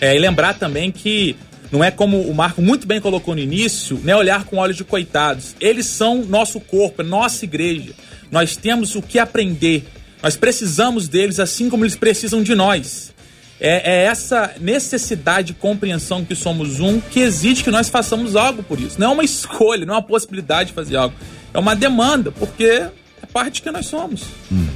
É, 0.00 0.14
e 0.14 0.18
lembrar 0.18 0.54
também 0.54 0.92
que 0.92 1.34
não 1.72 1.82
é 1.82 1.90
como 1.90 2.20
o 2.20 2.34
Marco 2.34 2.62
muito 2.62 2.86
bem 2.86 3.00
colocou 3.00 3.34
no 3.34 3.40
início, 3.40 3.98
né, 4.02 4.14
olhar 4.16 4.44
com 4.44 4.56
olhos 4.56 4.76
de 4.76 4.84
coitados. 4.84 5.54
Eles 5.60 5.86
são 5.86 6.24
nosso 6.24 6.60
corpo, 6.60 7.02
é 7.02 7.04
nossa 7.04 7.44
igreja. 7.44 7.92
Nós 8.30 8.56
temos 8.56 8.94
o 8.94 9.02
que 9.02 9.18
aprender. 9.18 9.84
Nós 10.22 10.36
precisamos 10.36 11.08
deles 11.08 11.38
assim 11.38 11.70
como 11.70 11.84
eles 11.84 11.96
precisam 11.96 12.42
de 12.42 12.54
nós. 12.54 13.12
É, 13.60 14.02
é, 14.02 14.04
essa 14.04 14.54
necessidade 14.60 15.48
de 15.48 15.54
compreensão 15.54 16.24
que 16.24 16.34
somos 16.34 16.78
um 16.78 17.00
que 17.00 17.20
exige 17.20 17.64
que 17.64 17.70
nós 17.70 17.88
façamos 17.88 18.36
algo 18.36 18.62
por 18.62 18.78
isso. 18.80 19.00
Não 19.00 19.10
é 19.10 19.14
uma 19.14 19.24
escolha, 19.24 19.84
não 19.84 19.94
é 19.94 19.96
uma 19.96 20.02
possibilidade 20.02 20.68
de 20.68 20.74
fazer 20.74 20.96
algo. 20.96 21.14
É 21.52 21.58
uma 21.58 21.74
demanda, 21.74 22.30
porque 22.30 22.64
é 22.64 22.92
parte 23.32 23.62
que 23.62 23.70
nós 23.70 23.86
somos. 23.86 24.22
Hum. 24.50 24.68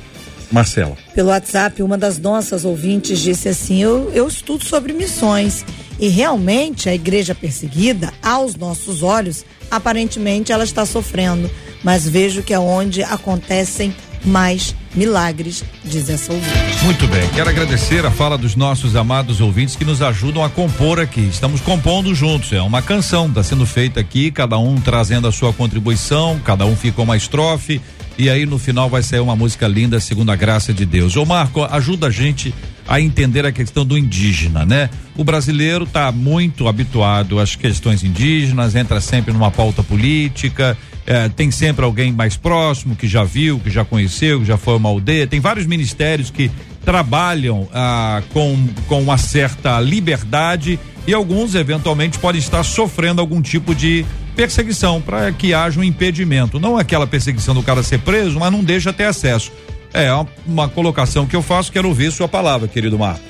Marcela. 0.51 0.97
Pelo 1.15 1.31
WhatsApp, 1.31 1.83
uma 1.83 1.97
das 1.97 2.19
nossas 2.19 2.65
ouvintes 2.65 3.21
disse 3.21 3.49
assim: 3.49 3.83
eu, 3.83 4.11
eu 4.13 4.29
estudo 4.29 4.65
sobre 4.65 4.93
missões. 4.93 5.65
E 5.99 6.09
realmente 6.09 6.89
a 6.89 6.95
igreja 6.95 7.35
perseguida, 7.35 8.13
aos 8.23 8.57
nossos 8.57 9.03
olhos, 9.03 9.45
aparentemente 9.71 10.53
ela 10.53 10.65
está 10.65 10.85
sofrendo. 10.85 11.51
Mas 11.83 12.09
vejo 12.09 12.43
que 12.43 12.53
é 12.53 12.59
onde 12.59 13.03
acontecem 13.03 13.95
mais 14.25 14.75
milagres, 14.95 15.65
diz 15.85 16.09
essa 16.09 16.33
ouvinte. 16.33 16.85
Muito 16.85 17.07
bem, 17.09 17.29
quero 17.31 17.49
agradecer 17.49 18.05
a 18.05 18.11
fala 18.11 18.37
dos 18.37 18.55
nossos 18.55 18.95
amados 18.95 19.41
ouvintes 19.41 19.77
que 19.77 19.85
nos 19.85 20.03
ajudam 20.03 20.45
a 20.45 20.51
compor 20.51 21.01
aqui. 21.01 21.23
Estamos 21.23 21.61
compondo 21.61 22.15
juntos, 22.15 22.53
é 22.53 22.61
uma 22.61 22.83
canção, 22.83 23.27
está 23.27 23.43
sendo 23.43 23.67
feita 23.67 24.01
aqui, 24.01 24.31
cada 24.31 24.59
um 24.59 24.77
trazendo 24.77 25.27
a 25.27 25.33
sua 25.33 25.53
contribuição, 25.53 26.41
cada 26.45 26.67
um 26.67 26.77
ficou 26.77 27.05
uma 27.05 27.17
estrofe 27.17 27.81
e 28.19 28.29
aí 28.29 28.45
no 28.45 28.59
final 28.59 28.89
vai 28.89 29.03
sair 29.03 29.21
uma 29.21 29.35
música 29.35 29.67
linda 29.67 29.99
segundo 29.99 30.31
a 30.31 30.37
graça 30.37 30.73
de 30.73 30.85
Deus. 30.85 31.17
Ô 31.17 31.25
Marco, 31.25 31.65
ajuda 31.65 32.09
a 32.09 32.11
gente 32.11 32.55
a 32.87 33.01
entender 33.01 33.47
a 33.47 33.53
questão 33.53 33.85
do 33.85 33.97
indígena, 33.97 34.65
né? 34.65 34.91
O 35.17 35.25
brasileiro 35.25 35.85
está 35.85 36.11
muito 36.11 36.69
habituado 36.69 37.39
às 37.39 37.55
questões 37.55 38.03
indígenas, 38.03 38.75
entra 38.75 39.01
sempre 39.01 39.33
numa 39.33 39.51
pauta 39.51 39.83
política, 39.83 40.77
é, 41.07 41.29
tem 41.29 41.51
sempre 41.51 41.85
alguém 41.85 42.13
mais 42.13 42.37
próximo 42.37 42.95
que 42.97 43.07
já 43.07 43.25
viu, 43.25 43.59
que 43.59 43.71
já 43.71 43.85
conheceu, 43.85 44.41
que 44.41 44.47
já 44.47 44.57
foi 44.57 44.77
uma 44.77 44.89
aldeia. 44.89 45.27
Tem 45.27 45.41
vários 45.41 45.67
ministérios 45.67 46.31
que 46.31 46.51
trabalham 46.85 47.69
ah, 47.73 48.23
com, 48.33 48.69
com 48.87 49.03
uma 49.03 49.19
certa 49.19 49.79
liberdade 49.81 50.79
e 51.07 51.13
alguns 51.13 51.55
eventualmente 51.55 52.19
podem 52.19 52.41
estar 52.41 52.63
sofrendo 52.63 53.21
algum 53.21 53.43
tipo 53.43 53.75
de 53.75 54.05
perseguição 54.37 55.01
para 55.01 55.31
que 55.33 55.53
haja 55.53 55.79
um 55.81 55.85
impedimento. 55.85 56.59
Não 56.59 56.77
aquela 56.77 57.07
perseguição 57.07 57.55
do 57.55 57.63
cara 57.63 57.83
ser 57.83 57.99
preso, 57.99 58.39
mas 58.39 58.53
não 58.53 58.63
deixa 58.63 58.93
ter 58.93 59.05
acesso. 59.05 59.53
É 59.95 60.09
uma 60.47 60.69
colocação 60.69 61.27
que 61.27 61.37
eu 61.37 61.43
faço, 61.43 61.71
quero 61.71 61.89
ouvir 61.89 62.11
sua 62.11 62.29
palavra, 62.29 62.67
querido 62.67 62.99
Marco. 62.99 63.21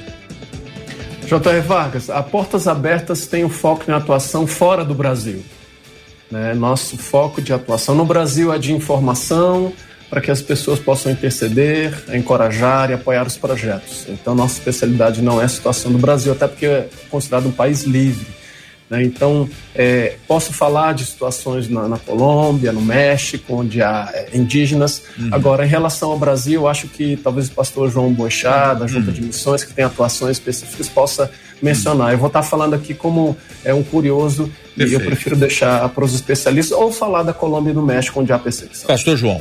J.R. 1.26 1.60
Vargas, 1.60 2.10
a 2.10 2.22
Portas 2.22 2.68
Abertas 2.68 3.26
tem 3.26 3.42
o 3.42 3.46
um 3.46 3.50
foco 3.50 3.90
em 3.90 3.94
atuação 3.94 4.46
fora 4.46 4.84
do 4.84 4.94
Brasil. 4.94 5.42
Né? 6.30 6.54
Nosso 6.54 6.96
foco 6.96 7.40
de 7.40 7.52
atuação 7.52 7.94
no 7.94 8.04
Brasil 8.04 8.52
é 8.52 8.58
de 8.58 8.72
informação, 8.72 9.72
para 10.10 10.20
que 10.20 10.30
as 10.30 10.42
pessoas 10.42 10.78
possam 10.78 11.10
interceder, 11.10 11.94
encorajar 12.12 12.90
e 12.90 12.92
apoiar 12.92 13.26
os 13.26 13.38
projetos. 13.38 14.06
Então, 14.08 14.34
nossa 14.34 14.58
especialidade 14.58 15.22
não 15.22 15.40
é 15.40 15.44
a 15.44 15.48
situação 15.48 15.90
do 15.90 15.96
Brasil, 15.96 16.32
até 16.32 16.46
porque 16.46 16.66
é 16.66 16.88
considerado 17.10 17.46
um 17.46 17.52
país 17.52 17.84
livre. 17.84 18.26
Né? 18.92 19.02
Então, 19.04 19.48
é, 19.74 20.16
posso 20.28 20.52
falar 20.52 20.92
de 20.92 21.06
situações 21.06 21.66
na, 21.66 21.88
na, 21.88 21.96
Colômbia, 21.96 22.72
no 22.72 22.82
México, 22.82 23.54
onde 23.56 23.82
há 23.82 24.10
é, 24.12 24.28
indígenas. 24.34 25.04
Uhum. 25.18 25.30
Agora, 25.32 25.64
em 25.64 25.68
relação 25.68 26.10
ao 26.10 26.18
Brasil, 26.18 26.68
acho 26.68 26.88
que 26.88 27.16
talvez 27.16 27.48
o 27.48 27.52
pastor 27.52 27.90
João 27.90 28.12
Boixá, 28.12 28.74
da 28.74 28.86
Junta 28.86 29.06
uhum. 29.06 29.14
de 29.14 29.22
Missões, 29.22 29.64
que 29.64 29.72
tem 29.72 29.82
atuações 29.82 30.32
específicas, 30.32 30.90
possa 30.90 31.30
mencionar. 31.62 32.08
Uhum. 32.08 32.12
Eu 32.12 32.18
vou 32.18 32.26
estar 32.26 32.42
falando 32.42 32.74
aqui 32.74 32.92
como 32.92 33.34
é 33.64 33.72
um 33.72 33.82
curioso 33.82 34.52
Perfeito. 34.76 34.90
e 34.90 34.92
eu 34.92 35.00
prefiro 35.00 35.36
deixar 35.36 35.88
para 35.88 36.04
os 36.04 36.14
especialistas 36.14 36.76
ou 36.76 36.92
falar 36.92 37.22
da 37.22 37.32
Colômbia 37.32 37.70
e 37.70 37.74
do 37.74 37.80
México, 37.80 38.20
onde 38.20 38.30
há 38.30 38.38
perseguição. 38.38 38.86
Pastor 38.88 39.16
João. 39.16 39.40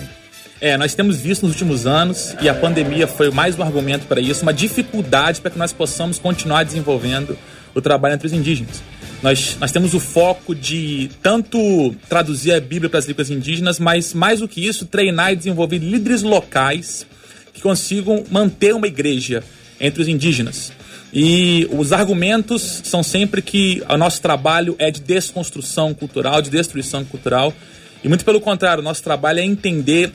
É, 0.62 0.78
nós 0.78 0.96
temos 0.96 1.20
visto 1.20 1.42
nos 1.42 1.52
últimos 1.52 1.86
anos, 1.86 2.38
e 2.40 2.48
a 2.48 2.54
pandemia 2.54 3.06
foi 3.06 3.30
mais 3.32 3.60
um 3.60 3.64
argumento 3.64 4.06
para 4.06 4.22
isso, 4.22 4.44
uma 4.44 4.54
dificuldade 4.54 5.42
para 5.42 5.52
que 5.52 5.58
nós 5.58 5.74
possamos 5.74 6.18
continuar 6.18 6.64
desenvolvendo 6.64 7.38
o 7.76 7.82
trabalho 7.82 8.14
entre 8.14 8.28
os 8.28 8.34
indígenas. 8.34 8.82
Nós, 9.22 9.56
nós 9.60 9.72
temos 9.72 9.94
o 9.94 10.00
foco 10.00 10.56
de 10.56 11.12
tanto 11.22 11.96
traduzir 12.10 12.54
a 12.54 12.60
Bíblia 12.60 12.90
para 12.90 12.98
as 12.98 13.06
línguas 13.06 13.30
indígenas, 13.30 13.80
mas 13.80 14.16
mais 14.16 14.40
do 14.40 14.48
que 14.48 14.66
isso, 14.66 14.86
treinar 14.86 15.32
e 15.32 15.36
desenvolver 15.36 15.78
líderes 15.78 16.24
locais 16.24 17.06
que 17.54 17.62
consigam 17.62 18.24
manter 18.32 18.74
uma 18.74 18.88
igreja 18.88 19.44
entre 19.80 20.02
os 20.02 20.08
indígenas. 20.08 20.72
E 21.14 21.68
os 21.72 21.94
argumentos 21.94 22.82
são 22.84 23.04
sempre 23.04 23.44
que 23.44 23.84
o 23.88 23.98
nosso 23.98 24.22
trabalho 24.22 24.76
é 24.80 24.90
de 24.90 25.02
desconstrução 25.02 25.94
cultural, 25.94 26.42
de 26.42 26.50
destruição 26.50 27.06
cultural. 27.06 27.54
E 28.04 28.08
muito 28.08 28.26
pelo 28.26 28.42
contrário, 28.42 28.82
o 28.82 28.84
nosso 28.84 29.04
trabalho 29.04 29.40
é 29.40 29.44
entender 29.44 30.12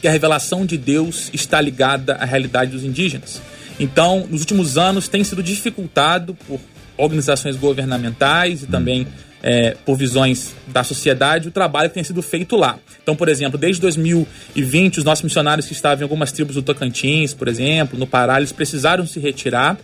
que 0.00 0.06
a 0.06 0.12
revelação 0.12 0.64
de 0.64 0.76
Deus 0.76 1.28
está 1.32 1.60
ligada 1.60 2.14
à 2.14 2.24
realidade 2.24 2.70
dos 2.70 2.84
indígenas. 2.84 3.40
Então, 3.80 4.28
nos 4.30 4.40
últimos 4.42 4.78
anos, 4.78 5.08
tem 5.08 5.24
sido 5.24 5.42
dificultado 5.42 6.34
por 6.46 6.60
organizações 6.98 7.56
governamentais 7.56 8.62
e 8.64 8.66
também 8.66 9.06
é, 9.42 9.76
por 9.84 9.96
visões 9.96 10.54
da 10.66 10.82
sociedade 10.82 11.48
o 11.48 11.50
trabalho 11.50 11.88
que 11.88 11.94
tem 11.94 12.04
sido 12.04 12.20
feito 12.20 12.56
lá. 12.56 12.78
Então, 13.02 13.14
por 13.14 13.28
exemplo, 13.28 13.58
desde 13.58 13.80
2020, 13.80 14.98
os 14.98 15.04
nossos 15.04 15.24
missionários 15.24 15.66
que 15.66 15.72
estavam 15.72 16.00
em 16.00 16.02
algumas 16.02 16.32
tribos 16.32 16.54
do 16.54 16.62
Tocantins, 16.62 17.32
por 17.32 17.48
exemplo, 17.48 17.98
no 17.98 18.06
Pará, 18.06 18.38
eles 18.38 18.52
precisaram 18.52 19.06
se 19.06 19.20
retirar. 19.20 19.78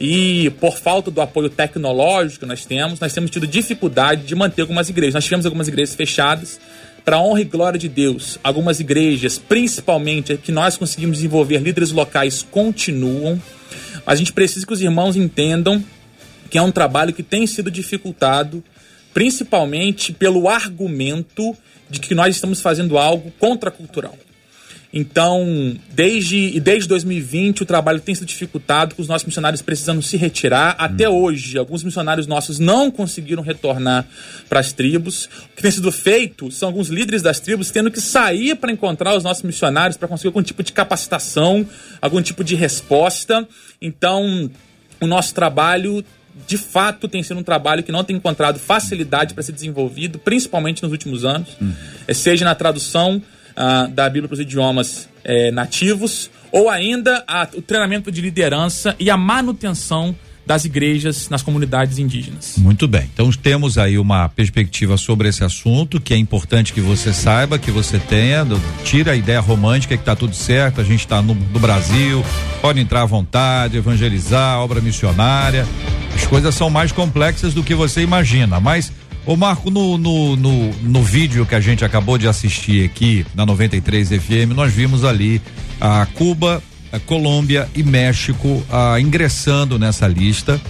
E 0.00 0.50
por 0.58 0.78
falta 0.78 1.10
do 1.10 1.20
apoio 1.20 1.48
tecnológico 1.48 2.40
que 2.40 2.46
nós 2.46 2.64
temos, 2.64 2.98
nós 2.98 3.12
temos 3.12 3.30
tido 3.30 3.46
dificuldade 3.46 4.22
de 4.22 4.34
manter 4.34 4.62
algumas 4.62 4.88
igrejas. 4.88 5.14
Nós 5.14 5.24
tivemos 5.24 5.46
algumas 5.46 5.68
igrejas 5.68 5.94
fechadas, 5.94 6.58
para 7.04 7.20
honra 7.20 7.40
e 7.40 7.44
glória 7.44 7.78
de 7.78 7.88
Deus, 7.88 8.38
algumas 8.42 8.80
igrejas, 8.80 9.38
principalmente 9.38 10.36
que 10.36 10.52
nós 10.52 10.76
conseguimos 10.76 11.18
desenvolver 11.18 11.58
líderes 11.58 11.90
locais, 11.90 12.46
continuam. 12.48 13.40
A 14.06 14.14
gente 14.14 14.32
precisa 14.32 14.66
que 14.66 14.72
os 14.72 14.80
irmãos 14.80 15.16
entendam 15.16 15.84
que 16.52 16.58
é 16.58 16.62
um 16.62 16.70
trabalho 16.70 17.14
que 17.14 17.22
tem 17.22 17.46
sido 17.46 17.70
dificultado, 17.70 18.62
principalmente 19.14 20.12
pelo 20.12 20.50
argumento 20.50 21.56
de 21.88 21.98
que 21.98 22.14
nós 22.14 22.36
estamos 22.36 22.60
fazendo 22.60 22.98
algo 22.98 23.32
contracultural. 23.38 24.18
Então, 24.92 25.74
desde, 25.94 26.60
desde 26.60 26.86
2020, 26.90 27.62
o 27.62 27.64
trabalho 27.64 28.02
tem 28.02 28.14
sido 28.14 28.26
dificultado, 28.26 28.94
com 28.94 29.00
os 29.00 29.08
nossos 29.08 29.24
missionários 29.24 29.62
precisando 29.62 30.02
se 30.02 30.18
retirar. 30.18 30.76
Até 30.78 31.08
hum. 31.08 31.22
hoje, 31.22 31.56
alguns 31.56 31.82
missionários 31.82 32.26
nossos 32.26 32.58
não 32.58 32.90
conseguiram 32.90 33.42
retornar 33.42 34.06
para 34.46 34.60
as 34.60 34.74
tribos. 34.74 35.30
O 35.54 35.56
que 35.56 35.62
tem 35.62 35.70
sido 35.70 35.90
feito 35.90 36.50
são 36.50 36.68
alguns 36.68 36.88
líderes 36.88 37.22
das 37.22 37.40
tribos 37.40 37.70
tendo 37.70 37.90
que 37.90 37.98
sair 37.98 38.56
para 38.56 38.70
encontrar 38.70 39.16
os 39.16 39.24
nossos 39.24 39.42
missionários 39.42 39.96
para 39.96 40.06
conseguir 40.06 40.28
algum 40.28 40.42
tipo 40.42 40.62
de 40.62 40.74
capacitação, 40.74 41.66
algum 41.98 42.20
tipo 42.20 42.44
de 42.44 42.54
resposta. 42.54 43.48
Então, 43.80 44.50
o 45.00 45.06
nosso 45.06 45.34
trabalho 45.34 46.04
de 46.46 46.56
fato 46.56 47.08
tem 47.08 47.22
sido 47.22 47.38
um 47.38 47.42
trabalho 47.42 47.82
que 47.82 47.92
não 47.92 48.02
tem 48.02 48.16
encontrado 48.16 48.58
facilidade 48.58 49.34
para 49.34 49.42
ser 49.42 49.52
desenvolvido, 49.52 50.18
principalmente 50.18 50.82
nos 50.82 50.92
últimos 50.92 51.24
anos, 51.24 51.56
uhum. 51.60 51.74
seja 52.14 52.44
na 52.44 52.54
tradução 52.54 53.22
uh, 53.52 53.88
da 53.88 54.08
Bíblia 54.08 54.28
para 54.28 54.34
os 54.34 54.40
idiomas 54.40 55.08
eh, 55.24 55.50
nativos, 55.50 56.30
ou 56.50 56.68
ainda 56.68 57.22
a, 57.26 57.48
o 57.54 57.62
treinamento 57.62 58.10
de 58.10 58.20
liderança 58.20 58.96
e 58.98 59.08
a 59.08 59.16
manutenção 59.16 60.14
das 60.44 60.64
igrejas 60.64 61.28
nas 61.28 61.42
comunidades 61.42 61.98
indígenas. 61.98 62.54
Muito 62.58 62.88
bem. 62.88 63.08
Então 63.12 63.30
temos 63.32 63.78
aí 63.78 63.98
uma 63.98 64.28
perspectiva 64.28 64.96
sobre 64.96 65.28
esse 65.28 65.44
assunto 65.44 66.00
que 66.00 66.12
é 66.12 66.16
importante 66.16 66.72
que 66.72 66.80
você 66.80 67.12
saiba, 67.12 67.58
que 67.58 67.70
você 67.70 67.98
tenha. 67.98 68.46
Tira 68.84 69.12
a 69.12 69.16
ideia 69.16 69.40
romântica 69.40 69.96
que 69.96 70.02
está 70.02 70.16
tudo 70.16 70.34
certo, 70.34 70.80
a 70.80 70.84
gente 70.84 71.00
está 71.00 71.22
no, 71.22 71.34
no, 71.34 71.60
Brasil, 71.60 72.24
pode 72.60 72.80
entrar 72.80 73.02
à 73.02 73.06
vontade, 73.06 73.76
evangelizar, 73.76 74.58
obra 74.58 74.80
missionária. 74.80 75.66
As 76.14 76.26
coisas 76.26 76.54
são 76.54 76.68
mais 76.68 76.92
complexas 76.92 77.54
do 77.54 77.62
que 77.62 77.74
você 77.74 78.02
imagina, 78.02 78.58
mas 78.60 78.92
Ô 79.24 79.36
Marco, 79.36 79.70
no, 79.70 79.96
no, 79.96 80.34
no, 80.34 80.72
no, 80.82 81.02
vídeo 81.02 81.46
que 81.46 81.54
a 81.54 81.60
gente 81.60 81.84
acabou 81.84 82.18
de 82.18 82.26
assistir 82.26 82.84
aqui 82.84 83.24
na 83.36 83.46
93 83.46 84.08
FM, 84.08 84.52
nós 84.52 84.72
vimos 84.72 85.04
ali 85.04 85.40
a 85.80 86.04
Cuba, 86.06 86.60
Colômbia 87.00 87.68
e 87.74 87.82
México 87.82 88.62
a, 88.70 89.00
ingressando 89.00 89.78
nessa 89.78 90.06
lista. 90.06 90.60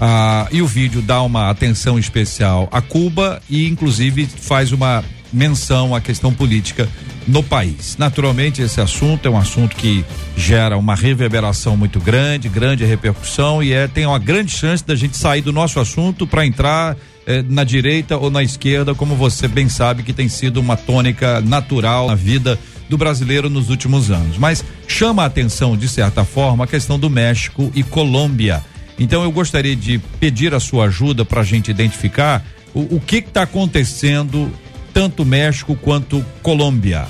A, 0.00 0.46
e 0.50 0.60
o 0.60 0.66
vídeo 0.66 1.00
dá 1.00 1.22
uma 1.22 1.50
atenção 1.50 1.98
especial 1.98 2.68
a 2.70 2.80
Cuba 2.80 3.40
e, 3.48 3.66
inclusive, 3.66 4.26
faz 4.26 4.72
uma 4.72 5.02
menção 5.32 5.94
à 5.94 6.00
questão 6.00 6.32
política 6.32 6.88
no 7.26 7.42
país. 7.42 7.96
Naturalmente, 7.98 8.62
esse 8.62 8.80
assunto 8.80 9.26
é 9.26 9.30
um 9.30 9.36
assunto 9.36 9.74
que 9.74 10.04
gera 10.36 10.76
uma 10.76 10.94
reverberação 10.94 11.76
muito 11.76 11.98
grande, 11.98 12.48
grande 12.48 12.84
repercussão 12.84 13.62
e 13.62 13.72
é, 13.72 13.88
tem 13.88 14.06
uma 14.06 14.18
grande 14.18 14.52
chance 14.52 14.84
da 14.84 14.94
gente 14.94 15.16
sair 15.16 15.42
do 15.42 15.52
nosso 15.52 15.80
assunto 15.80 16.26
para 16.26 16.46
entrar 16.46 16.96
eh, 17.26 17.42
na 17.48 17.64
direita 17.64 18.16
ou 18.16 18.30
na 18.30 18.42
esquerda, 18.42 18.94
como 18.94 19.16
você 19.16 19.48
bem 19.48 19.68
sabe 19.68 20.04
que 20.04 20.12
tem 20.12 20.28
sido 20.28 20.58
uma 20.58 20.76
tônica 20.76 21.40
natural 21.40 22.06
na 22.06 22.14
vida 22.14 22.56
do 22.88 22.96
brasileiro 22.96 23.48
nos 23.50 23.70
últimos 23.70 24.10
anos. 24.10 24.38
Mas 24.38 24.64
chama 24.86 25.22
a 25.22 25.26
atenção, 25.26 25.76
de 25.76 25.88
certa 25.88 26.24
forma, 26.24 26.64
a 26.64 26.66
questão 26.66 26.98
do 26.98 27.10
México 27.10 27.70
e 27.74 27.82
Colômbia. 27.82 28.62
Então 28.98 29.22
eu 29.22 29.30
gostaria 29.30 29.76
de 29.76 29.98
pedir 30.18 30.54
a 30.54 30.60
sua 30.60 30.86
ajuda 30.86 31.24
para 31.24 31.40
a 31.42 31.44
gente 31.44 31.70
identificar 31.70 32.44
o, 32.74 32.96
o 32.96 33.00
que 33.00 33.16
está 33.16 33.42
acontecendo, 33.42 34.50
tanto 34.92 35.24
México 35.24 35.76
quanto 35.76 36.24
Colômbia. 36.42 37.06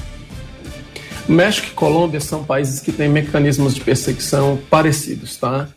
México 1.29 1.69
e 1.69 1.71
Colômbia 1.71 2.21
são 2.21 2.45
países 2.45 2.81
que 2.81 2.93
têm 2.93 3.09
mecanismos 3.09 3.75
de 3.75 3.81
perseguição 3.81 4.59
parecidos, 4.71 5.37
tá? 5.37 5.69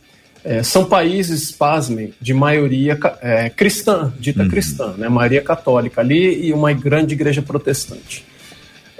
É, 0.42 0.62
são 0.62 0.86
países, 0.86 1.50
pasmem, 1.50 2.14
de 2.20 2.32
maioria 2.32 2.98
é, 3.20 3.50
cristã, 3.50 4.12
dita 4.18 4.42
uhum. 4.42 4.48
cristã, 4.48 4.94
né? 4.96 5.08
maioria 5.08 5.42
católica 5.42 6.00
ali 6.00 6.46
e 6.46 6.52
uma 6.52 6.72
grande 6.72 7.14
igreja 7.14 7.42
protestante. 7.42 8.24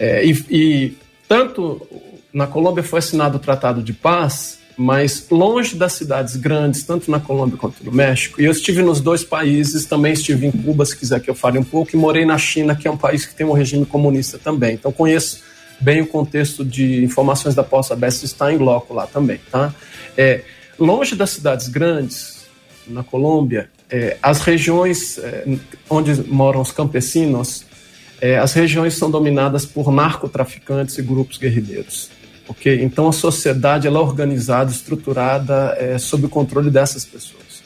É, 0.00 0.24
e, 0.24 0.44
e, 0.50 0.96
tanto 1.28 1.86
na 2.32 2.46
Colômbia 2.46 2.82
foi 2.82 3.00
assinado 3.00 3.36
o 3.36 3.40
Tratado 3.40 3.82
de 3.82 3.92
Paz, 3.92 4.58
mas 4.74 5.26
longe 5.30 5.76
das 5.76 5.92
cidades 5.92 6.36
grandes, 6.36 6.82
tanto 6.82 7.10
na 7.10 7.20
Colômbia 7.20 7.58
quanto 7.58 7.84
no 7.84 7.92
México. 7.92 8.40
E 8.40 8.46
eu 8.46 8.50
estive 8.50 8.82
nos 8.82 8.98
dois 8.98 9.22
países, 9.22 9.84
também 9.84 10.14
estive 10.14 10.46
em 10.46 10.50
Cuba, 10.50 10.86
se 10.86 10.96
quiser 10.96 11.20
que 11.20 11.28
eu 11.28 11.34
fale 11.34 11.58
um 11.58 11.62
pouco, 11.62 11.90
e 11.94 11.98
morei 11.98 12.24
na 12.24 12.38
China, 12.38 12.74
que 12.74 12.88
é 12.88 12.90
um 12.90 12.96
país 12.96 13.26
que 13.26 13.34
tem 13.34 13.46
um 13.46 13.52
regime 13.52 13.84
comunista 13.84 14.38
também. 14.38 14.74
Então 14.74 14.90
conheço 14.90 15.42
bem 15.78 16.00
o 16.00 16.06
contexto 16.06 16.64
de 16.64 17.04
informações 17.04 17.54
da 17.54 17.62
Poça 17.62 17.94
Bessa, 17.94 18.24
está 18.24 18.50
em 18.50 18.56
loco 18.56 18.94
lá 18.94 19.06
também, 19.06 19.38
tá? 19.50 19.74
É, 20.16 20.40
longe 20.78 21.14
das 21.14 21.28
cidades 21.28 21.68
grandes, 21.68 22.46
na 22.86 23.04
Colômbia, 23.04 23.68
é, 23.90 24.16
as 24.22 24.40
regiões 24.40 25.18
é, 25.18 25.44
onde 25.90 26.22
moram 26.26 26.60
os 26.60 26.72
campesinos, 26.72 27.66
é, 28.20 28.38
as 28.38 28.52
regiões 28.52 28.94
são 28.94 29.10
dominadas 29.10 29.64
por 29.64 29.90
narcotraficantes 29.92 30.98
e 30.98 31.02
grupos 31.02 31.38
guerrilheiros. 31.38 32.10
Okay? 32.48 32.82
Então 32.82 33.08
a 33.08 33.12
sociedade 33.12 33.86
ela 33.86 33.98
é 33.98 34.02
organizada, 34.02 34.70
estruturada 34.70 35.76
é, 35.78 35.98
sob 35.98 36.26
o 36.26 36.28
controle 36.28 36.70
dessas 36.70 37.04
pessoas. 37.04 37.62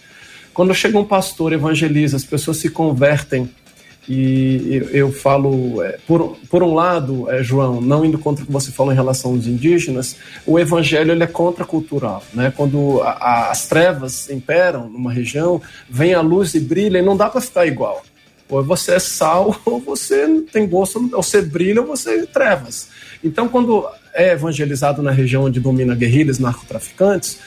Quando 0.52 0.74
chega 0.74 0.98
um 0.98 1.04
pastor, 1.04 1.52
evangeliza, 1.52 2.16
as 2.16 2.24
pessoas 2.24 2.58
se 2.58 2.68
convertem 2.68 3.50
e 4.08 4.86
eu 4.92 5.10
falo, 5.10 5.82
é, 5.82 5.98
por, 6.06 6.36
por 6.50 6.62
um 6.62 6.74
lado, 6.74 7.30
é, 7.30 7.42
João, 7.42 7.80
não 7.80 8.04
indo 8.04 8.18
contra 8.18 8.44
o 8.44 8.46
que 8.46 8.52
você 8.52 8.70
falou 8.70 8.92
em 8.92 8.96
relação 8.96 9.32
aos 9.32 9.46
indígenas, 9.46 10.16
o 10.46 10.58
evangelho 10.58 11.12
ele 11.12 11.24
é 11.24 11.26
contracultural. 11.26 12.22
Né? 12.32 12.52
Quando 12.54 13.00
a, 13.02 13.10
a, 13.12 13.50
as 13.50 13.66
trevas 13.66 14.28
imperam 14.28 14.88
numa 14.90 15.10
região, 15.10 15.60
vem 15.88 16.12
a 16.12 16.20
luz 16.20 16.54
e 16.54 16.60
brilha 16.60 16.98
e 16.98 17.02
não 17.02 17.16
dá 17.16 17.30
para 17.30 17.40
ficar 17.40 17.66
igual. 17.66 18.02
Ou 18.48 18.62
você 18.62 18.94
é 18.94 18.98
sal, 18.98 19.58
ou 19.64 19.80
você 19.80 20.26
não 20.26 20.42
tem 20.42 20.68
gosto, 20.68 20.98
ou 21.12 21.22
você 21.22 21.42
brilha, 21.42 21.80
ou 21.80 21.86
você 21.86 22.20
é 22.20 22.26
trevas. 22.26 22.88
Então, 23.22 23.48
quando 23.48 23.86
é 24.12 24.32
evangelizado 24.32 25.02
na 25.02 25.10
região 25.10 25.44
onde 25.44 25.60
domina 25.60 25.94
guerrilhas, 25.94 26.38
narcotraficantes, 26.38 27.38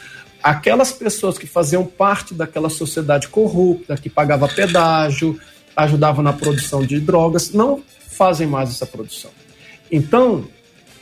aquelas 0.41 0.91
pessoas 0.91 1.38
que 1.38 1.48
faziam 1.48 1.86
parte 1.86 2.34
daquela 2.34 2.70
sociedade 2.70 3.28
corrupta, 3.28 3.95
que 3.95 4.10
pagava 4.10 4.48
pedágio, 4.48 5.39
ajudavam 5.76 6.24
na 6.24 6.34
produção 6.34 6.84
de 6.84 7.00
drogas, 7.00 7.52
não 7.52 7.82
fazem 8.08 8.48
mais 8.48 8.70
essa 8.70 8.86
produção. 8.86 9.32
Então, 9.91 10.45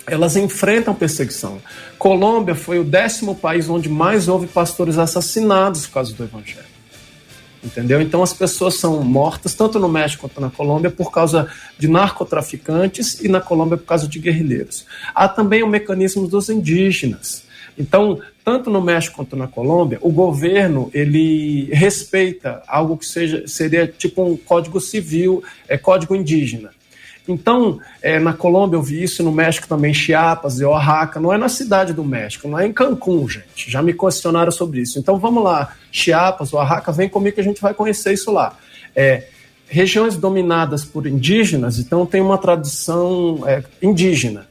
elas 0.05 0.35
enfrentam 0.35 0.93
perseguição. 0.93 1.59
Colômbia 1.97 2.53
foi 2.53 2.77
o 2.77 2.83
décimo 2.83 3.35
país 3.35 3.69
onde 3.69 3.89
mais 3.89 4.27
houve 4.27 4.47
pastores 4.47 4.97
assassinados 4.97 5.87
por 5.87 5.93
causa 5.93 6.13
do 6.13 6.23
evangelho. 6.23 6.74
Entendeu? 7.65 7.99
Então 7.99 8.21
as 8.21 8.31
pessoas 8.31 8.75
são 8.75 9.03
mortas, 9.03 9.55
tanto 9.55 9.79
no 9.79 9.89
México 9.89 10.21
quanto 10.21 10.39
na 10.39 10.51
Colômbia, 10.51 10.91
por 10.91 11.11
causa 11.11 11.49
de 11.79 11.87
narcotraficantes 11.87 13.19
e 13.21 13.27
na 13.27 13.41
Colômbia 13.41 13.75
por 13.75 13.85
causa 13.85 14.07
de 14.07 14.19
guerrilheiros. 14.19 14.85
Há 15.15 15.27
também 15.27 15.63
o 15.63 15.67
mecanismo 15.67 16.27
dos 16.27 16.47
indígenas. 16.47 17.43
Então, 17.77 18.19
tanto 18.43 18.69
no 18.69 18.81
México 18.81 19.15
quanto 19.15 19.35
na 19.35 19.47
Colômbia, 19.47 19.97
o 20.01 20.11
governo 20.11 20.89
ele 20.93 21.67
respeita 21.73 22.61
algo 22.67 22.95
que 22.97 23.05
seja 23.05 23.47
seria 23.47 23.87
tipo 23.87 24.23
um 24.23 24.37
código 24.37 24.79
civil, 24.79 25.43
é 25.67 25.77
código 25.77 26.15
indígena. 26.15 26.69
Então, 27.27 27.79
é, 28.01 28.19
na 28.19 28.33
Colômbia 28.33 28.77
eu 28.77 28.83
vi 28.83 29.01
isso, 29.01 29.23
no 29.23 29.31
México 29.31 29.67
também, 29.67 29.93
Chiapas 29.93 30.59
e 30.59 30.65
Oaxaca, 30.65 31.19
não 31.19 31.33
é 31.33 31.37
na 31.37 31.49
cidade 31.49 31.91
do 31.91 32.03
México, 32.03 32.47
não 32.47 32.59
é 32.59 32.67
em 32.67 32.73
Cancún, 32.73 33.27
gente. 33.27 33.69
Já 33.69 33.81
me 33.81 33.93
questionaram 33.93 34.51
sobre 34.51 34.81
isso. 34.81 34.99
Então 34.99 35.17
vamos 35.17 35.43
lá, 35.43 35.73
Chiapas, 35.91 36.53
Oaxaca, 36.53 36.91
vem 36.91 37.09
comigo 37.09 37.35
que 37.35 37.41
a 37.41 37.43
gente 37.43 37.61
vai 37.61 37.73
conhecer 37.73 38.13
isso 38.13 38.31
lá. 38.31 38.55
É, 38.95 39.27
regiões 39.67 40.15
dominadas 40.15 40.85
por 40.85 41.07
indígenas, 41.07 41.79
então 41.79 42.05
tem 42.05 42.21
uma 42.21 42.37
tradição 42.37 43.43
é, 43.47 43.63
indígena. 43.81 44.47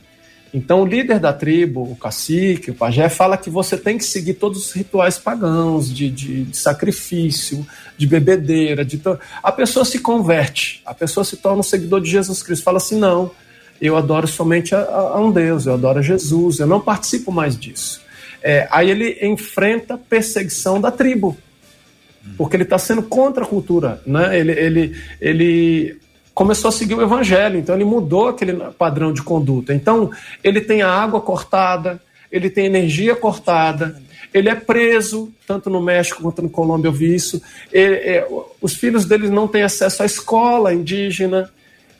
Então, 0.55 0.82
o 0.82 0.86
líder 0.86 1.18
da 1.18 1.32
tribo, 1.32 1.82
o 1.82 1.96
cacique, 1.96 2.70
o 2.70 2.74
pajé, 2.74 3.09
fala 3.09 3.36
que 3.36 3.50
você 3.50 3.76
tem 3.76 3.98
que 3.98 4.05
seguir 4.05 4.34
todos 4.34 4.66
os 4.66 4.72
rituais 4.72 5.18
pagãos 5.18 5.92
de, 5.92 6.09
de, 6.09 6.44
de 6.44 6.57
sacrifício, 6.57 7.66
de 7.98 8.07
bebedeira. 8.07 8.84
De 8.84 8.98
to... 8.98 9.18
A 9.42 9.50
pessoa 9.50 9.84
se 9.84 9.98
converte, 9.98 10.80
a 10.86 10.94
pessoa 10.94 11.24
se 11.24 11.38
torna 11.38 11.59
um 11.59 11.64
seguidor 11.64 12.00
de 12.00 12.09
Jesus 12.09 12.40
Cristo. 12.40 12.62
Fala 12.62 12.76
assim: 12.76 12.96
não, 12.96 13.32
eu 13.82 13.96
adoro 13.96 14.28
somente 14.28 14.76
a, 14.76 14.80
a 14.84 15.20
um 15.20 15.32
Deus, 15.32 15.66
eu 15.66 15.74
adoro 15.74 15.98
a 15.98 16.02
Jesus, 16.02 16.61
eu 16.61 16.68
não 16.68 16.80
participo 16.80 17.32
mais 17.32 17.59
disso. 17.59 18.00
É, 18.40 18.68
aí 18.70 18.88
ele 18.88 19.18
enfrenta 19.26 19.98
perseguição 19.98 20.80
da 20.80 20.92
tribo, 20.92 21.36
porque 22.36 22.55
ele 22.55 22.62
está 22.62 22.78
sendo 22.78 23.02
contra 23.02 23.42
a 23.42 23.46
cultura, 23.46 24.00
né? 24.07 24.38
Ele, 24.38 24.52
ele, 24.52 24.96
ele 25.20 26.03
começou 26.35 26.68
a 26.68 26.72
seguir 26.72 26.95
o 26.95 27.03
evangelho, 27.03 27.59
então 27.59 27.74
ele 27.74 27.85
mudou 27.85 28.28
aquele 28.28 28.55
padrão 28.76 29.12
de 29.12 29.22
conduta. 29.22 29.72
Então 29.72 30.11
ele 30.43 30.61
tem 30.61 30.82
a 30.82 30.91
água 30.91 31.20
cortada, 31.20 32.03
ele 32.30 32.51
tem 32.51 32.66
energia 32.66 33.14
cortada, 33.14 34.03
ele 34.32 34.49
é 34.49 34.55
preso, 34.57 35.32
tanto 35.47 35.70
no 35.70 35.80
México 35.80 36.20
quanto 36.20 36.43
no 36.43 36.51
Colômbia 36.51 36.89
eu 36.89 36.93
vi 36.93 37.14
isso. 37.14 37.41
Ele, 37.72 37.95
é, 37.95 38.28
os 38.61 38.74
filhos 38.74 39.05
dele 39.05 39.30
não 39.30 39.47
têm 39.47 39.62
acesso 39.62 40.03
à 40.03 40.07
escola 40.07 40.74
indígena. 40.74 41.49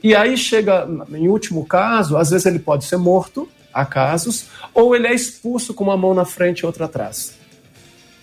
E 0.03 0.14
aí 0.16 0.37
chega, 0.37 0.87
em 1.12 1.28
último 1.28 1.64
caso, 1.64 2.16
às 2.16 2.30
vezes 2.30 2.45
ele 2.45 2.59
pode 2.59 2.85
ser 2.85 2.97
morto, 2.97 3.49
há 3.72 3.87
casos, 3.87 4.47
ou 4.74 4.97
ele 4.97 5.07
é 5.07 5.14
expulso 5.14 5.72
com 5.72 5.85
uma 5.85 5.97
mão 5.97 6.12
na 6.12 6.24
frente 6.24 6.61
e 6.61 6.66
outra 6.66 6.87
atrás. 6.87 7.39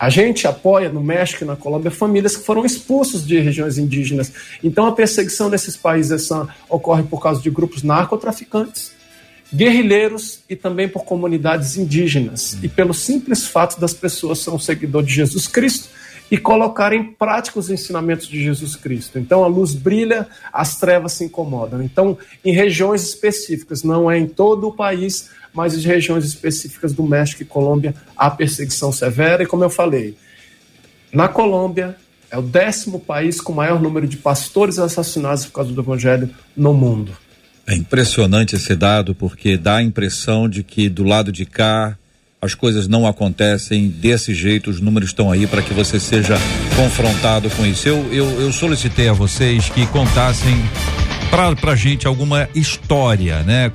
A 0.01 0.09
gente 0.09 0.47
apoia 0.47 0.89
no 0.89 0.99
México 0.99 1.43
e 1.43 1.47
na 1.47 1.55
Colômbia 1.55 1.91
famílias 1.91 2.35
que 2.35 2.43
foram 2.43 2.65
expulsos 2.65 3.23
de 3.23 3.37
regiões 3.37 3.77
indígenas. 3.77 4.33
Então 4.63 4.87
a 4.87 4.93
perseguição 4.93 5.47
nesses 5.47 5.77
países 5.77 6.27
ocorre 6.67 7.03
por 7.03 7.21
causa 7.21 7.39
de 7.39 7.51
grupos 7.51 7.83
narcotraficantes 7.83 8.93
guerrilheiros 9.53 10.39
e 10.49 10.55
também 10.55 10.89
por 10.89 11.03
comunidades 11.03 11.77
indígenas. 11.77 12.57
E 12.63 12.67
pelo 12.67 12.95
simples 12.95 13.45
fato 13.45 13.79
das 13.79 13.93
pessoas 13.93 14.39
serem 14.39 14.57
seguidores 14.57 15.07
de 15.07 15.13
Jesus 15.13 15.45
Cristo 15.45 15.89
e 16.31 16.37
colocar 16.37 16.93
em 16.93 17.03
prática 17.03 17.59
os 17.59 17.69
ensinamentos 17.69 18.27
de 18.27 18.41
Jesus 18.41 18.75
Cristo. 18.75 19.19
Então 19.19 19.43
a 19.43 19.47
luz 19.47 19.75
brilha, 19.75 20.27
as 20.51 20.77
trevas 20.77 21.11
se 21.11 21.25
incomodam. 21.25 21.83
Então, 21.83 22.17
em 22.43 22.53
regiões 22.53 23.03
específicas, 23.03 23.83
não 23.83 24.09
é 24.09 24.17
em 24.17 24.25
todo 24.25 24.69
o 24.69 24.73
país, 24.73 25.29
mas 25.53 25.75
em 25.75 25.81
regiões 25.81 26.25
específicas 26.25 26.93
do 26.93 27.03
México 27.03 27.41
e 27.41 27.45
Colômbia, 27.45 27.93
há 28.15 28.29
perseguição 28.29 28.91
severa. 28.91 29.43
E 29.43 29.45
como 29.45 29.63
eu 29.63 29.69
falei, 29.69 30.15
na 31.11 31.27
Colômbia 31.27 31.95
é 32.29 32.37
o 32.37 32.41
décimo 32.41 32.99
país 32.99 33.41
com 33.41 33.51
maior 33.51 33.81
número 33.81 34.07
de 34.07 34.17
pastores 34.17 34.79
assassinados 34.79 35.45
por 35.45 35.51
causa 35.53 35.71
do 35.71 35.81
evangelho 35.81 36.29
no 36.55 36.73
mundo. 36.73 37.11
É 37.67 37.75
impressionante 37.75 38.55
esse 38.55 38.75
dado 38.75 39.13
porque 39.13 39.57
dá 39.57 39.77
a 39.77 39.83
impressão 39.83 40.47
de 40.47 40.63
que 40.63 40.89
do 40.89 41.03
lado 41.03 41.31
de 41.31 41.45
cá 41.45 41.97
as 42.41 42.55
coisas 42.55 42.87
não 42.87 43.05
acontecem 43.05 43.87
desse 43.87 44.33
jeito, 44.33 44.71
os 44.71 44.81
números 44.81 45.09
estão 45.09 45.31
aí 45.31 45.45
para 45.45 45.61
que 45.61 45.75
você 45.75 45.99
seja 45.99 46.35
confrontado 46.75 47.49
com 47.51 47.63
isso. 47.65 47.87
Eu, 47.87 48.11
eu, 48.11 48.41
eu 48.41 48.51
solicitei 48.51 49.07
a 49.07 49.13
vocês 49.13 49.69
que 49.69 49.85
contassem 49.87 50.55
para 51.31 51.55
pra 51.55 51.75
gente 51.75 52.05
alguma 52.05 52.49
história, 52.53 53.41
né? 53.43 53.71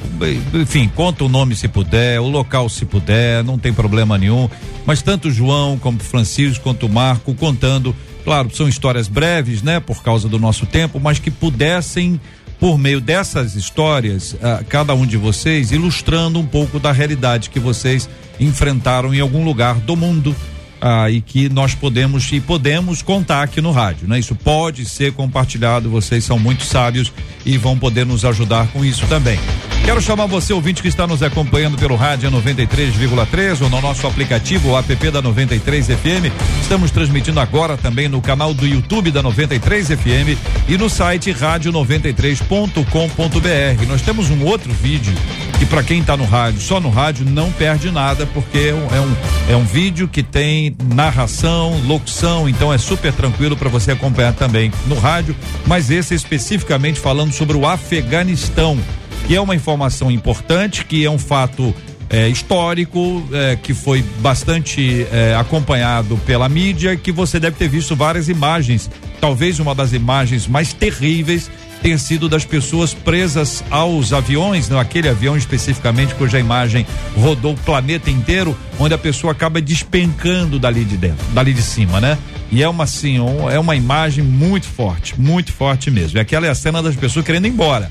Enfim, 0.52 0.90
conta 0.94 1.24
o 1.24 1.28
nome 1.28 1.56
se 1.56 1.66
puder, 1.66 2.20
o 2.20 2.28
local 2.28 2.68
se 2.68 2.84
puder, 2.84 3.42
não 3.42 3.58
tem 3.58 3.72
problema 3.72 4.18
nenhum. 4.18 4.48
Mas 4.84 5.00
tanto 5.00 5.28
o 5.28 5.30
João 5.30 5.78
como 5.78 5.96
o 5.98 6.02
Francisco 6.02 6.62
quanto 6.62 6.84
o 6.84 6.88
Marco 6.88 7.34
contando, 7.34 7.96
claro, 8.24 8.54
são 8.54 8.68
histórias 8.68 9.08
breves, 9.08 9.62
né? 9.62 9.80
Por 9.80 10.02
causa 10.02 10.28
do 10.28 10.38
nosso 10.38 10.66
tempo, 10.66 11.00
mas 11.00 11.18
que 11.18 11.30
pudessem 11.30 12.20
por 12.60 12.78
meio 12.78 13.00
dessas 13.00 13.54
histórias, 13.54 14.34
uh, 14.34 14.64
cada 14.68 14.94
um 14.94 15.06
de 15.06 15.16
vocês 15.16 15.72
ilustrando 15.72 16.38
um 16.38 16.46
pouco 16.46 16.78
da 16.78 16.92
realidade 16.92 17.50
que 17.50 17.58
vocês 17.58 18.08
enfrentaram 18.38 19.14
em 19.14 19.20
algum 19.20 19.44
lugar 19.44 19.76
do 19.76 19.96
mundo 19.96 20.36
ah, 20.80 21.10
e 21.10 21.20
que 21.20 21.48
nós 21.48 21.74
podemos 21.74 22.30
e 22.32 22.40
podemos 22.40 23.02
contar 23.02 23.42
aqui 23.42 23.60
no 23.60 23.72
rádio, 23.72 24.08
né? 24.08 24.18
Isso 24.18 24.34
pode 24.34 24.84
ser 24.84 25.12
compartilhado, 25.12 25.90
vocês 25.90 26.24
são 26.24 26.38
muito 26.38 26.64
sábios 26.64 27.12
e 27.44 27.56
vão 27.56 27.78
poder 27.78 28.04
nos 28.04 28.24
ajudar 28.24 28.66
com 28.68 28.84
isso 28.84 29.06
também. 29.06 29.38
Quero 29.86 30.00
chamar 30.00 30.26
você, 30.26 30.52
ouvinte 30.52 30.82
que 30.82 30.88
está 30.88 31.06
nos 31.06 31.22
acompanhando 31.22 31.78
pelo 31.78 31.94
rádio 31.94 32.28
93,3 32.28 33.62
ou 33.62 33.70
no 33.70 33.80
nosso 33.80 34.04
aplicativo, 34.04 34.70
o 34.70 34.76
app 34.76 35.10
da 35.12 35.22
93 35.22 35.86
FM. 35.86 36.26
Estamos 36.60 36.90
transmitindo 36.90 37.38
agora 37.38 37.76
também 37.76 38.08
no 38.08 38.20
canal 38.20 38.52
do 38.52 38.66
YouTube 38.66 39.12
da 39.12 39.22
93 39.22 39.90
FM 39.90 40.36
e 40.68 40.76
no 40.76 40.90
site 40.90 41.32
rádio93.com.br. 41.32 43.86
Nós 43.86 44.02
temos 44.02 44.28
um 44.28 44.44
outro 44.44 44.72
vídeo 44.72 45.14
que 45.56 45.64
para 45.64 45.84
quem 45.84 46.00
está 46.00 46.16
no 46.16 46.24
rádio, 46.24 46.60
só 46.60 46.80
no 46.80 46.90
rádio, 46.90 47.24
não 47.24 47.52
perde 47.52 47.90
nada, 47.90 48.26
porque 48.26 48.58
é 48.58 48.74
um, 48.74 48.94
é 48.94 49.00
um, 49.00 49.16
é 49.50 49.56
um 49.56 49.64
vídeo 49.64 50.08
que 50.08 50.22
tem 50.22 50.65
narração, 50.94 51.80
locução, 51.86 52.48
então 52.48 52.72
é 52.72 52.78
super 52.78 53.12
tranquilo 53.12 53.56
para 53.56 53.68
você 53.68 53.92
acompanhar 53.92 54.32
também 54.32 54.72
no 54.86 54.98
rádio, 54.98 55.36
mas 55.66 55.90
esse 55.90 56.14
especificamente 56.14 57.00
falando 57.00 57.32
sobre 57.32 57.56
o 57.56 57.66
Afeganistão, 57.66 58.78
que 59.26 59.34
é 59.34 59.40
uma 59.40 59.54
informação 59.54 60.10
importante, 60.10 60.84
que 60.84 61.04
é 61.04 61.10
um 61.10 61.18
fato 61.18 61.74
é, 62.08 62.28
histórico, 62.28 63.26
é, 63.32 63.56
que 63.56 63.74
foi 63.74 64.02
bastante 64.20 65.06
é, 65.12 65.34
acompanhado 65.34 66.16
pela 66.24 66.48
mídia, 66.48 66.96
que 66.96 67.10
você 67.10 67.40
deve 67.40 67.56
ter 67.56 67.68
visto 67.68 67.96
várias 67.96 68.28
imagens, 68.28 68.90
talvez 69.20 69.58
uma 69.58 69.74
das 69.74 69.92
imagens 69.92 70.46
mais 70.46 70.72
terríveis 70.72 71.50
ter 71.86 72.00
sido 72.00 72.28
das 72.28 72.44
pessoas 72.44 72.92
presas 72.92 73.62
aos 73.70 74.12
aviões, 74.12 74.68
naquele 74.68 75.08
avião 75.08 75.36
especificamente, 75.36 76.16
cuja 76.16 76.36
imagem 76.36 76.84
rodou 77.16 77.52
o 77.52 77.56
planeta 77.56 78.10
inteiro, 78.10 78.58
onde 78.76 78.92
a 78.92 78.98
pessoa 78.98 79.30
acaba 79.30 79.60
despencando 79.60 80.58
dali 80.58 80.84
de 80.84 80.96
dentro, 80.96 81.24
dali 81.28 81.54
de 81.54 81.62
cima, 81.62 82.00
né? 82.00 82.18
E 82.50 82.60
é 82.60 82.68
uma 82.68 82.82
assim, 82.82 83.18
é 83.52 83.58
uma 83.60 83.76
imagem 83.76 84.24
muito 84.24 84.66
forte, 84.66 85.14
muito 85.16 85.52
forte 85.52 85.88
mesmo. 85.88 86.18
E 86.18 86.20
aquela 86.20 86.44
é 86.44 86.50
a 86.50 86.56
cena 86.56 86.82
das 86.82 86.96
pessoas 86.96 87.24
querendo 87.24 87.46
ir 87.46 87.50
embora. 87.50 87.88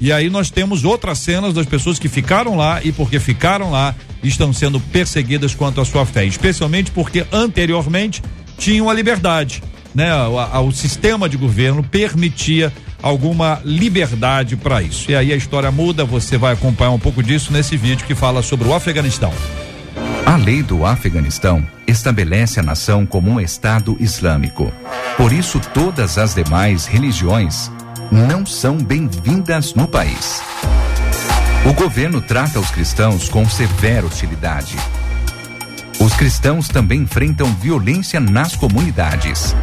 E 0.00 0.10
aí 0.10 0.30
nós 0.30 0.50
temos 0.50 0.82
outras 0.82 1.18
cenas 1.18 1.52
das 1.52 1.66
pessoas 1.66 1.98
que 1.98 2.08
ficaram 2.08 2.56
lá 2.56 2.80
e 2.82 2.92
porque 2.92 3.20
ficaram 3.20 3.70
lá 3.70 3.94
estão 4.22 4.54
sendo 4.54 4.80
perseguidas 4.80 5.54
quanto 5.54 5.82
à 5.82 5.84
sua 5.84 6.06
fé, 6.06 6.24
especialmente 6.24 6.90
porque 6.90 7.26
anteriormente 7.30 8.22
tinham 8.56 8.88
a 8.88 8.94
liberdade, 8.94 9.62
né? 9.94 10.14
O, 10.28 10.68
o 10.68 10.72
sistema 10.72 11.28
de 11.28 11.36
governo 11.36 11.82
permitia 11.82 12.72
alguma 13.04 13.60
liberdade 13.62 14.56
para 14.56 14.80
isso. 14.80 15.10
E 15.10 15.14
aí 15.14 15.30
a 15.30 15.36
história 15.36 15.70
muda, 15.70 16.06
você 16.06 16.38
vai 16.38 16.54
acompanhar 16.54 16.92
um 16.92 16.98
pouco 16.98 17.22
disso 17.22 17.52
nesse 17.52 17.76
vídeo 17.76 18.06
que 18.06 18.14
fala 18.14 18.42
sobre 18.42 18.66
o 18.66 18.72
Afeganistão. 18.72 19.30
A 20.24 20.36
lei 20.36 20.62
do 20.62 20.86
Afeganistão 20.86 21.62
estabelece 21.86 22.58
a 22.58 22.62
nação 22.62 23.04
como 23.04 23.30
um 23.30 23.38
Estado 23.38 23.94
islâmico. 24.00 24.72
Por 25.18 25.34
isso, 25.34 25.60
todas 25.74 26.16
as 26.16 26.34
demais 26.34 26.86
religiões 26.86 27.70
não 28.10 28.46
são 28.46 28.78
bem-vindas 28.78 29.74
no 29.74 29.86
país. 29.86 30.40
O 31.68 31.74
governo 31.74 32.22
trata 32.22 32.58
os 32.58 32.70
cristãos 32.70 33.28
com 33.28 33.46
severa 33.46 34.06
hostilidade. 34.06 34.76
Os 36.00 36.14
cristãos 36.14 36.68
também 36.68 37.02
enfrentam 37.02 37.52
violência 37.56 38.18
nas 38.18 38.56
comunidades. 38.56 39.54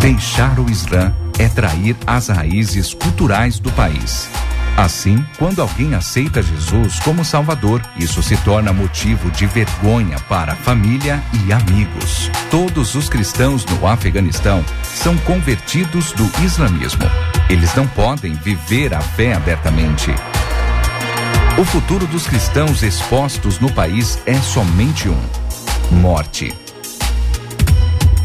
Deixar 0.00 0.58
o 0.58 0.68
Islã 0.68 1.14
é 1.38 1.48
trair 1.48 1.96
as 2.06 2.28
raízes 2.28 2.94
culturais 2.94 3.58
do 3.58 3.70
país. 3.72 4.28
Assim, 4.76 5.24
quando 5.38 5.62
alguém 5.62 5.94
aceita 5.94 6.42
Jesus 6.42 6.98
como 7.00 7.24
Salvador, 7.24 7.80
isso 7.96 8.22
se 8.22 8.36
torna 8.38 8.72
motivo 8.72 9.30
de 9.30 9.46
vergonha 9.46 10.18
para 10.28 10.56
família 10.56 11.22
e 11.46 11.52
amigos. 11.52 12.28
Todos 12.50 12.96
os 12.96 13.08
cristãos 13.08 13.64
no 13.64 13.86
Afeganistão 13.86 14.64
são 14.82 15.16
convertidos 15.18 16.12
do 16.12 16.28
islamismo. 16.44 17.04
Eles 17.48 17.72
não 17.74 17.86
podem 17.86 18.34
viver 18.34 18.92
a 18.94 19.00
fé 19.00 19.34
abertamente. 19.34 20.10
O 21.56 21.64
futuro 21.64 22.04
dos 22.08 22.26
cristãos 22.26 22.82
expostos 22.82 23.60
no 23.60 23.70
país 23.72 24.18
é 24.26 24.34
somente 24.34 25.08
um: 25.08 25.22
morte. 26.00 26.52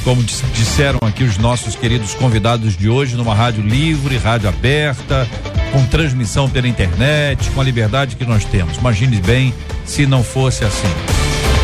Como 0.09 0.25
disseram 0.25 1.01
aqui 1.07 1.23
os 1.23 1.37
nossos 1.37 1.77
queridos 1.77 2.15
convidados 2.15 2.75
de 2.75 2.89
hoje, 2.89 3.15
numa 3.15 3.35
rádio 3.35 3.63
livre, 3.63 4.17
rádio 4.17 4.49
aberta, 4.49 5.29
com 5.71 5.85
transmissão 5.85 6.49
pela 6.49 6.67
internet, 6.67 7.51
com 7.51 7.61
a 7.61 7.65
liberdade 7.65 8.17
que 8.17 8.25
nós 8.25 8.43
temos. 8.43 8.79
Imagine 8.79 9.21
bem 9.21 9.53
se 9.85 10.07
não 10.07 10.25
fosse 10.25 10.65
assim. 10.65 10.89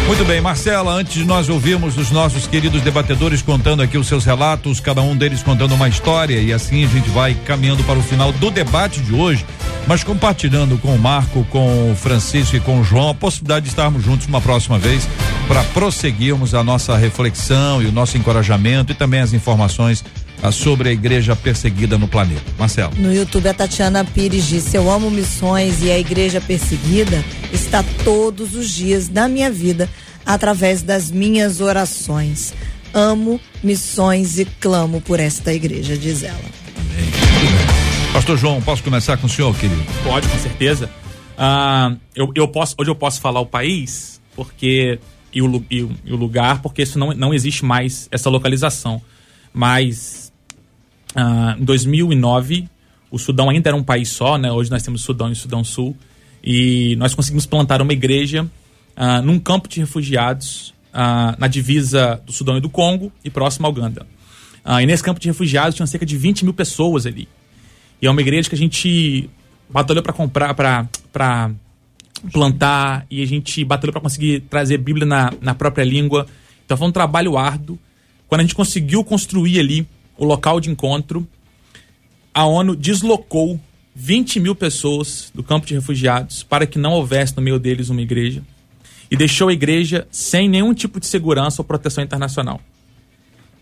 Muito 0.07 0.26
bem, 0.26 0.42
Marcela, 0.42 0.92
antes 0.92 1.14
de 1.14 1.24
nós 1.24 1.49
ouvirmos 1.49 1.97
os 1.97 2.11
nossos 2.11 2.47
queridos 2.47 2.82
debatedores 2.82 3.40
contando 3.40 3.80
aqui 3.80 3.97
os 3.97 4.07
seus 4.07 4.26
relatos, 4.26 4.78
cada 4.78 5.01
um 5.01 5.16
deles 5.16 5.42
contando 5.42 5.74
uma 5.74 5.88
história, 5.88 6.38
e 6.38 6.53
assim 6.53 6.84
a 6.84 6.88
gente 6.88 7.09
vai 7.09 7.34
caminhando 7.47 7.82
para 7.84 7.99
o 7.99 8.03
final 8.03 8.30
do 8.30 8.51
debate 8.51 9.01
de 9.01 9.14
hoje. 9.14 9.47
mas 9.86 10.05
compartilhando 10.05 10.78
com 10.78 10.95
o 10.95 10.99
Marco, 10.99 11.47
com 11.51 11.92
o 11.92 11.97
Francisco 11.97 12.57
e 12.57 12.61
com 12.61 12.80
o 12.80 12.84
João 12.84 13.11
a 13.11 13.14
possibilidade 13.14 13.64
de 13.64 13.70
estarmos 13.70 14.03
juntos 14.03 14.26
uma 14.26 14.40
próxima 14.40 14.78
vez 14.78 15.09
para 15.47 15.62
prosseguirmos 15.64 16.55
a 16.55 16.62
nossa 16.62 16.97
reflexão 16.97 17.82
e 17.82 17.86
o 17.86 17.92
nosso 17.92 18.16
encorajamento 18.16 18.92
e 18.92 18.95
também 18.95 19.20
as 19.20 19.32
informações 19.32 20.05
ah, 20.42 20.51
sobre 20.51 20.88
a 20.88 20.92
igreja 20.92 21.36
perseguida 21.36 21.99
no 21.99 22.09
planeta. 22.09 22.42
Marcelo. 22.59 22.92
No 22.97 23.12
YouTube, 23.12 23.49
a 23.49 23.55
Tatiana 23.55 24.05
Pires 24.05 24.47
disse: 24.47 24.76
Eu 24.76 24.90
amo 24.90 25.11
missões 25.11 25.82
e 25.82 25.90
a 25.90 25.99
igreja 25.99 26.40
perseguida 26.40 27.24
está 27.53 27.84
todos 28.05 28.55
os 28.55 28.70
dias 28.70 29.09
na 29.09 29.28
minha 29.28 29.51
vida 29.51 29.88
através 30.24 30.82
das 30.82 31.11
minhas 31.11 31.61
orações. 31.61 32.55
Amo 32.92 33.40
missões 33.62 34.38
e 34.38 34.45
clamo 34.45 35.01
por 35.01 35.18
esta 35.18 35.53
igreja, 35.53 35.97
diz 35.97 36.22
ela. 36.22 36.38
Pastor 38.12 38.38
João, 38.38 38.62
posso 38.62 38.82
começar 38.82 39.16
com 39.16 39.26
o 39.26 39.30
senhor, 39.30 39.55
querido? 39.57 39.82
Pode, 40.05 40.28
com 40.28 40.38
certeza. 40.38 40.88
Ah, 41.36 41.95
eu, 42.14 42.30
eu 42.34 42.47
posso, 42.47 42.76
hoje 42.78 42.90
eu 42.90 42.95
posso 42.95 43.20
falar 43.20 43.40
o 43.40 43.47
país 43.47 44.14
porque 44.36 44.99
e 45.35 45.43
o, 45.43 45.64
e 45.70 45.82
o- 45.82 45.93
e 46.05 46.12
o 46.12 46.16
lugar, 46.16 46.62
porque 46.62 46.82
isso 46.82 46.99
não, 46.99 47.12
não 47.12 47.35
existe 47.35 47.64
mais 47.64 48.09
essa 48.11 48.30
localização. 48.30 49.03
Mas 49.53 50.32
ah, 51.14 51.57
em 51.59 51.64
2009, 51.64 52.68
o 53.11 53.18
Sudão 53.18 53.49
ainda 53.51 53.70
era 53.70 53.76
um 53.76 53.82
país 53.82 54.09
só, 54.09 54.37
né? 54.39 54.51
Hoje 54.51 54.70
nós 54.70 54.82
temos 54.82 55.03
Sudão 55.03 55.30
e 55.30 55.35
Sudão 55.37 55.62
Sul. 55.64 55.97
E 56.43 56.95
nós 56.97 57.14
conseguimos 57.14 57.47
plantar 57.47 57.80
uma 57.80 57.93
igreja 57.93 58.47
ah, 58.97 59.20
num 59.22 59.39
campo 59.39 59.68
de 59.68 59.80
refugiados 59.80 60.74
ah, 60.93 61.35
na 61.39 61.47
divisa 61.49 62.20
do 62.26 62.32
Sudão 62.32 62.57
e 62.57 62.61
do 62.61 62.68
Congo 62.68 63.11
e 63.24 63.30
próximo 63.30 63.66
à 63.66 63.70
Uganda. 63.70 64.07
Ah, 64.64 64.82
e 64.82 64.87
nesse 64.87 65.03
campo 65.03 65.20
de 65.20 65.28
refugiados 65.28 65.74
tinham 65.74 65.87
cerca 65.87 66.05
de 66.07 66.16
20 66.16 66.45
mil 66.45 66.55
pessoas 66.55 67.07
ali. 67.07 67.28
E 68.03 68.07
é 68.07 68.11
uma 68.11 68.20
igreja 68.20 68.49
que 68.49 68.55
a 68.55 68.59
gente 68.59 69.28
batalhou 69.70 70.03
para 70.03 70.12
comprar, 70.12 70.53
para 70.55 71.51
plantar, 72.32 73.06
e 73.10 73.22
a 73.22 73.26
gente 73.26 73.64
batalhou 73.64 73.92
para 73.92 74.00
conseguir 74.00 74.40
trazer 74.50 74.78
Bíblia 74.78 75.06
na, 75.06 75.32
na 75.40 75.54
própria 75.54 75.84
língua. 75.84 76.26
Então 76.64 76.76
foi 76.76 76.88
um 76.88 76.92
trabalho 76.92 77.36
árduo. 77.36 77.78
Quando 78.28 78.40
a 78.40 78.44
gente 78.44 78.54
conseguiu 78.54 79.04
construir 79.04 79.58
ali 79.60 79.86
o 80.16 80.24
local 80.24 80.60
de 80.60 80.70
encontro, 80.70 81.26
a 82.32 82.44
ONU 82.44 82.74
deslocou 82.74 83.60
20 83.94 84.40
mil 84.40 84.54
pessoas 84.54 85.30
do 85.34 85.42
campo 85.42 85.66
de 85.66 85.74
refugiados 85.74 86.42
para 86.42 86.66
que 86.66 86.78
não 86.78 86.92
houvesse 86.92 87.36
no 87.36 87.42
meio 87.42 87.58
deles 87.58 87.90
uma 87.90 88.00
igreja 88.00 88.42
e 89.10 89.16
deixou 89.16 89.48
a 89.48 89.52
igreja 89.52 90.08
sem 90.10 90.48
nenhum 90.48 90.74
tipo 90.74 90.98
de 90.98 91.06
segurança 91.06 91.62
ou 91.62 91.64
proteção 91.64 92.02
internacional. 92.02 92.60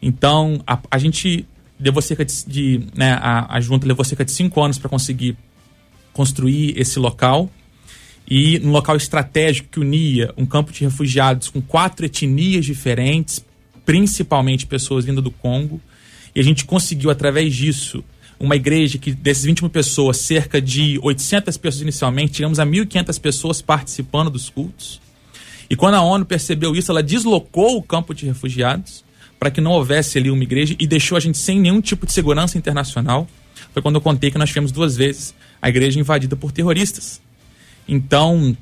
Então, 0.00 0.62
a, 0.66 0.78
a 0.90 0.98
gente 0.98 1.46
levou 1.78 2.00
cerca 2.00 2.24
de. 2.24 2.44
de, 2.46 2.86
né, 2.94 3.18
a, 3.20 3.56
a 3.56 3.60
junta 3.60 3.86
levou 3.86 4.04
cerca 4.04 4.24
de 4.24 4.32
cinco 4.32 4.62
anos 4.62 4.78
para 4.78 4.88
conseguir 4.88 5.36
construir 6.12 6.78
esse 6.78 6.98
local. 6.98 7.50
E 8.34 8.58
num 8.60 8.70
local 8.70 8.96
estratégico 8.96 9.68
que 9.68 9.78
unia 9.78 10.32
um 10.38 10.46
campo 10.46 10.72
de 10.72 10.82
refugiados 10.82 11.50
com 11.50 11.60
quatro 11.60 12.06
etnias 12.06 12.64
diferentes, 12.64 13.44
principalmente 13.84 14.64
pessoas 14.64 15.04
vindas 15.04 15.22
do 15.22 15.30
Congo. 15.30 15.78
E 16.34 16.40
a 16.40 16.42
gente 16.42 16.64
conseguiu, 16.64 17.10
através 17.10 17.54
disso, 17.54 18.02
uma 18.40 18.56
igreja 18.56 18.96
que, 18.96 19.12
desses 19.12 19.44
20 19.44 19.60
mil 19.60 19.68
pessoas, 19.68 20.16
cerca 20.16 20.62
de 20.62 20.98
800 21.02 21.58
pessoas 21.58 21.82
inicialmente, 21.82 22.38
chegamos 22.38 22.58
a 22.58 22.64
1.500 22.64 23.20
pessoas 23.20 23.60
participando 23.60 24.30
dos 24.30 24.48
cultos. 24.48 24.98
E 25.68 25.76
quando 25.76 25.96
a 25.96 26.00
ONU 26.00 26.24
percebeu 26.24 26.74
isso, 26.74 26.90
ela 26.90 27.02
deslocou 27.02 27.76
o 27.76 27.82
campo 27.82 28.14
de 28.14 28.24
refugiados 28.24 29.04
para 29.38 29.50
que 29.50 29.60
não 29.60 29.72
houvesse 29.72 30.16
ali 30.16 30.30
uma 30.30 30.42
igreja 30.42 30.74
e 30.78 30.86
deixou 30.86 31.18
a 31.18 31.20
gente 31.20 31.36
sem 31.36 31.60
nenhum 31.60 31.82
tipo 31.82 32.06
de 32.06 32.14
segurança 32.14 32.56
internacional. 32.56 33.28
Foi 33.74 33.82
quando 33.82 33.96
eu 33.96 34.00
contei 34.00 34.30
que 34.30 34.38
nós 34.38 34.48
tivemos 34.48 34.72
duas 34.72 34.96
vezes 34.96 35.34
a 35.60 35.68
igreja 35.68 36.00
invadida 36.00 36.34
por 36.34 36.50
terroristas. 36.50 37.20
Então, 37.86 38.56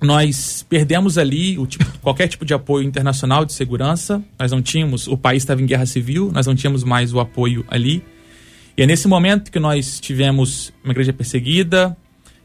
nós 0.00 0.66
perdemos 0.68 1.16
ali 1.16 1.58
o 1.58 1.66
tipo, 1.66 1.84
qualquer 2.00 2.28
tipo 2.28 2.44
de 2.44 2.52
apoio 2.52 2.86
internacional 2.86 3.44
de 3.44 3.52
segurança. 3.52 4.22
Nós 4.38 4.50
não 4.50 4.60
tínhamos, 4.60 5.06
o 5.06 5.16
país 5.16 5.42
estava 5.42 5.62
em 5.62 5.66
guerra 5.66 5.86
civil, 5.86 6.30
nós 6.32 6.46
não 6.46 6.54
tínhamos 6.54 6.84
mais 6.84 7.14
o 7.14 7.20
apoio 7.20 7.64
ali. 7.68 8.02
E 8.76 8.82
é 8.82 8.86
nesse 8.86 9.06
momento 9.06 9.50
que 9.50 9.60
nós 9.60 10.00
tivemos 10.00 10.72
uma 10.82 10.92
igreja 10.92 11.12
perseguida, 11.12 11.96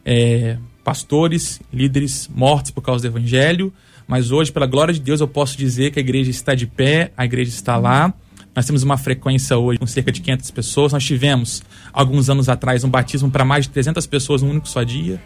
é, 0.05 0.57
pastores, 0.83 1.59
líderes 1.73 2.29
mortos 2.33 2.71
por 2.71 2.81
causa 2.81 3.01
do 3.01 3.17
evangelho. 3.17 3.73
Mas 4.07 4.31
hoje, 4.31 4.51
pela 4.51 4.65
glória 4.65 4.93
de 4.93 5.01
Deus, 5.01 5.19
eu 5.19 5.27
posso 5.27 5.57
dizer 5.57 5.91
que 5.91 5.99
a 5.99 6.01
igreja 6.01 6.29
está 6.29 6.55
de 6.55 6.65
pé, 6.65 7.11
a 7.17 7.25
igreja 7.25 7.49
está 7.49 7.75
lá. 7.77 8.13
Nós 8.55 8.65
temos 8.65 8.83
uma 8.83 8.97
frequência 8.97 9.57
hoje 9.57 9.77
com 9.77 9.85
cerca 9.85 10.11
de 10.11 10.21
500 10.21 10.51
pessoas. 10.51 10.93
Nós 10.93 11.03
tivemos, 11.03 11.61
alguns 11.91 12.29
anos 12.29 12.47
atrás, 12.49 12.83
um 12.83 12.89
batismo 12.89 13.29
para 13.29 13.43
mais 13.43 13.65
de 13.65 13.71
300 13.71 14.07
pessoas 14.07 14.41
num 14.41 14.49
único 14.49 14.67
só 14.67 14.83
dia. 14.83 15.21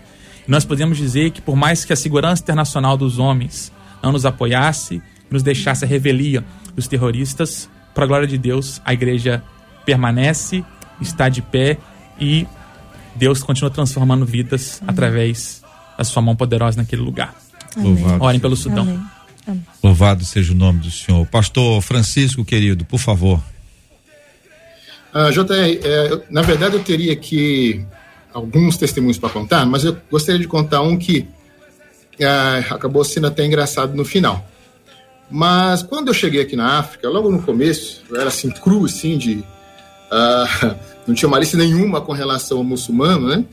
Nós 0.48 0.66
podemos 0.66 0.98
dizer 0.98 1.32
que, 1.32 1.42
por 1.42 1.56
mais 1.56 1.86
que 1.86 1.94
a 1.94 1.96
segurança 1.96 2.42
internacional 2.42 2.98
dos 2.98 3.20
homens 3.20 3.72
não 4.02 4.12
nos 4.12 4.26
apoiasse, 4.26 5.02
nos 5.30 5.44
deixasse 5.44 5.86
a 5.86 5.88
revelia 5.88 6.44
dos 6.76 6.88
terroristas, 6.88 7.70
para 7.94 8.06
a 8.06 8.08
glória 8.08 8.28
de 8.28 8.38
Deus, 8.38 8.82
a 8.86 8.94
igreja 8.94 9.44
permanece, 9.86 10.64
está 11.02 11.30
de 11.30 11.42
pé 11.42 11.78
e 12.20 12.48
Deus 13.16 13.44
continua 13.44 13.70
transformando 13.70 14.26
vidas 14.26 14.82
através 14.88 15.62
da 15.98 16.04
sua 16.04 16.22
mão 16.22 16.36
poderosa 16.36 16.78
naquele 16.78 17.02
lugar. 17.02 17.36
Louvado, 17.76 18.24
Orem 18.24 18.40
pelo 18.40 18.56
Sudão. 18.56 18.84
Amém. 19.48 19.66
louvado 19.84 20.24
seja 20.24 20.54
o 20.54 20.56
nome 20.56 20.80
do 20.80 20.92
senhor. 20.92 21.26
Pastor 21.28 21.82
Francisco, 21.82 22.46
querido, 22.46 22.86
por 22.86 23.00
favor. 23.00 23.42
Ah, 25.14 25.30
JR, 25.30 25.80
é, 25.84 26.22
na 26.30 26.42
verdade 26.42 26.76
eu 26.76 26.84
teria 26.84 27.12
aqui 27.12 27.86
alguns 28.34 28.78
testemunhos 28.78 29.18
para 29.18 29.30
contar, 29.30 29.66
mas 29.66 29.84
eu 29.84 29.98
gostaria 30.10 30.40
de 30.40 30.48
contar 30.48 30.82
um 30.82 30.98
que 30.98 31.28
ah, 32.24 32.60
acabou 32.72 33.04
sendo 33.04 33.28
até 33.28 33.46
engraçado 33.46 33.96
no 33.96 34.06
final. 34.06 34.46
Mas 35.30 35.82
quando 35.82 36.10
eu 36.10 36.14
cheguei 36.14 36.42
aqui 36.42 36.56
na 36.56 36.80
África, 36.80 37.10
logo 37.10 37.32
no 37.32 37.42
começo, 37.42 38.02
eu 38.10 38.18
era 38.18 38.28
assim, 38.28 38.50
cru, 38.50 38.86
assim, 38.86 39.18
de. 39.18 39.44
ah, 40.12 40.76
não 41.08 41.16
tinha 41.16 41.30
malícia 41.30 41.58
nenhuma 41.58 42.02
com 42.02 42.12
relação 42.12 42.58
ao 42.58 42.64
muçulmano, 42.64 43.30
né? 43.30 43.46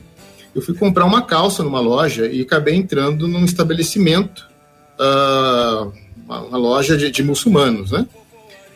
Eu 0.53 0.61
fui 0.61 0.73
comprar 0.73 1.05
uma 1.05 1.21
calça 1.21 1.63
numa 1.63 1.79
loja 1.79 2.27
e 2.27 2.41
acabei 2.41 2.75
entrando 2.75 3.27
num 3.27 3.45
estabelecimento, 3.45 4.47
ah, 4.99 5.87
uma, 6.25 6.41
uma 6.41 6.57
loja 6.57 6.97
de, 6.97 7.09
de 7.09 7.23
muçulmanos, 7.23 7.91
né? 7.91 8.05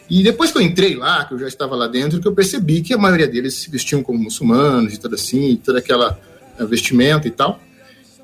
E 0.09 0.21
depois 0.21 0.51
que 0.51 0.57
eu 0.57 0.61
entrei 0.61 0.95
lá, 0.95 1.25
que 1.25 1.33
eu 1.33 1.39
já 1.39 1.47
estava 1.47 1.75
lá 1.75 1.87
dentro, 1.87 2.19
que 2.19 2.27
eu 2.27 2.33
percebi 2.35 2.81
que 2.81 2.93
a 2.93 2.97
maioria 2.97 3.27
deles 3.27 3.53
se 3.55 3.69
vestiam 3.69 4.03
como 4.03 4.19
muçulmanos 4.19 4.93
e 4.93 4.97
tudo 4.99 5.15
assim, 5.15 5.55
toda 5.63 5.79
aquela 5.79 6.19
eh, 6.59 6.65
vestimenta 6.65 7.27
e 7.27 7.31
tal. 7.31 7.59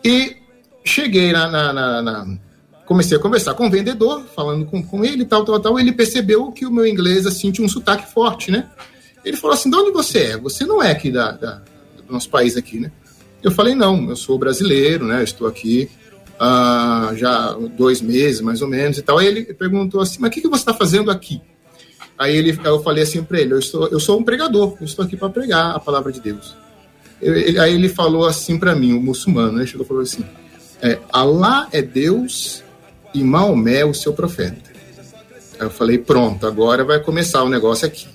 E 0.03 0.35
cheguei 0.83 1.31
na, 1.31 1.47
na- 1.49 1.73
na- 1.73 2.01
na- 2.01 2.37
Comecei 2.85 3.15
a 3.15 3.19
conversar 3.21 3.53
com 3.53 3.67
o 3.67 3.69
vendedor, 3.69 4.25
falando 4.35 4.65
com, 4.65 4.81
com 4.81 5.05
ele 5.05 5.23
tal, 5.23 5.45
tal, 5.45 5.59
tal. 5.59 5.79
Ele 5.79 5.91
percebeu 5.91 6.51
que 6.51 6.65
o 6.65 6.71
meu 6.71 6.87
inglês, 6.87 7.27
assim, 7.27 7.51
tinha 7.51 7.63
um 7.63 7.69
sotaque 7.69 8.11
forte, 8.11 8.49
né? 8.49 8.67
Ele 9.23 9.37
falou 9.37 9.53
assim: 9.53 9.69
de 9.69 9.75
onde 9.77 9.91
você 9.91 10.19
é? 10.31 10.37
Você 10.37 10.65
não 10.65 10.81
é 10.81 10.89
aqui 10.91 11.11
da, 11.11 11.31
da- 11.31 11.61
do 12.07 12.11
nosso 12.11 12.27
país 12.31 12.57
aqui, 12.57 12.79
né? 12.79 12.91
Eu 13.43 13.51
falei: 13.51 13.75
não, 13.75 14.09
eu 14.09 14.15
sou 14.15 14.39
brasileiro, 14.39 15.05
né? 15.05 15.19
Eu 15.19 15.23
estou 15.23 15.47
aqui 15.47 15.87
ah, 16.39 17.11
já 17.15 17.49
há 17.49 17.53
dois 17.53 18.01
meses, 18.01 18.41
mais 18.41 18.61
ou 18.63 18.67
menos 18.67 18.97
e 18.97 19.03
tal. 19.03 19.19
Aí 19.19 19.27
ele 19.27 19.45
perguntou 19.53 20.01
assim: 20.01 20.17
mas 20.19 20.29
o 20.29 20.33
que, 20.33 20.41
que 20.41 20.47
você 20.47 20.61
está 20.61 20.73
fazendo 20.73 21.11
aqui? 21.11 21.39
Aí 22.19 22.35
ele, 22.35 22.59
eu 22.65 22.83
falei 22.83 23.03
assim 23.03 23.23
para 23.23 23.39
ele: 23.39 23.53
eu, 23.53 23.59
estou, 23.59 23.87
eu 23.87 23.99
sou 23.99 24.19
um 24.19 24.23
pregador, 24.23 24.75
eu 24.81 24.85
estou 24.85 25.05
aqui 25.05 25.15
para 25.15 25.29
pregar 25.29 25.73
a 25.73 25.79
palavra 25.79 26.11
de 26.11 26.19
Deus. 26.19 26.53
Eu- 27.21 27.33
ele- 27.35 27.57
aí 27.57 27.73
ele 27.73 27.87
falou 27.87 28.25
assim 28.25 28.59
para 28.59 28.75
mim, 28.75 28.91
o 28.93 29.01
muçulmano, 29.01 29.53
né? 29.53 29.65
Chegou 29.65 29.85
falou 29.85 30.03
assim: 30.03 30.25
é, 30.81 30.99
Alá 31.13 31.69
é 31.71 31.81
Deus 31.81 32.61
e 33.13 33.23
Maomé 33.23 33.85
o 33.85 33.93
seu 33.93 34.11
profeta. 34.13 34.69
Aí 35.59 35.65
eu 35.65 35.69
falei: 35.71 35.97
pronto, 35.97 36.45
agora 36.45 36.83
vai 36.83 36.99
começar 36.99 37.41
o 37.43 37.49
negócio 37.49 37.87
aqui. 37.87 38.07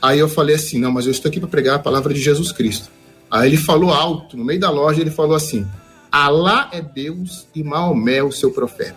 Aí 0.00 0.20
eu 0.20 0.28
falei 0.28 0.54
assim: 0.54 0.78
não, 0.78 0.92
mas 0.92 1.06
eu 1.06 1.10
estou 1.10 1.28
aqui 1.28 1.40
para 1.40 1.48
pregar 1.48 1.74
a 1.74 1.80
palavra 1.80 2.14
de 2.14 2.20
Jesus 2.20 2.52
Cristo. 2.52 2.88
Aí 3.28 3.48
ele 3.50 3.56
falou 3.58 3.92
alto, 3.92 4.36
no 4.36 4.44
meio 4.44 4.60
da 4.60 4.70
loja, 4.70 5.00
ele 5.00 5.10
falou 5.10 5.34
assim: 5.34 5.66
Alá 6.10 6.68
é 6.72 6.80
Deus 6.80 7.48
e 7.52 7.64
Maomé 7.64 8.22
o 8.22 8.30
seu 8.30 8.52
profeta. 8.52 8.96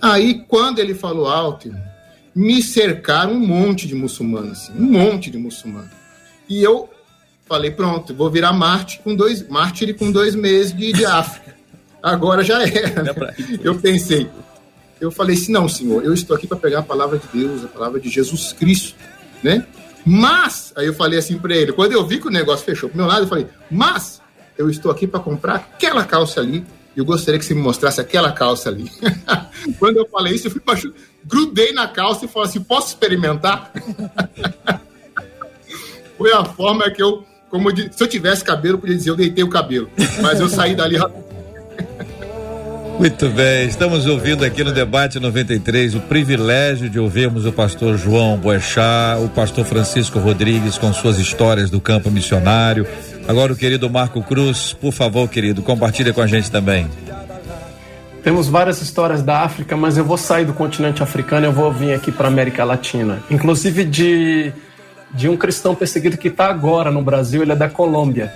Aí 0.00 0.42
quando 0.48 0.78
ele 0.78 0.94
falou 0.94 1.28
alto, 1.28 1.70
me 2.36 2.62
cercaram 2.62 3.32
um 3.32 3.40
monte 3.40 3.88
de 3.88 3.94
muçulmanos, 3.94 4.52
assim, 4.52 4.72
um 4.78 4.92
monte 4.92 5.30
de 5.30 5.38
muçulmanos. 5.38 5.90
E 6.46 6.62
eu 6.62 6.86
falei, 7.46 7.70
pronto, 7.70 8.14
vou 8.14 8.30
virar 8.30 8.52
mártir 8.52 9.00
com 9.02 9.16
dois, 9.16 9.48
mártir 9.48 9.96
com 9.96 10.12
dois 10.12 10.34
meses 10.34 10.76
de, 10.76 10.92
de 10.92 11.06
África. 11.06 11.56
Agora 12.02 12.44
já 12.44 12.62
era. 12.62 13.02
né? 13.02 13.14
Eu 13.62 13.76
pensei, 13.76 14.28
eu 15.00 15.10
falei 15.10 15.34
assim, 15.34 15.50
não, 15.50 15.66
senhor, 15.66 16.04
eu 16.04 16.12
estou 16.12 16.36
aqui 16.36 16.46
para 16.46 16.58
pegar 16.58 16.80
a 16.80 16.82
palavra 16.82 17.18
de 17.18 17.26
Deus, 17.32 17.64
a 17.64 17.68
palavra 17.68 17.98
de 17.98 18.10
Jesus 18.10 18.52
Cristo, 18.52 18.94
né? 19.42 19.66
Mas, 20.04 20.74
aí 20.76 20.86
eu 20.86 20.94
falei 20.94 21.18
assim 21.18 21.38
para 21.38 21.56
ele, 21.56 21.72
quando 21.72 21.92
eu 21.92 22.06
vi 22.06 22.20
que 22.20 22.28
o 22.28 22.30
negócio 22.30 22.66
fechou 22.66 22.90
pro 22.90 22.98
meu 22.98 23.06
lado, 23.06 23.22
eu 23.22 23.28
falei, 23.28 23.46
mas 23.70 24.20
eu 24.58 24.68
estou 24.68 24.92
aqui 24.92 25.06
para 25.06 25.20
comprar 25.20 25.54
aquela 25.54 26.04
calça 26.04 26.38
ali, 26.38 26.66
e 26.94 26.98
eu 26.98 27.04
gostaria 27.04 27.40
que 27.40 27.46
você 27.46 27.54
me 27.54 27.62
mostrasse 27.62 27.98
aquela 27.98 28.30
calça 28.30 28.68
ali. 28.68 28.90
quando 29.80 29.96
eu 29.96 30.06
falei 30.06 30.34
isso, 30.34 30.48
eu 30.48 30.50
fui 30.50 30.60
grudei 31.26 31.72
na 31.72 31.88
calça 31.88 32.24
e 32.24 32.28
falei 32.28 32.48
assim, 32.48 32.60
posso 32.60 32.88
experimentar? 32.88 33.70
Foi 36.16 36.32
a 36.32 36.44
forma 36.44 36.90
que 36.90 37.02
eu 37.02 37.24
como 37.50 37.72
de- 37.72 37.90
se 37.94 38.02
eu 38.02 38.08
tivesse 38.08 38.42
cabelo, 38.44 38.74
eu 38.74 38.78
podia 38.80 38.96
dizer 38.96 39.10
eu 39.10 39.16
deitei 39.16 39.44
o 39.44 39.48
cabelo. 39.48 39.88
Mas 40.20 40.40
eu 40.40 40.48
saí 40.48 40.74
dali. 40.74 40.96
Muito 42.98 43.28
bem, 43.28 43.68
estamos 43.68 44.06
ouvindo 44.06 44.42
aqui 44.42 44.64
no 44.64 44.72
Debate 44.72 45.20
93 45.20 45.94
o 45.94 46.00
privilégio 46.00 46.88
de 46.88 46.98
ouvirmos 46.98 47.44
o 47.44 47.52
pastor 47.52 47.98
João 47.98 48.38
Boechat, 48.38 49.20
o 49.22 49.28
pastor 49.28 49.66
Francisco 49.66 50.18
Rodrigues 50.18 50.78
com 50.78 50.90
suas 50.94 51.18
histórias 51.18 51.68
do 51.68 51.78
campo 51.78 52.10
missionário. 52.10 52.86
Agora 53.28 53.52
o 53.52 53.56
querido 53.56 53.90
Marco 53.90 54.22
Cruz, 54.22 54.72
por 54.72 54.92
favor, 54.92 55.28
querido, 55.28 55.60
compartilha 55.62 56.14
com 56.14 56.22
a 56.22 56.26
gente 56.26 56.50
também. 56.50 56.88
Temos 58.26 58.48
várias 58.48 58.82
histórias 58.82 59.22
da 59.22 59.42
África, 59.42 59.76
mas 59.76 59.96
eu 59.96 60.04
vou 60.04 60.16
sair 60.16 60.44
do 60.44 60.52
continente 60.52 61.00
africano 61.00 61.46
eu 61.46 61.52
vou 61.52 61.70
vir 61.72 61.94
aqui 61.94 62.10
para 62.10 62.26
América 62.26 62.64
Latina. 62.64 63.22
Inclusive 63.30 63.84
de, 63.84 64.52
de 65.14 65.28
um 65.28 65.36
cristão 65.36 65.76
perseguido 65.76 66.18
que 66.18 66.26
está 66.26 66.48
agora 66.48 66.90
no 66.90 67.00
Brasil, 67.00 67.42
ele 67.42 67.52
é 67.52 67.54
da 67.54 67.68
Colômbia. 67.68 68.34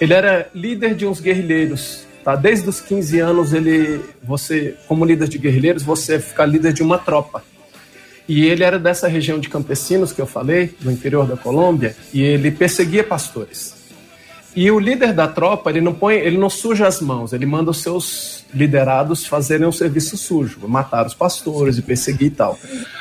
Ele 0.00 0.12
era 0.12 0.50
líder 0.52 0.96
de 0.96 1.06
uns 1.06 1.20
guerrilheiros. 1.20 2.04
Tá? 2.24 2.34
Desde 2.34 2.68
os 2.68 2.80
15 2.80 3.20
anos, 3.20 3.52
ele, 3.52 4.00
você, 4.20 4.74
como 4.88 5.04
líder 5.04 5.28
de 5.28 5.38
guerrilheiros, 5.38 5.84
você 5.84 6.18
fica 6.18 6.44
líder 6.44 6.72
de 6.72 6.82
uma 6.82 6.98
tropa. 6.98 7.44
E 8.26 8.46
ele 8.46 8.64
era 8.64 8.80
dessa 8.80 9.06
região 9.06 9.38
de 9.38 9.48
campesinos 9.48 10.12
que 10.12 10.20
eu 10.20 10.26
falei, 10.26 10.74
do 10.80 10.90
interior 10.90 11.24
da 11.24 11.36
Colômbia, 11.36 11.94
e 12.12 12.20
ele 12.20 12.50
perseguia 12.50 13.04
pastores. 13.04 13.79
E 14.54 14.68
o 14.68 14.80
líder 14.80 15.12
da 15.12 15.28
tropa, 15.28 15.70
ele 15.70 15.80
não 15.80 15.94
põe, 15.94 16.16
ele 16.16 16.36
não 16.36 16.50
suja 16.50 16.86
as 16.86 17.00
mãos, 17.00 17.32
ele 17.32 17.46
manda 17.46 17.70
os 17.70 17.82
seus 17.82 18.44
liderados 18.52 19.24
fazerem 19.24 19.66
um 19.66 19.70
serviço 19.70 20.16
sujo, 20.16 20.66
matar 20.66 21.06
os 21.06 21.14
pastores 21.14 21.78
e 21.78 21.82
perseguir 21.82 22.28
e 22.28 22.30
tal. 22.30 22.58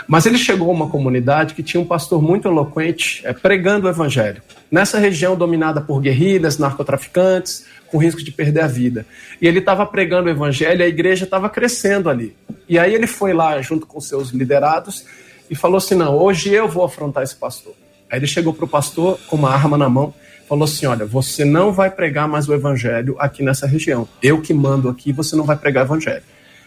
Mas 0.07 0.27
ele 0.27 0.37
chegou 0.37 0.69
a 0.69 0.73
uma 0.73 0.89
comunidade 0.89 1.55
que 1.55 1.63
tinha 1.63 1.81
um 1.81 1.85
pastor 1.85 2.21
muito 2.21 2.47
eloquente 2.47 3.21
é, 3.25 3.33
pregando 3.33 3.87
o 3.87 3.89
evangelho. 3.89 4.43
Nessa 4.71 4.99
região 4.99 5.35
dominada 5.35 5.81
por 5.81 5.99
guerrilhas, 5.99 6.59
narcotraficantes, 6.59 7.65
com 7.87 7.97
risco 7.97 8.23
de 8.23 8.31
perder 8.31 8.61
a 8.61 8.67
vida. 8.67 9.03
E 9.41 9.47
ele 9.47 9.57
estava 9.57 9.85
pregando 9.87 10.27
o 10.27 10.31
evangelho 10.31 10.83
a 10.83 10.87
igreja 10.87 11.23
estava 11.23 11.49
crescendo 11.49 12.09
ali. 12.09 12.35
E 12.67 12.77
aí 12.77 12.93
ele 12.93 13.07
foi 13.07 13.33
lá 13.33 13.59
junto 13.61 13.87
com 13.87 13.99
seus 13.99 14.29
liderados 14.29 15.03
e 15.49 15.55
falou 15.55 15.77
assim: 15.77 15.95
Não, 15.95 16.15
hoje 16.15 16.53
eu 16.53 16.67
vou 16.67 16.83
afrontar 16.83 17.23
esse 17.23 17.35
pastor. 17.35 17.73
Aí 18.11 18.19
ele 18.19 18.27
chegou 18.27 18.53
para 18.53 18.65
o 18.65 18.67
pastor 18.67 19.19
com 19.27 19.35
uma 19.35 19.49
arma 19.49 19.75
na 19.75 19.89
mão 19.89 20.13
falou 20.49 20.65
assim: 20.65 20.87
Olha, 20.87 21.05
você 21.05 21.45
não 21.45 21.71
vai 21.71 21.91
pregar 21.91 22.27
mais 22.27 22.49
o 22.49 22.53
evangelho 22.53 23.15
aqui 23.19 23.43
nessa 23.43 23.67
região. 23.67 24.09
Eu 24.21 24.41
que 24.41 24.53
mando 24.53 24.89
aqui, 24.89 25.13
você 25.13 25.35
não 25.35 25.43
vai 25.43 25.55
pregar 25.55 25.83
o 25.83 25.87
evangelho. 25.87 26.23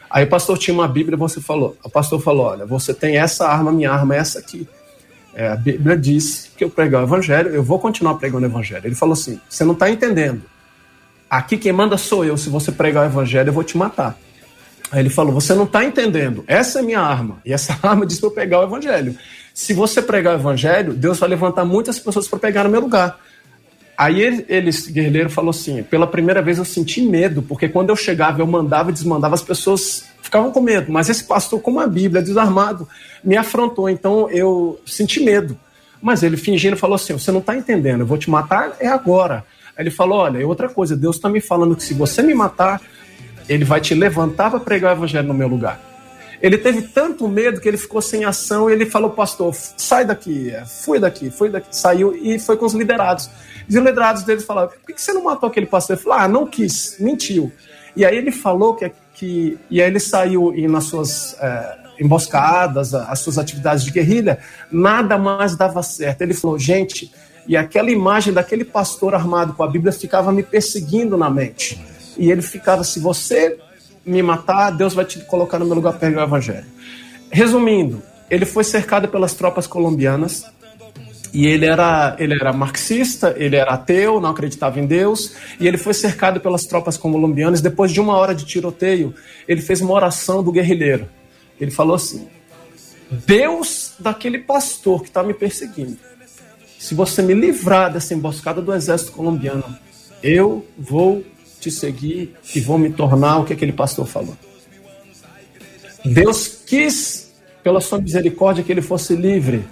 Aí 0.09 0.25
o 0.25 0.29
pastor 0.29 0.57
tinha 0.57 0.73
uma 0.73 0.87
Bíblia, 0.87 1.17
você 1.17 1.41
falou, 1.41 1.77
o 1.83 1.91
pastor 1.91 2.23
falou: 2.23 2.47
Olha, 2.47 2.65
você 2.65 2.95
tem 2.95 3.17
essa 3.17 3.49
arma, 3.49 3.73
minha 3.73 3.91
arma 3.91 4.15
é 4.15 4.19
essa 4.19 4.39
aqui. 4.39 4.69
É, 5.35 5.49
a 5.49 5.57
Bíblia 5.57 5.97
diz 5.97 6.51
que 6.57 6.63
eu 6.63 6.71
pregar 6.71 7.03
o 7.03 7.07
evangelho, 7.07 7.51
eu 7.51 7.63
vou 7.63 7.79
continuar 7.79 8.15
pregando 8.15 8.47
o 8.47 8.49
evangelho. 8.49 8.87
Ele 8.87 8.95
falou 8.95 9.15
assim: 9.15 9.41
Você 9.49 9.65
não 9.65 9.73
está 9.73 9.91
entendendo. 9.91 10.43
Aqui 11.29 11.57
quem 11.57 11.73
manda 11.73 11.97
sou 11.97 12.25
eu. 12.25 12.37
Se 12.37 12.49
você 12.49 12.71
pregar 12.71 13.05
o 13.05 13.07
evangelho, 13.07 13.49
eu 13.49 13.53
vou 13.53 13.65
te 13.65 13.77
matar. 13.77 14.17
Aí 14.93 15.01
ele 15.01 15.11
falou: 15.11 15.33
Você 15.33 15.55
não 15.55 15.65
está 15.65 15.83
entendendo. 15.83 16.45
Essa 16.47 16.79
é 16.79 16.83
minha 16.83 17.01
arma. 17.01 17.39
E 17.45 17.53
essa 17.53 17.77
arma 17.83 18.07
diz 18.07 18.21
para 18.21 18.29
eu 18.29 18.33
pregar 18.33 18.61
o 18.61 18.65
evangelho. 18.65 19.17
Se 19.55 19.75
você 19.75 20.01
pregar 20.01 20.35
o 20.37 20.39
evangelho, 20.39 20.95
Deus 20.95 21.19
vai 21.19 21.29
levantar 21.29 21.65
muitas 21.65 21.99
pessoas 21.99 22.29
para 22.29 22.39
pegar 22.39 22.65
no 22.65 22.71
meu 22.71 22.81
lugar. 22.81 23.19
Aí 24.03 24.21
ele, 24.21 24.45
ele, 24.49 24.71
esse 24.71 24.91
guerrilheiro, 24.91 25.31
falou 25.31 25.51
assim: 25.51 25.81
pela 25.85 26.09
primeira 26.09 26.43
vez 26.43 26.59
eu 26.59 26.65
senti 26.65 27.01
medo, 27.01 27.41
porque 27.41 27.69
quando 27.69 27.91
eu 27.91 27.95
chegava, 27.95 28.43
eu 28.43 28.47
mandava 28.49 28.91
e 28.91 28.93
desmandava, 28.93 29.37
as 29.37 29.43
pessoas 29.43 30.07
ficavam 30.21 30.51
com 30.51 30.61
medo. 30.61 30.91
Mas 30.91 31.09
esse 31.09 31.23
pastor, 31.23 31.61
como 31.61 31.79
a 31.79 31.87
Bíblia, 31.87 32.21
desarmado, 32.21 32.89
me 33.23 33.37
afrontou, 33.37 33.89
então 33.89 34.29
eu 34.29 34.81
senti 34.85 35.23
medo. 35.23 35.57
Mas 36.01 36.25
ele 36.25 36.37
fingindo 36.37 36.77
falou 36.77 36.97
assim: 36.97 37.13
você 37.13 37.31
não 37.31 37.39
está 37.39 37.57
entendendo, 37.57 38.01
eu 38.01 38.07
vou 38.07 38.19
te 38.19 38.29
matar 38.29 38.73
é 38.81 38.89
agora. 38.89 39.45
Aí 39.77 39.85
ele 39.85 39.91
falou: 39.93 40.19
olha, 40.19 40.39
e 40.39 40.45
outra 40.45 40.69
coisa, 40.69 40.97
Deus 40.97 41.15
está 41.15 41.29
me 41.29 41.41
falando 41.41 41.77
que 41.77 41.85
se 41.85 41.95
você 41.95 42.23
me 42.23 42.35
matar, 42.35 42.81
ele 43.49 43.65
vai 43.65 43.81
te 43.81 43.95
levantar 43.95 44.51
para 44.51 44.59
pregar 44.59 44.97
o 44.97 44.99
evangelho 44.99 45.29
no 45.29 45.35
meu 45.35 45.47
lugar. 45.47 45.81
Ele 46.41 46.59
teve 46.59 46.83
tanto 46.83 47.29
medo 47.29 47.61
que 47.61 47.69
ele 47.69 47.77
ficou 47.77 48.03
sem 48.03 48.25
ação 48.25 48.69
e 48.69 48.73
ele 48.73 48.85
falou, 48.85 49.11
pastor, 49.11 49.55
sai 49.55 50.05
daqui, 50.05 50.53
fui 50.85 50.99
daqui, 50.99 51.31
fui 51.31 51.49
daqui, 51.49 51.69
saiu 51.71 52.17
e 52.17 52.37
foi 52.41 52.57
com 52.57 52.67
os 52.67 52.75
liderados. 52.75 53.31
Os 53.79 53.85
liderados 53.85 54.23
deles 54.23 54.45
falaram, 54.45 54.69
por 54.69 54.95
que 54.95 55.01
você 55.01 55.13
não 55.13 55.25
matou 55.25 55.49
aquele 55.49 55.67
pastor? 55.67 55.97
Ele 55.97 56.03
falou, 56.03 56.19
ah, 56.19 56.29
não 56.29 56.47
quis, 56.47 56.97
mentiu. 57.01 57.51
E 57.97 58.05
aí 58.05 58.17
ele 58.17 58.31
falou 58.31 58.75
que, 58.75 58.91
que 59.15 59.59
e 59.71 59.81
aí 59.81 59.89
ele 59.89 60.01
saiu 60.01 60.55
e 60.55 60.67
nas 60.69 60.85
suas 60.85 61.37
é, 61.41 61.79
emboscadas, 62.01 62.95
as 62.95 63.19
suas 63.21 63.39
atividades 63.39 63.85
de 63.85 63.91
guerrilha, 63.91 64.39
nada 64.71 65.17
mais 65.17 65.57
dava 65.57 65.83
certo. 65.83 66.23
Ele 66.23 66.35
falou, 66.35 66.59
gente, 66.59 67.11
e 67.47 67.57
aquela 67.57 67.91
imagem 67.91 68.33
daquele 68.33 68.65
pastor 68.65 69.15
armado 69.15 69.55
com 69.55 69.63
a 69.63 69.69
Bíblia 69.69 69.93
ficava 69.93 70.33
me 70.33 70.43
perseguindo 70.43 71.17
na 71.17 71.31
mente. 71.31 71.81
E 72.17 72.31
ele 72.31 72.43
ficava, 72.43 72.85
se 72.85 73.01
você 73.01 73.59
me 74.05 74.23
matar, 74.23 74.71
Deus 74.71 74.95
vai 74.95 75.05
te 75.05 75.21
colocar 75.21 75.59
no 75.59 75.65
meu 75.65 75.75
lugar 75.75 75.93
para 75.93 76.01
pregar 76.01 76.25
o 76.25 76.29
evangelho. 76.29 76.67
Resumindo, 77.31 78.03
ele 78.31 78.45
foi 78.45 78.65
cercado 78.65 79.09
pelas 79.09 79.35
tropas 79.35 79.67
colombianas 79.67 80.45
e 81.33 81.47
ele 81.47 81.65
era, 81.65 82.15
ele 82.19 82.35
era 82.35 82.53
marxista, 82.53 83.35
ele 83.39 83.57
era 83.57 83.73
ateu, 83.73 84.21
não 84.21 84.31
acreditava 84.31 84.79
em 84.79 84.87
Deus, 84.87 85.35
e 85.59 85.67
ele 85.67 85.79
foi 85.79 85.95
cercado 85.95 86.41
pelas 86.41 86.65
tropas 86.65 86.97
colombianas. 86.97 87.61
Depois 87.61 87.91
de 87.91 88.01
uma 88.01 88.17
hora 88.17 88.35
de 88.35 88.45
tiroteio, 88.45 89.15
ele 89.49 89.63
fez 89.63 89.81
uma 89.81 89.95
oração 89.95 90.43
do 90.43 90.53
guerrilheiro. 90.53 91.09
Ele 91.59 91.71
falou 91.71 91.97
assim: 91.97 92.29
Deus 93.11 93.95
daquele 93.99 94.39
pastor 94.39 95.03
que 95.03 95.09
está 95.09 95.23
me 95.23 95.33
perseguindo, 95.33 95.97
se 96.79 96.95
você 96.95 97.23
me 97.23 97.33
livrar 97.33 97.93
dessa 97.93 98.13
emboscada 98.13 98.61
do 98.61 98.75
exército 98.75 99.13
colombiano, 99.13 99.65
eu 100.23 100.67
vou 100.77 101.25
te 101.61 101.71
seguir 101.71 102.35
e 102.55 102.61
vou 102.61 102.77
me 102.77 102.93
tornar 102.93 103.39
o 103.39 103.45
que 103.45 103.53
aquele 103.53 103.73
pastor 103.73 104.07
falou. 104.07 104.37
Deus 106.05 106.49
quis, 106.67 107.33
pela 107.63 107.81
sua 107.81 107.99
misericórdia, 108.01 108.65
que 108.65 108.73
ele 108.73 108.83
fosse 108.83 109.15
livre. 109.15 109.65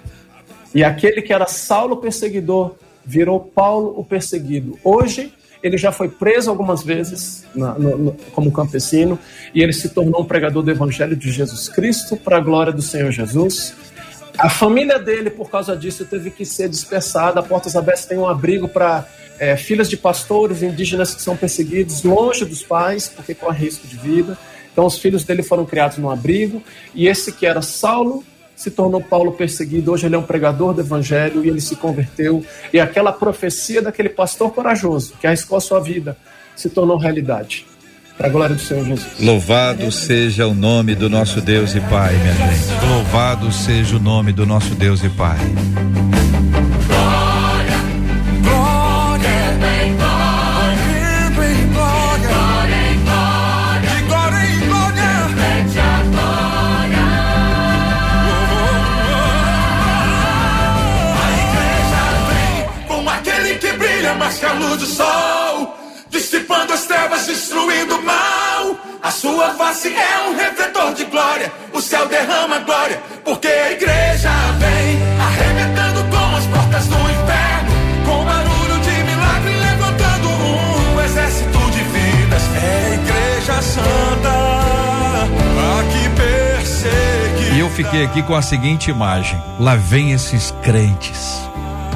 E 0.73 0.83
aquele 0.83 1.21
que 1.21 1.33
era 1.33 1.47
Saulo 1.47 1.97
perseguidor 1.97 2.75
virou 3.05 3.39
Paulo 3.39 3.93
o 3.97 4.03
perseguido. 4.03 4.77
Hoje, 4.83 5.33
ele 5.61 5.77
já 5.77 5.91
foi 5.91 6.09
preso 6.09 6.49
algumas 6.49 6.83
vezes 6.83 7.45
na, 7.53 7.73
no, 7.77 7.97
no, 7.97 8.11
como 8.33 8.51
campesino 8.51 9.19
e 9.53 9.61
ele 9.61 9.73
se 9.73 9.89
tornou 9.89 10.21
um 10.21 10.25
pregador 10.25 10.63
do 10.63 10.71
Evangelho 10.71 11.15
de 11.15 11.31
Jesus 11.31 11.69
Cristo 11.69 12.17
para 12.17 12.37
a 12.37 12.39
glória 12.39 12.71
do 12.71 12.81
Senhor 12.81 13.11
Jesus. 13.11 13.75
A 14.37 14.49
família 14.49 14.97
dele, 14.97 15.29
por 15.29 15.49
causa 15.49 15.75
disso, 15.75 16.05
teve 16.05 16.31
que 16.31 16.45
ser 16.45 16.69
dispersada. 16.69 17.43
Portas 17.43 17.75
Abertas 17.75 18.05
tem 18.05 18.17
um 18.17 18.27
abrigo 18.27 18.67
para 18.67 19.05
é, 19.37 19.55
filhas 19.57 19.89
de 19.89 19.97
pastores 19.97 20.63
indígenas 20.63 21.13
que 21.13 21.21
são 21.21 21.35
perseguidos 21.35 22.03
longe 22.03 22.45
dos 22.45 22.63
pais, 22.63 23.09
porque 23.09 23.35
corre 23.35 23.65
risco 23.65 23.87
de 23.87 23.97
vida. 23.97 24.37
Então, 24.71 24.85
os 24.85 24.97
filhos 24.97 25.23
dele 25.23 25.43
foram 25.43 25.65
criados 25.65 25.97
no 25.97 26.09
abrigo. 26.09 26.63
E 26.95 27.07
esse 27.07 27.33
que 27.33 27.45
era 27.45 27.61
Saulo 27.61 28.23
se 28.61 28.69
tornou 28.69 29.01
Paulo 29.01 29.31
perseguido. 29.31 29.91
Hoje 29.91 30.05
ele 30.05 30.13
é 30.13 30.17
um 30.19 30.23
pregador 30.23 30.71
do 30.71 30.81
evangelho 30.81 31.43
e 31.43 31.49
ele 31.49 31.59
se 31.59 31.75
converteu. 31.75 32.45
E 32.71 32.79
aquela 32.79 33.11
profecia 33.11 33.81
daquele 33.81 34.09
pastor 34.09 34.53
corajoso 34.53 35.15
que 35.19 35.25
arriscou 35.25 35.57
a 35.57 35.61
sua 35.61 35.79
vida 35.79 36.15
se 36.55 36.69
tornou 36.69 36.95
realidade. 36.95 37.65
Para 38.15 38.27
a 38.27 38.29
glória 38.29 38.55
do 38.55 38.61
Senhor 38.61 38.85
Jesus. 38.85 39.19
Louvado 39.19 39.91
seja 39.91 40.45
o 40.45 40.53
nome 40.53 40.93
do 40.93 41.09
nosso 41.09 41.41
Deus 41.41 41.73
e 41.73 41.79
Pai, 41.79 42.13
minha 42.13 42.33
gente. 42.33 42.85
Louvado 42.87 43.51
seja 43.51 43.95
o 43.95 43.99
nome 43.99 44.31
do 44.31 44.45
nosso 44.45 44.75
Deus 44.75 45.03
e 45.03 45.09
Pai. 45.09 45.39
Sua 69.11 69.53
face 69.55 69.89
é 69.89 70.29
um 70.29 70.35
refletor 70.35 70.93
de 70.93 71.05
glória, 71.05 71.51
o 71.73 71.81
céu 71.81 72.07
derrama 72.07 72.59
glória, 72.59 72.97
porque 73.23 73.47
a 73.47 73.71
igreja 73.71 74.29
vem 74.57 74.97
arrebentando 75.19 76.03
com 76.05 76.35
as 76.37 76.45
portas 76.47 76.87
do 76.87 76.95
inferno, 76.95 77.71
com 78.05 78.25
barulho 78.25 78.79
de 78.79 79.03
milagre, 79.03 79.53
levantando 79.53 80.29
um 80.29 81.01
exército 81.01 81.71
de 81.71 81.83
vidas. 81.83 82.43
É 82.55 82.85
a 82.85 82.93
igreja 82.93 83.61
santa, 83.61 84.29
a 85.59 85.83
que 85.91 86.09
persegue. 86.15 87.55
E 87.55 87.59
eu 87.59 87.69
fiquei 87.69 88.05
aqui 88.05 88.23
com 88.23 88.33
a 88.33 88.41
seguinte 88.41 88.89
imagem: 88.89 89.39
lá 89.59 89.75
vem 89.75 90.13
esses 90.13 90.51
crentes. 90.63 91.41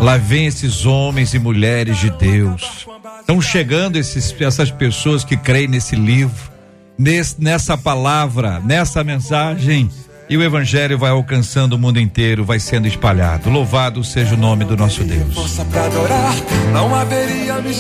Lá 0.01 0.18
vem 0.18 0.47
esses 0.47 0.86
homens 0.86 1.34
e 1.34 1.39
mulheres 1.39 1.97
de 1.97 2.09
Deus. 2.09 2.86
Estão 3.22 3.41
chegando 3.41 3.95
esses, 3.95 4.36
essas 4.39 4.70
pessoas 4.70 5.24
que 5.24 5.38
creem 5.38 5.70
nesse 5.70 5.95
livro, 5.95 6.55
nesse, 6.98 7.36
nessa 7.39 7.78
palavra, 7.78 8.60
nessa 8.60 9.04
mensagem. 9.04 9.89
e 10.28 10.36
o 10.36 10.43
evangelho 10.43 10.98
vai 10.98 11.12
alcançando 11.12 11.74
o 11.74 11.80
mundo 11.80 12.00
inteiro, 12.00 12.43
vai 12.43 12.60
sendo 12.60 12.88
espalhado. 12.88 13.50
Louvado 13.50 14.04
seja 14.04 14.34
o 14.34 14.38
nome 14.38 14.66
do 14.66 14.76
nosso 14.76 15.04
Deus. 15.04 15.36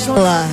Olá, 0.09 0.47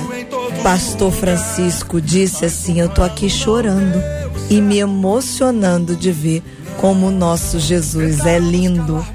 Pastor 0.63 1.11
Francisco 1.11 2.01
disse 2.01 2.45
assim: 2.45 2.79
Eu 2.79 2.89
tô 2.89 3.03
aqui 3.03 3.29
chorando 3.29 4.01
e 4.49 4.59
me 4.59 4.79
emocionando 4.79 5.95
de 5.95 6.11
ver 6.11 6.41
como 6.77 7.07
o 7.07 7.11
nosso 7.11 7.59
Jesus 7.59 8.25
é 8.25 8.39
lindo. 8.39 9.05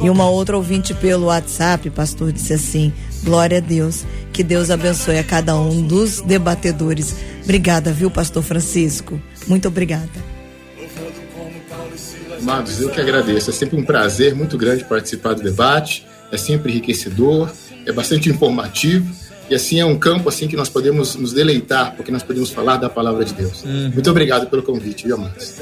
E 0.00 0.08
uma 0.08 0.28
outra 0.28 0.56
ouvinte 0.56 0.94
pelo 0.94 1.26
WhatsApp, 1.26 1.90
pastor, 1.90 2.32
disse 2.32 2.52
assim: 2.52 2.92
Glória 3.24 3.58
a 3.58 3.60
Deus, 3.60 4.04
que 4.32 4.44
Deus 4.44 4.70
abençoe 4.70 5.18
a 5.18 5.24
cada 5.24 5.56
um 5.56 5.82
dos 5.82 6.20
debatedores. 6.20 7.16
Obrigada, 7.48 7.90
viu, 7.90 8.10
pastor 8.10 8.42
Francisco? 8.42 9.18
Muito 9.46 9.66
obrigada. 9.68 10.10
Amados, 12.38 12.78
eu 12.78 12.90
que 12.90 13.00
agradeço. 13.00 13.48
É 13.48 13.52
sempre 13.54 13.74
um 13.80 13.82
prazer 13.82 14.34
muito 14.34 14.58
grande 14.58 14.84
participar 14.84 15.32
do 15.32 15.42
debate. 15.42 16.06
É 16.30 16.36
sempre 16.36 16.72
enriquecedor, 16.72 17.50
é 17.86 17.90
bastante 17.90 18.28
informativo 18.28 19.10
e 19.48 19.54
assim 19.54 19.80
é 19.80 19.86
um 19.86 19.98
campo 19.98 20.28
assim 20.28 20.46
que 20.46 20.56
nós 20.56 20.68
podemos 20.68 21.14
nos 21.14 21.32
deleitar, 21.32 21.96
porque 21.96 22.12
nós 22.12 22.22
podemos 22.22 22.50
falar 22.50 22.76
da 22.76 22.90
palavra 22.90 23.24
de 23.24 23.32
Deus. 23.32 23.64
Uhum. 23.64 23.92
Muito 23.94 24.10
obrigado 24.10 24.46
pelo 24.50 24.62
convite, 24.62 25.06
viu, 25.06 25.16
amados? 25.16 25.54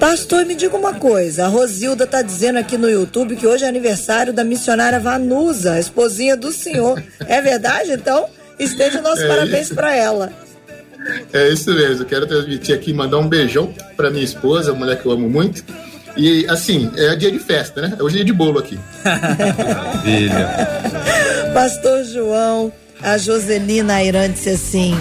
Pastor, 0.00 0.46
me 0.46 0.54
diga 0.54 0.74
uma 0.74 0.94
coisa. 0.94 1.44
A 1.44 1.48
Rosilda 1.48 2.04
está 2.04 2.22
dizendo 2.22 2.58
aqui 2.58 2.78
no 2.78 2.88
YouTube 2.88 3.36
que 3.36 3.46
hoje 3.46 3.66
é 3.66 3.68
aniversário 3.68 4.32
da 4.32 4.44
missionária 4.44 4.98
Vanusa, 4.98 5.74
a 5.74 5.78
esposinha 5.78 6.38
do 6.38 6.50
senhor. 6.50 7.04
é 7.20 7.42
verdade? 7.42 7.92
Então, 7.92 8.30
esteja 8.58 9.02
nossos 9.02 9.24
é 9.24 9.28
parabéns 9.28 9.68
para 9.68 9.94
ela. 9.94 10.43
É 11.32 11.48
isso 11.48 11.72
mesmo. 11.74 12.02
Eu 12.02 12.06
quero 12.06 12.26
transmitir 12.26 12.74
aqui, 12.74 12.92
mandar 12.92 13.18
um 13.18 13.28
beijão 13.28 13.72
para 13.96 14.10
minha 14.10 14.24
esposa, 14.24 14.72
uma 14.72 14.80
mulher 14.80 15.00
que 15.00 15.06
eu 15.06 15.12
amo 15.12 15.28
muito. 15.28 15.64
E 16.16 16.46
assim, 16.48 16.90
é 16.96 17.16
dia 17.16 17.30
de 17.30 17.38
festa, 17.38 17.82
né? 17.82 17.96
Hoje 18.00 18.14
é 18.14 18.16
dia 18.18 18.24
de 18.24 18.32
bolo 18.32 18.58
aqui. 18.58 18.78
Maravilha. 19.04 20.48
Pastor 21.52 22.04
João, 22.04 22.72
a 23.02 23.18
Joselina 23.18 23.94
Airan 23.94 24.30
disse 24.30 24.50
assim: 24.50 24.94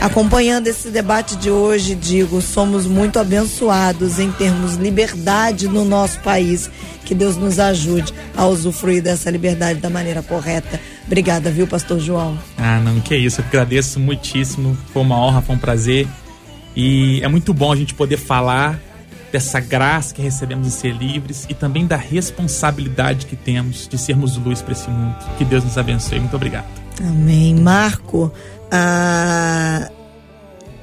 acompanhando 0.00 0.66
esse 0.66 0.90
debate 0.90 1.36
de 1.36 1.50
hoje, 1.50 1.94
digo, 1.94 2.40
somos 2.40 2.86
muito 2.86 3.18
abençoados 3.18 4.18
em 4.18 4.30
termos 4.32 4.74
liberdade 4.74 5.68
no 5.68 5.84
nosso 5.84 6.20
país. 6.20 6.70
Que 7.04 7.14
Deus 7.14 7.36
nos 7.36 7.58
ajude 7.58 8.14
a 8.34 8.46
usufruir 8.46 9.02
dessa 9.02 9.30
liberdade 9.30 9.78
da 9.78 9.90
maneira 9.90 10.22
correta. 10.22 10.80
Obrigada, 11.06 11.50
viu, 11.50 11.66
Pastor 11.66 12.00
João? 12.00 12.38
Ah, 12.56 12.80
não, 12.80 12.98
que 13.00 13.14
isso. 13.14 13.40
Eu 13.40 13.44
agradeço 13.46 14.00
muitíssimo. 14.00 14.76
Foi 14.92 15.02
uma 15.02 15.18
honra, 15.18 15.42
foi 15.42 15.54
um 15.54 15.58
prazer. 15.58 16.08
E 16.74 17.20
é 17.22 17.28
muito 17.28 17.52
bom 17.52 17.72
a 17.72 17.76
gente 17.76 17.94
poder 17.94 18.16
falar 18.16 18.80
dessa 19.30 19.58
graça 19.58 20.14
que 20.14 20.22
recebemos 20.22 20.66
em 20.66 20.70
ser 20.70 20.92
livres 20.92 21.44
e 21.48 21.54
também 21.54 21.86
da 21.86 21.96
responsabilidade 21.96 23.26
que 23.26 23.34
temos 23.34 23.88
de 23.88 23.98
sermos 23.98 24.36
luz 24.36 24.62
para 24.62 24.72
esse 24.72 24.88
mundo. 24.88 25.16
Que 25.36 25.44
Deus 25.44 25.64
nos 25.64 25.76
abençoe. 25.76 26.20
Muito 26.20 26.36
obrigado. 26.36 26.66
Amém. 27.00 27.54
Marco, 27.54 28.32
a, 28.70 29.90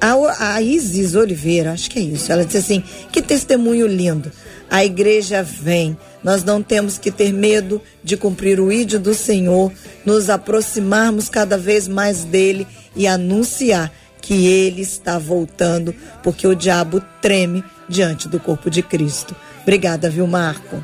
a, 0.00 0.54
a 0.54 0.62
Isis 0.62 1.14
Oliveira, 1.14 1.72
acho 1.72 1.90
que 1.90 1.98
é 1.98 2.02
isso, 2.02 2.30
ela 2.30 2.44
disse 2.44 2.58
assim: 2.58 2.82
que 3.10 3.22
testemunho 3.22 3.86
lindo. 3.86 4.30
A 4.70 4.86
igreja 4.86 5.42
vem. 5.42 5.98
Nós 6.24 6.42
não 6.44 6.62
temos 6.62 6.96
que 6.96 7.10
ter 7.10 7.30
medo 7.30 7.82
de 8.02 8.16
cumprir 8.16 8.58
o 8.58 8.72
ídolo 8.72 9.02
do 9.02 9.14
Senhor, 9.14 9.70
nos 10.02 10.30
aproximarmos 10.30 11.28
cada 11.28 11.58
vez 11.58 11.86
mais 11.86 12.24
dele 12.24 12.66
e 12.96 13.06
anunciar 13.06 13.92
que 14.22 14.46
ele 14.46 14.80
está 14.80 15.18
voltando, 15.18 15.94
porque 16.22 16.46
o 16.46 16.54
diabo 16.54 17.02
treme 17.20 17.62
diante 17.86 18.28
do 18.28 18.40
corpo 18.40 18.70
de 18.70 18.82
Cristo. 18.82 19.36
Obrigada, 19.62 20.08
viu, 20.08 20.26
Marco? 20.26 20.82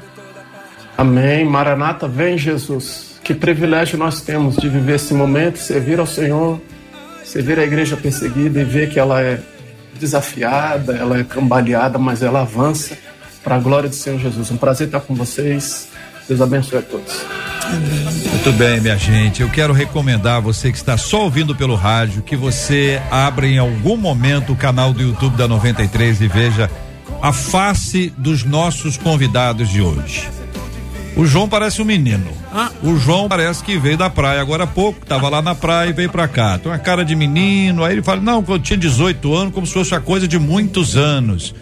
Amém. 0.97 1.45
Maranata, 1.45 2.07
vem 2.07 2.37
Jesus. 2.37 3.19
Que 3.23 3.33
privilégio 3.33 3.97
nós 3.97 4.21
temos 4.21 4.57
de 4.57 4.69
viver 4.69 4.97
esse 4.97 5.15
momento, 5.15 5.59
servir 5.59 6.01
ao 6.01 6.07
Senhor, 6.07 6.61
servir 7.29 7.59
a 7.59 7.63
igreja 7.63 7.95
perseguida 7.95 8.61
e 8.61 8.65
ver 8.65 8.89
que 8.89 8.99
ela 8.99 9.21
é 9.21 9.39
desafiada, 10.01 10.95
ela 10.95 11.19
é 11.19 11.25
cambaleada, 11.25 11.99
mas 11.99 12.23
ela 12.23 12.41
avança 12.41 12.97
para 13.45 13.57
a 13.57 13.59
glória 13.59 13.89
do 13.89 13.95
Senhor 13.95 14.19
Jesus. 14.19 14.51
Um 14.51 14.57
prazer 14.57 14.87
estar 14.87 15.01
com 15.01 15.15
vocês. 15.15 15.89
Deus 16.27 16.41
abençoe 16.41 16.79
a 16.79 16.83
todos. 16.83 17.23
Muito 18.31 18.53
bem, 18.53 18.81
minha 18.81 18.97
gente. 18.97 19.43
Eu 19.43 19.51
quero 19.51 19.75
recomendar 19.75 20.37
a 20.37 20.41
você 20.41 20.71
que 20.73 20.79
está 20.79 20.97
só 20.97 21.25
ouvindo 21.25 21.55
pelo 21.55 21.75
rádio 21.75 22.23
que 22.23 22.37
você 22.37 23.01
abra 23.11 23.47
em 23.47 23.59
algum 23.59 23.97
momento 23.97 24.53
o 24.53 24.57
canal 24.57 24.95
do 24.95 25.03
YouTube 25.03 25.37
da 25.37 25.47
93 25.47 26.23
e 26.23 26.29
veja 26.29 26.71
a 27.21 27.33
face 27.33 28.13
dos 28.17 28.43
nossos 28.43 28.97
convidados 28.97 29.69
de 29.69 29.83
hoje. 29.83 30.38
O 31.19 31.27
João 31.27 31.49
parece 31.49 31.83
um 31.83 31.85
menino. 31.85 32.31
Ah. 32.53 32.71
O 32.81 32.97
João 32.97 33.29
parece 33.29 33.65
que 33.65 33.77
veio 33.77 33.99
da 33.99 34.09
praia 34.09 34.41
agora 34.41 34.63
há 34.63 34.67
pouco, 34.69 35.03
estava 35.03 35.29
lá 35.29 35.43
na 35.43 35.53
praia 35.53 35.91
e 35.91 35.93
veio 35.93 36.09
para 36.09 36.29
cá. 36.29 36.57
Tem 36.57 36.71
uma 36.71 36.79
cara 36.79 37.05
de 37.05 37.17
menino. 37.17 37.83
Aí 37.83 37.95
ele 37.95 38.03
fala: 38.05 38.21
Não, 38.21 38.45
eu 38.49 38.57
tinha 38.61 38.77
18 38.77 39.35
anos, 39.35 39.53
como 39.53 39.67
se 39.67 39.73
fosse 39.73 39.93
a 39.97 40.01
coisa 40.01 40.29
de 40.29 40.39
muitos 40.39 40.97
anos. 40.97 41.53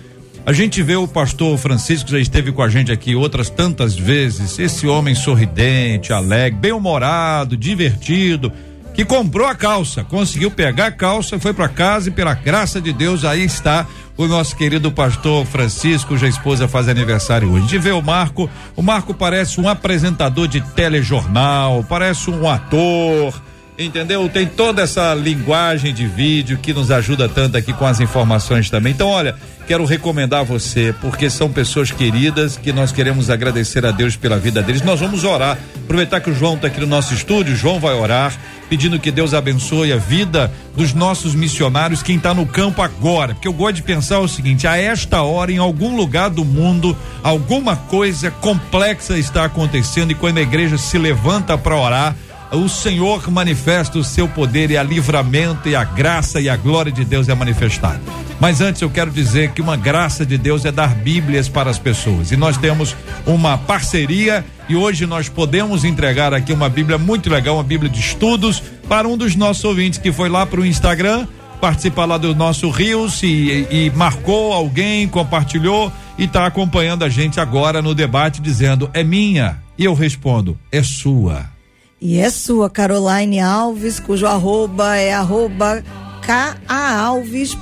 A 0.45 0.53
gente 0.53 0.83
vê 0.83 0.95
o 0.95 1.09
pastor 1.09 1.57
Francisco, 1.57 2.11
já 2.11 2.19
esteve 2.19 2.53
com 2.53 2.63
a 2.63 2.69
gente 2.69 2.93
aqui 2.93 3.15
outras 3.17 3.49
tantas 3.49 3.97
vezes. 3.97 4.59
Esse 4.59 4.87
homem 4.87 5.15
sorridente, 5.15 6.13
alegre, 6.13 6.61
bem-humorado, 6.61 7.57
divertido 7.57 8.53
que 8.97 9.05
comprou 9.05 9.47
a 9.47 9.55
calça, 9.55 10.03
conseguiu 10.05 10.51
pegar 10.51 10.87
a 10.87 10.91
calça, 10.91 11.39
foi 11.39 11.53
para 11.53 11.69
casa 11.69 12.09
e 12.09 12.13
pela 12.13 12.33
graça 12.33 12.81
de 12.81 12.95
Deus 12.95 13.27
aí 13.27 13.45
está 13.45 13.87
o 14.17 14.27
nosso 14.27 14.57
querido 14.57 14.91
pastor 14.91 15.45
Francisco, 15.45 16.09
cuja 16.09 16.27
esposa 16.27 16.67
faz 16.67 16.89
aniversário 16.89 17.51
hoje. 17.51 17.59
A 17.59 17.69
gente 17.69 17.79
vê 17.79 17.93
o 17.93 18.01
Marco, 18.01 18.49
o 18.75 18.81
Marco 18.81 19.13
parece 19.13 19.61
um 19.61 19.69
apresentador 19.69 20.49
de 20.49 20.63
telejornal, 20.63 21.85
parece 21.87 22.31
um 22.31 22.49
ator, 22.49 23.35
entendeu? 23.79 24.29
Tem 24.29 24.47
toda 24.47 24.83
essa 24.83 25.15
linguagem 25.15 25.93
de 25.93 26.07
vídeo 26.07 26.59
que 26.59 26.73
nos 26.73 26.91
ajuda 26.91 27.29
tanto 27.29 27.57
aqui 27.57 27.73
com 27.73 27.87
as 27.87 28.01
informações 28.01 28.71
também. 28.71 28.93
Então, 28.93 29.09
olha, 29.09 29.37
quero 29.67 29.85
recomendar 29.85 30.45
você, 30.45 30.95
porque 31.01 31.29
são 31.29 31.51
pessoas 31.51 31.91
queridas 31.91 32.57
que 32.57 32.73
nós 32.73 32.93
queremos 32.93 33.29
agradecer 33.29 33.85
a 33.85 33.91
Deus 33.91 34.17
pela 34.17 34.39
vida 34.39 34.63
deles. 34.63 34.83
Nós 34.83 35.01
vamos 35.01 35.25
orar. 35.25 35.59
Aproveitar 35.85 36.21
que 36.21 36.31
o 36.31 36.35
João 36.35 36.55
está 36.55 36.69
aqui 36.69 36.81
no 36.81 36.87
nosso 36.87 37.15
estúdio, 37.15 37.55
o 37.55 37.57
João 37.57 37.79
vai 37.79 37.95
orar, 37.95 38.37
pedindo 38.69 38.99
que 38.99 39.11
Deus 39.11 39.35
abençoe 39.35 39.93
a 39.93 39.97
vida 39.97 40.51
dos 40.75 40.93
nossos 40.93 41.35
missionários, 41.35 42.03
quem 42.03 42.17
está 42.17 42.35
no 42.35 42.45
campo 42.47 42.83
agora. 42.83 43.35
Porque 43.35 43.47
eu 43.47 43.53
gosto 43.53 43.77
de 43.77 43.83
pensar 43.83 44.19
o 44.19 44.29
seguinte: 44.29 44.67
a 44.67 44.77
esta 44.77 45.23
hora, 45.23 45.53
em 45.53 45.59
algum 45.59 45.97
lugar 45.97 46.31
do 46.31 46.45
mundo, 46.45 46.97
alguma 47.23 47.77
coisa 47.77 48.31
complexa 48.31 49.17
está 49.17 49.45
acontecendo, 49.45 50.11
e 50.11 50.15
quando 50.15 50.39
a 50.39 50.43
igreja 50.43 50.77
se 50.77 50.99
levanta 50.99 51.57
para 51.57 51.77
orar, 51.77 52.17
o 52.53 52.69
Senhor 52.69 53.31
manifesta 53.31 53.99
o 53.99 54.05
seu 54.05 54.29
poder 54.29 54.71
e 54.71 54.77
a 54.77 54.83
livramento 54.83 55.69
e 55.69 55.75
a 55.75 55.85
graça 55.85 56.41
e 56.41 56.49
a 56.49 56.57
glória 56.57 56.93
de 56.93 57.05
Deus 57.05 57.29
é 57.29 57.35
manifestada. 57.35 58.01
Mas 58.39 58.61
antes 58.61 58.83
eu 58.83 58.91
quero 58.91 59.11
dizer 59.11 59.53
que 59.53 59.63
uma 59.63 59.77
graça 59.77 60.25
de 60.25 60.37
Deus 60.37 60.65
é 60.65 60.73
dar 60.73 60.95
Bíblias 60.95 61.49
para 61.49 61.71
as 61.71 61.79
pessoas. 61.79 62.31
E 62.31 62.37
nós 62.37 62.57
temos 62.57 62.95
uma 63.27 63.57
parceria 63.57 64.45
e 64.69 64.77
hoje 64.77 65.07
nós 65.07 65.29
podemos 65.29 65.85
entregar 65.85 66.35
aqui 66.35 66.53
uma 66.53 66.69
Bíblia 66.69 66.99
muito 66.99 67.31
legal, 67.31 67.57
uma 67.57 67.65
Bíblia 67.65 67.91
de 67.91 67.99
estudos 67.99 68.63
para 68.89 69.09
um 69.09 69.17
dos 69.17 69.35
nossos 69.35 69.65
ouvintes 69.65 69.99
que 69.99 70.13
foi 70.13 70.29
lá 70.29 70.45
para 70.45 70.61
o 70.61 70.67
Instagram, 70.67 71.27
participar 71.61 72.05
lá 72.05 72.19
do 72.19 72.35
nosso 72.35 72.69
Rios 72.69 73.23
e, 73.23 73.67
e 73.71 73.93
marcou 73.97 74.53
alguém, 74.53 75.09
compartilhou 75.09 75.91
e 76.19 76.25
está 76.25 76.47
acompanhando 76.47 77.05
a 77.05 77.09
gente 77.09 77.41
agora 77.41 77.81
no 77.81 77.95
debate 77.95 78.41
dizendo 78.41 78.91
é 78.93 79.03
minha. 79.03 79.63
E 79.79 79.85
eu 79.85 79.95
respondo, 79.95 80.59
é 80.71 80.83
sua. 80.83 81.56
E 82.01 82.19
é 82.19 82.29
sua, 82.29 82.69
Caroline 82.69 83.41
Alves, 83.41 83.99
cujo 83.99 84.27
arroba 84.27 84.97
é 84.97 85.15
arroba 85.15 85.83
kaalves.bj, 86.23 87.57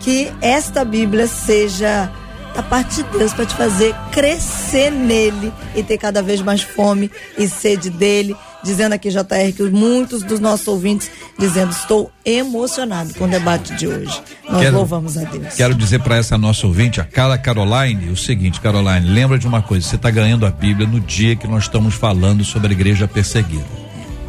que 0.00 0.32
esta 0.40 0.84
Bíblia 0.84 1.26
seja 1.26 2.10
da 2.54 2.62
parte 2.62 3.02
de 3.02 3.18
Deus 3.18 3.34
para 3.34 3.44
te 3.44 3.54
fazer 3.54 3.94
crescer 4.10 4.90
nele 4.90 5.52
e 5.76 5.82
ter 5.82 5.98
cada 5.98 6.22
vez 6.22 6.40
mais 6.40 6.62
fome 6.62 7.10
e 7.36 7.46
sede 7.48 7.90
dele 7.90 8.34
dizendo 8.62 8.92
aqui, 8.94 9.10
JR, 9.10 9.52
que 9.56 9.62
muitos 9.64 10.22
dos 10.22 10.40
nossos 10.40 10.66
ouvintes 10.68 11.10
dizendo: 11.38 11.70
estou 11.70 12.10
emocionado 12.24 13.14
com 13.14 13.24
o 13.24 13.28
debate 13.28 13.74
de 13.74 13.86
hoje. 13.86 14.20
Nós 14.48 14.62
quero, 14.62 14.76
louvamos 14.76 15.16
a 15.16 15.24
Deus. 15.24 15.54
Quero 15.54 15.74
dizer 15.74 16.00
para 16.00 16.16
essa 16.16 16.36
nossa 16.36 16.66
ouvinte, 16.66 17.00
a 17.00 17.04
Carla 17.04 17.38
Caroline, 17.38 18.10
o 18.10 18.16
seguinte: 18.16 18.60
Caroline, 18.60 19.08
lembra 19.08 19.38
de 19.38 19.46
uma 19.46 19.62
coisa, 19.62 19.86
você 19.86 19.96
está 19.96 20.10
ganhando 20.10 20.46
a 20.46 20.50
Bíblia 20.50 20.86
no 20.86 21.00
dia 21.00 21.36
que 21.36 21.46
nós 21.46 21.64
estamos 21.64 21.94
falando 21.94 22.44
sobre 22.44 22.68
a 22.68 22.72
igreja 22.72 23.06
perseguida. 23.06 23.66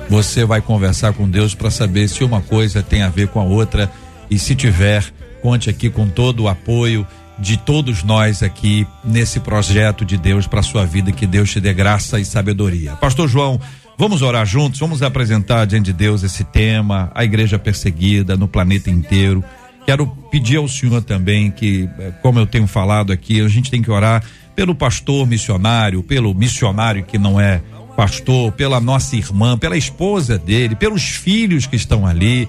Você 0.09 0.43
vai 0.43 0.61
conversar 0.61 1.13
com 1.13 1.29
Deus 1.29 1.53
para 1.53 1.69
saber 1.69 2.07
se 2.07 2.23
uma 2.23 2.41
coisa 2.41 2.81
tem 2.81 3.03
a 3.03 3.09
ver 3.09 3.27
com 3.27 3.39
a 3.39 3.43
outra 3.43 3.91
e 4.29 4.39
se 4.39 4.55
tiver, 4.55 5.05
conte 5.41 5.69
aqui 5.69 5.89
com 5.89 6.07
todo 6.07 6.43
o 6.43 6.47
apoio 6.47 7.05
de 7.39 7.57
todos 7.57 8.03
nós 8.03 8.43
aqui 8.43 8.85
nesse 9.03 9.39
projeto 9.39 10.03
de 10.03 10.17
Deus 10.17 10.45
para 10.45 10.61
sua 10.61 10.85
vida, 10.85 11.11
que 11.11 11.25
Deus 11.25 11.49
te 11.49 11.61
dê 11.61 11.73
graça 11.73 12.19
e 12.19 12.25
sabedoria. 12.25 12.93
Pastor 12.97 13.29
João, 13.29 13.59
Vamos 13.99 14.21
orar 14.21 14.45
juntos, 14.45 14.79
vamos 14.79 15.03
apresentar 15.03 15.65
diante 15.65 15.87
de 15.87 15.93
Deus 15.93 16.23
esse 16.23 16.45
tema, 16.45 17.11
a 17.13 17.25
igreja 17.25 17.59
perseguida 17.59 18.37
no 18.37 18.47
planeta 18.47 18.89
inteiro. 18.89 19.43
Quero 19.85 20.07
pedir 20.31 20.55
ao 20.55 20.69
senhor 20.69 21.01
também 21.01 21.51
que, 21.51 21.89
eh, 21.99 22.13
como 22.21 22.39
eu 22.39 22.47
tenho 22.47 22.65
falado 22.65 23.11
aqui, 23.11 23.41
a 23.41 23.49
gente 23.49 23.69
tem 23.69 23.81
que 23.81 23.91
orar 23.91 24.23
pelo 24.55 24.73
pastor 24.73 25.27
missionário, 25.27 26.01
pelo 26.01 26.33
missionário 26.33 27.03
que 27.03 27.17
não 27.17 27.41
é 27.41 27.61
pastor, 27.97 28.53
pela 28.53 28.79
nossa 28.79 29.17
irmã, 29.17 29.57
pela 29.57 29.75
esposa 29.75 30.37
dele, 30.37 30.77
pelos 30.77 31.03
filhos 31.03 31.67
que 31.67 31.75
estão 31.75 32.07
ali, 32.07 32.47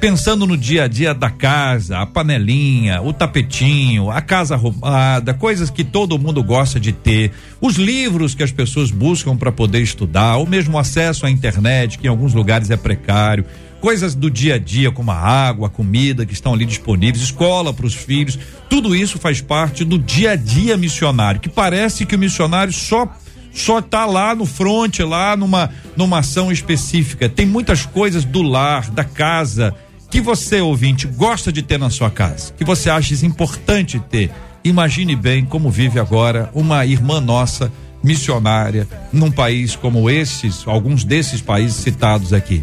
pensando 0.00 0.46
no 0.46 0.56
dia 0.56 0.84
a 0.84 0.88
dia 0.88 1.14
da 1.14 1.30
casa, 1.30 1.98
a 1.98 2.06
panelinha, 2.06 3.00
o 3.02 3.12
tapetinho, 3.12 4.10
a 4.10 4.20
casa 4.20 4.54
arrumada, 4.54 5.32
coisas 5.34 5.70
que 5.70 5.84
todo 5.84 6.18
mundo 6.18 6.42
gosta 6.42 6.80
de 6.80 6.92
ter, 6.92 7.32
os 7.60 7.76
livros 7.76 8.34
que 8.34 8.42
as 8.42 8.50
pessoas 8.50 8.90
buscam 8.90 9.36
para 9.36 9.52
poder 9.52 9.80
estudar, 9.80 10.36
ou 10.36 10.46
mesmo 10.46 10.78
acesso 10.78 11.26
à 11.26 11.30
internet, 11.30 11.98
que 11.98 12.06
em 12.06 12.10
alguns 12.10 12.34
lugares 12.34 12.70
é 12.70 12.76
precário, 12.76 13.44
coisas 13.80 14.14
do 14.14 14.30
dia 14.30 14.54
a 14.54 14.58
dia 14.58 14.90
como 14.90 15.10
a 15.10 15.16
água, 15.16 15.68
a 15.68 15.70
comida 15.70 16.26
que 16.26 16.32
estão 16.32 16.52
ali 16.52 16.64
disponíveis, 16.64 17.22
escola 17.22 17.72
para 17.72 17.86
os 17.86 17.94
filhos, 17.94 18.38
tudo 18.68 18.94
isso 18.94 19.18
faz 19.18 19.40
parte 19.40 19.84
do 19.84 19.98
dia 19.98 20.32
a 20.32 20.36
dia 20.36 20.76
missionário, 20.76 21.40
que 21.40 21.48
parece 21.48 22.04
que 22.04 22.16
o 22.16 22.18
missionário 22.18 22.72
só 22.72 23.08
só 23.52 23.80
tá 23.80 24.06
lá 24.06 24.34
no 24.34 24.46
front, 24.46 25.00
lá 25.00 25.36
numa, 25.36 25.70
numa 25.96 26.18
ação 26.18 26.50
específica. 26.52 27.28
Tem 27.28 27.46
muitas 27.46 27.84
coisas 27.84 28.24
do 28.24 28.42
lar, 28.42 28.90
da 28.90 29.04
casa, 29.04 29.74
que 30.10 30.20
você, 30.20 30.60
ouvinte, 30.60 31.06
gosta 31.06 31.52
de 31.52 31.62
ter 31.62 31.78
na 31.78 31.90
sua 31.90 32.10
casa, 32.10 32.52
que 32.56 32.64
você 32.64 32.90
acha 32.90 33.24
importante 33.24 34.00
ter. 34.10 34.30
Imagine 34.62 35.16
bem 35.16 35.44
como 35.44 35.70
vive 35.70 35.98
agora 35.98 36.50
uma 36.52 36.84
irmã 36.84 37.20
nossa 37.20 37.72
missionária 38.02 38.88
num 39.12 39.30
país 39.30 39.76
como 39.76 40.10
esses, 40.10 40.66
alguns 40.66 41.04
desses 41.04 41.40
países 41.40 41.76
citados 41.76 42.32
aqui. 42.32 42.62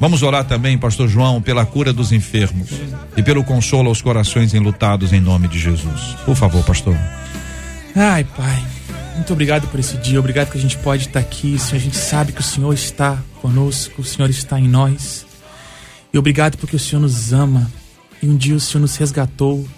Vamos 0.00 0.22
orar 0.22 0.44
também, 0.44 0.78
Pastor 0.78 1.08
João, 1.08 1.42
pela 1.42 1.66
cura 1.66 1.92
dos 1.92 2.12
enfermos 2.12 2.68
e 3.16 3.22
pelo 3.22 3.42
consolo 3.42 3.88
aos 3.88 4.00
corações 4.00 4.54
enlutados 4.54 5.12
em 5.12 5.20
nome 5.20 5.48
de 5.48 5.58
Jesus. 5.58 6.16
Por 6.24 6.36
favor, 6.36 6.64
Pastor. 6.64 6.96
Ai, 7.96 8.24
Pai. 8.36 8.77
Muito 9.18 9.32
obrigado 9.32 9.66
por 9.66 9.80
esse 9.80 9.96
dia, 9.96 10.20
obrigado 10.20 10.48
que 10.48 10.56
a 10.56 10.60
gente 10.60 10.78
pode 10.78 11.08
estar 11.08 11.18
aqui. 11.18 11.58
Senhor, 11.58 11.74
a 11.74 11.84
gente 11.84 11.96
sabe 11.96 12.32
que 12.32 12.40
o 12.40 12.44
Senhor 12.44 12.72
está 12.72 13.18
conosco, 13.42 14.00
o 14.00 14.04
Senhor 14.04 14.30
está 14.30 14.60
em 14.60 14.68
nós. 14.68 15.26
E 16.12 16.16
obrigado 16.16 16.56
porque 16.56 16.76
o 16.76 16.78
Senhor 16.78 17.02
nos 17.02 17.32
ama. 17.32 17.68
E 18.22 18.28
um 18.28 18.36
dia 18.36 18.54
o 18.54 18.60
Senhor 18.60 18.80
nos 18.80 18.94
resgatou 18.96 19.68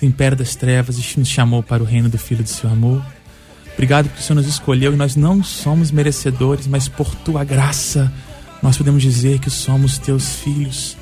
do 0.00 0.06
império 0.06 0.34
das 0.34 0.56
trevas 0.56 0.96
e 0.96 1.18
nos 1.20 1.28
chamou 1.28 1.62
para 1.62 1.82
o 1.82 1.86
reino 1.86 2.08
do 2.08 2.16
Filho 2.16 2.42
do 2.42 2.48
seu 2.48 2.70
amor. 2.70 3.04
Obrigado 3.74 4.08
porque 4.08 4.22
o 4.22 4.24
Senhor 4.24 4.40
nos 4.40 4.48
escolheu 4.48 4.94
e 4.94 4.96
nós 4.96 5.14
não 5.14 5.44
somos 5.44 5.90
merecedores, 5.90 6.66
mas 6.66 6.88
por 6.88 7.14
tua 7.16 7.44
graça 7.44 8.10
nós 8.62 8.78
podemos 8.78 9.02
dizer 9.02 9.40
que 9.40 9.50
somos 9.50 9.98
teus 9.98 10.36
filhos. 10.36 10.96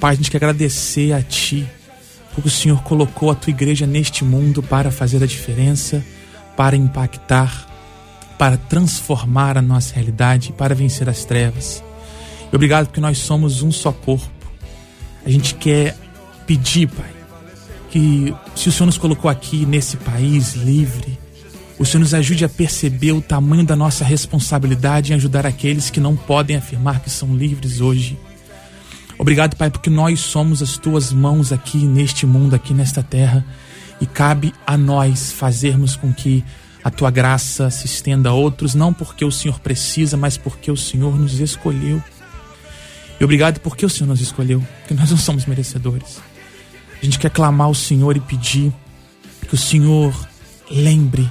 Pai, 0.00 0.14
a 0.14 0.16
gente 0.16 0.28
quer 0.28 0.38
agradecer 0.38 1.12
a 1.12 1.22
ti, 1.22 1.68
porque 2.34 2.48
o 2.48 2.52
Senhor 2.52 2.82
colocou 2.82 3.30
a 3.30 3.34
tua 3.36 3.52
igreja 3.52 3.86
neste 3.86 4.24
mundo 4.24 4.60
para 4.60 4.90
fazer 4.90 5.22
a 5.22 5.26
diferença 5.26 6.04
para 6.56 6.76
impactar, 6.76 7.66
para 8.38 8.56
transformar 8.56 9.56
a 9.56 9.62
nossa 9.62 9.94
realidade, 9.94 10.52
para 10.52 10.74
vencer 10.74 11.08
as 11.08 11.24
trevas. 11.24 11.82
E 12.52 12.56
obrigado 12.56 12.86
porque 12.86 13.00
nós 13.00 13.18
somos 13.18 13.62
um 13.62 13.72
só 13.72 13.92
corpo. 13.92 14.30
A 15.24 15.30
gente 15.30 15.54
quer 15.54 15.96
pedir, 16.46 16.88
Pai, 16.88 17.10
que 17.90 18.34
se 18.54 18.68
o 18.68 18.72
Senhor 18.72 18.86
nos 18.86 18.98
colocou 18.98 19.30
aqui 19.30 19.64
nesse 19.64 19.96
país 19.96 20.54
livre, 20.54 21.18
o 21.78 21.84
Senhor 21.84 22.00
nos 22.00 22.14
ajude 22.14 22.44
a 22.44 22.48
perceber 22.48 23.12
o 23.12 23.20
tamanho 23.20 23.64
da 23.64 23.74
nossa 23.74 24.04
responsabilidade 24.04 25.12
em 25.12 25.14
ajudar 25.14 25.46
aqueles 25.46 25.90
que 25.90 26.00
não 26.00 26.16
podem 26.16 26.56
afirmar 26.56 27.00
que 27.00 27.10
são 27.10 27.34
livres 27.34 27.80
hoje. 27.80 28.18
Obrigado, 29.18 29.56
Pai, 29.56 29.70
porque 29.70 29.90
nós 29.90 30.20
somos 30.20 30.62
as 30.62 30.76
tuas 30.76 31.12
mãos 31.12 31.52
aqui 31.52 31.78
neste 31.78 32.26
mundo, 32.26 32.54
aqui 32.54 32.74
nesta 32.74 33.02
terra 33.02 33.44
e 34.02 34.06
cabe 34.06 34.52
a 34.66 34.76
nós 34.76 35.30
fazermos 35.30 35.94
com 35.94 36.12
que 36.12 36.44
a 36.82 36.90
tua 36.90 37.08
graça 37.08 37.70
se 37.70 37.86
estenda 37.86 38.30
a 38.30 38.32
outros, 38.32 38.74
não 38.74 38.92
porque 38.92 39.24
o 39.24 39.30
Senhor 39.30 39.60
precisa, 39.60 40.16
mas 40.16 40.36
porque 40.36 40.72
o 40.72 40.76
Senhor 40.76 41.16
nos 41.16 41.38
escolheu. 41.38 42.02
E 43.20 43.22
obrigado 43.22 43.60
porque 43.60 43.86
o 43.86 43.88
Senhor 43.88 44.08
nos 44.08 44.20
escolheu, 44.20 44.60
porque 44.80 44.92
nós 44.92 45.08
não 45.08 45.16
somos 45.16 45.46
merecedores. 45.46 46.20
A 47.00 47.04
gente 47.04 47.16
quer 47.16 47.30
clamar 47.30 47.68
ao 47.68 47.74
Senhor 47.74 48.16
e 48.16 48.20
pedir 48.20 48.72
que 49.46 49.54
o 49.54 49.58
Senhor 49.58 50.12
lembre 50.68 51.30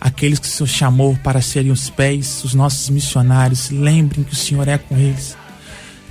aqueles 0.00 0.40
que 0.40 0.48
o 0.48 0.50
Senhor 0.50 0.66
chamou 0.66 1.16
para 1.22 1.40
serem 1.40 1.70
os 1.70 1.88
pés, 1.88 2.42
os 2.42 2.52
nossos 2.52 2.90
missionários, 2.90 3.70
lembrem 3.70 4.24
que 4.24 4.32
o 4.32 4.36
Senhor 4.36 4.66
é 4.66 4.76
com 4.76 4.96
eles. 4.96 5.36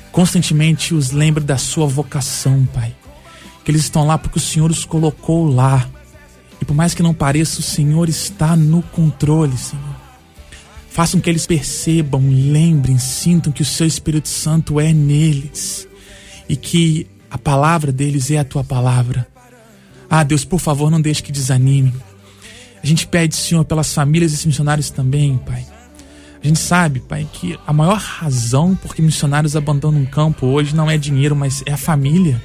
Constantemente 0.09 0.93
os 0.93 1.11
lembre 1.11 1.43
da 1.43 1.57
sua 1.57 1.85
vocação, 1.85 2.65
Pai 2.73 2.95
que 3.63 3.71
eles 3.71 3.83
estão 3.83 4.05
lá 4.05 4.17
porque 4.17 4.37
o 4.37 4.41
Senhor 4.41 4.69
os 4.71 4.85
colocou 4.85 5.47
lá. 5.47 5.87
E 6.61 6.65
por 6.65 6.75
mais 6.75 6.93
que 6.93 7.03
não 7.03 7.13
pareça, 7.13 7.59
o 7.59 7.63
Senhor 7.63 8.09
está 8.09 8.55
no 8.55 8.81
controle, 8.81 9.57
Senhor. 9.57 9.95
Façam 10.89 11.19
que 11.19 11.29
eles 11.29 11.45
percebam, 11.45 12.21
lembrem, 12.29 12.97
sintam 12.97 13.51
que 13.51 13.61
o 13.61 13.65
seu 13.65 13.87
Espírito 13.87 14.27
Santo 14.27 14.79
é 14.79 14.91
neles 14.91 15.87
e 16.49 16.55
que 16.55 17.07
a 17.29 17.37
palavra 17.37 17.91
deles 17.91 18.29
é 18.29 18.37
a 18.37 18.43
tua 18.43 18.63
palavra. 18.63 19.25
Ah, 20.09 20.23
Deus, 20.23 20.43
por 20.43 20.59
favor, 20.59 20.91
não 20.91 20.99
deixe 20.99 21.23
que 21.23 21.31
desanime. 21.31 21.93
A 22.83 22.85
gente 22.85 23.07
pede, 23.07 23.35
Senhor, 23.35 23.63
pelas 23.63 23.93
famílias 23.93 24.31
desses 24.31 24.45
missionários 24.45 24.89
também, 24.89 25.37
Pai. 25.37 25.65
A 26.43 26.47
gente 26.47 26.59
sabe, 26.59 26.99
Pai, 26.99 27.27
que 27.31 27.57
a 27.65 27.71
maior 27.71 27.97
razão 27.97 28.75
por 28.75 28.93
que 28.93 29.01
missionários 29.01 29.55
abandonam 29.55 30.01
um 30.01 30.05
campo 30.05 30.47
hoje 30.47 30.75
não 30.75 30.89
é 30.89 30.97
dinheiro, 30.97 31.35
mas 31.35 31.63
é 31.65 31.71
a 31.71 31.77
família. 31.77 32.41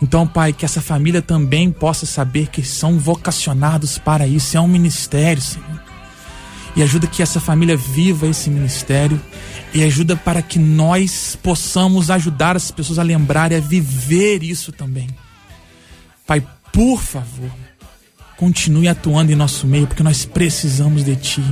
Então, 0.00 0.26
Pai, 0.26 0.52
que 0.52 0.64
essa 0.64 0.82
família 0.82 1.22
também 1.22 1.70
possa 1.70 2.04
saber 2.04 2.48
que 2.48 2.62
são 2.62 2.98
vocacionados 2.98 3.98
para 3.98 4.26
isso, 4.26 4.56
é 4.56 4.60
um 4.60 4.68
ministério, 4.68 5.40
Senhor. 5.40 5.82
E 6.74 6.82
ajuda 6.82 7.06
que 7.06 7.22
essa 7.22 7.40
família 7.40 7.76
viva 7.76 8.26
esse 8.26 8.50
ministério 8.50 9.20
e 9.72 9.82
ajuda 9.82 10.14
para 10.14 10.42
que 10.42 10.58
nós 10.58 11.36
possamos 11.42 12.10
ajudar 12.10 12.54
as 12.54 12.70
pessoas 12.70 12.98
a 12.98 13.02
lembrar 13.02 13.50
e 13.50 13.54
a 13.54 13.60
viver 13.60 14.42
isso 14.42 14.70
também. 14.72 15.08
Pai, 16.26 16.46
por 16.72 17.00
favor, 17.00 17.50
continue 18.36 18.88
atuando 18.88 19.32
em 19.32 19.34
nosso 19.34 19.66
meio, 19.66 19.86
porque 19.86 20.02
nós 20.02 20.26
precisamos 20.26 21.02
de 21.02 21.16
Ti. 21.16 21.42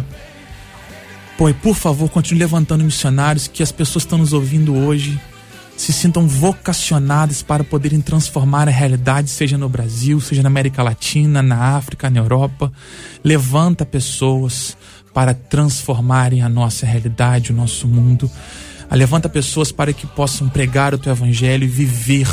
Pai, 1.38 1.54
por 1.54 1.74
favor, 1.74 2.10
continue 2.10 2.40
levantando 2.40 2.84
missionários 2.84 3.48
que 3.48 3.62
as 3.62 3.72
pessoas 3.72 4.04
estão 4.04 4.18
nos 4.18 4.34
ouvindo 4.34 4.76
hoje 4.76 5.18
se 5.76 5.92
sintam 5.92 6.26
vocacionadas 6.26 7.42
para 7.42 7.64
poderem 7.64 8.00
transformar 8.00 8.68
a 8.68 8.70
realidade, 8.70 9.28
seja 9.28 9.58
no 9.58 9.68
Brasil, 9.68 10.20
seja 10.20 10.42
na 10.42 10.48
América 10.48 10.82
Latina, 10.82 11.42
na 11.42 11.76
África, 11.76 12.08
na 12.08 12.20
Europa. 12.20 12.72
Levanta 13.22 13.84
pessoas 13.84 14.76
para 15.12 15.34
transformarem 15.34 16.42
a 16.42 16.48
nossa 16.48 16.86
realidade, 16.86 17.52
o 17.52 17.54
nosso 17.54 17.88
mundo. 17.88 18.30
Levanta 18.90 19.28
pessoas 19.28 19.72
para 19.72 19.92
que 19.92 20.06
possam 20.06 20.48
pregar 20.48 20.94
o 20.94 20.98
teu 20.98 21.12
evangelho 21.12 21.64
e 21.64 21.68
viver 21.68 22.28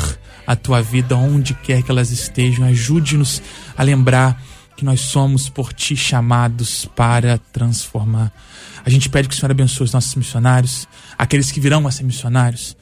a 0.46 0.54
tua 0.54 0.80
vida 0.80 1.16
onde 1.16 1.54
quer 1.54 1.82
que 1.82 1.90
elas 1.90 2.10
estejam. 2.10 2.64
Ajude-nos 2.64 3.42
a 3.76 3.82
lembrar 3.82 4.40
que 4.76 4.84
nós 4.84 5.00
somos 5.00 5.48
por 5.48 5.72
ti 5.72 5.96
chamados 5.96 6.86
para 6.94 7.38
transformar. 7.52 8.32
A 8.84 8.90
gente 8.90 9.08
pede 9.08 9.28
que 9.28 9.34
o 9.34 9.36
Senhor 9.36 9.50
abençoe 9.50 9.84
os 9.84 9.92
nossos 9.92 10.14
missionários, 10.14 10.88
aqueles 11.18 11.50
que 11.50 11.60
virão 11.60 11.86
a 11.86 11.90
ser 11.90 12.04
missionários 12.04 12.76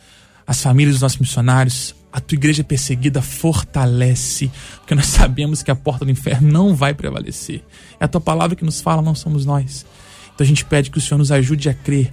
as 0.51 0.61
famílias 0.61 0.97
dos 0.97 1.03
nossos 1.03 1.19
missionários, 1.19 1.95
a 2.13 2.21
tua 2.21 2.35
igreja 2.35 2.65
perseguida 2.65 3.23
fortalece, 3.23 4.51
porque 4.79 4.97
nós 4.97 5.07
sabemos 5.15 5.63
que 5.63 5.71
a 5.71 5.77
porta 5.77 6.05
do 6.05 6.11
inferno 6.11 6.51
não 6.51 6.75
vai 6.75 6.93
prevalecer. 6.93 7.63
É 8.01 8.05
a 8.05 8.09
tua 8.09 8.21
palavra 8.21 8.57
que 8.57 8.65
nos 8.65 8.81
fala, 8.81 9.01
não 9.01 9.15
somos 9.15 9.47
nós. 9.47 9.87
Então 10.35 10.45
a 10.45 10.49
gente 10.49 10.65
pede 10.65 10.91
que 10.91 10.99
o 10.99 11.01
Senhor 11.01 11.19
nos 11.19 11.31
ajude 11.31 11.69
a 11.69 11.75
crer 11.75 12.13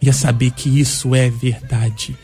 e 0.00 0.08
a 0.08 0.12
saber 0.12 0.52
que 0.52 0.78
isso 0.78 1.12
é 1.12 1.28
verdade. 1.28 2.16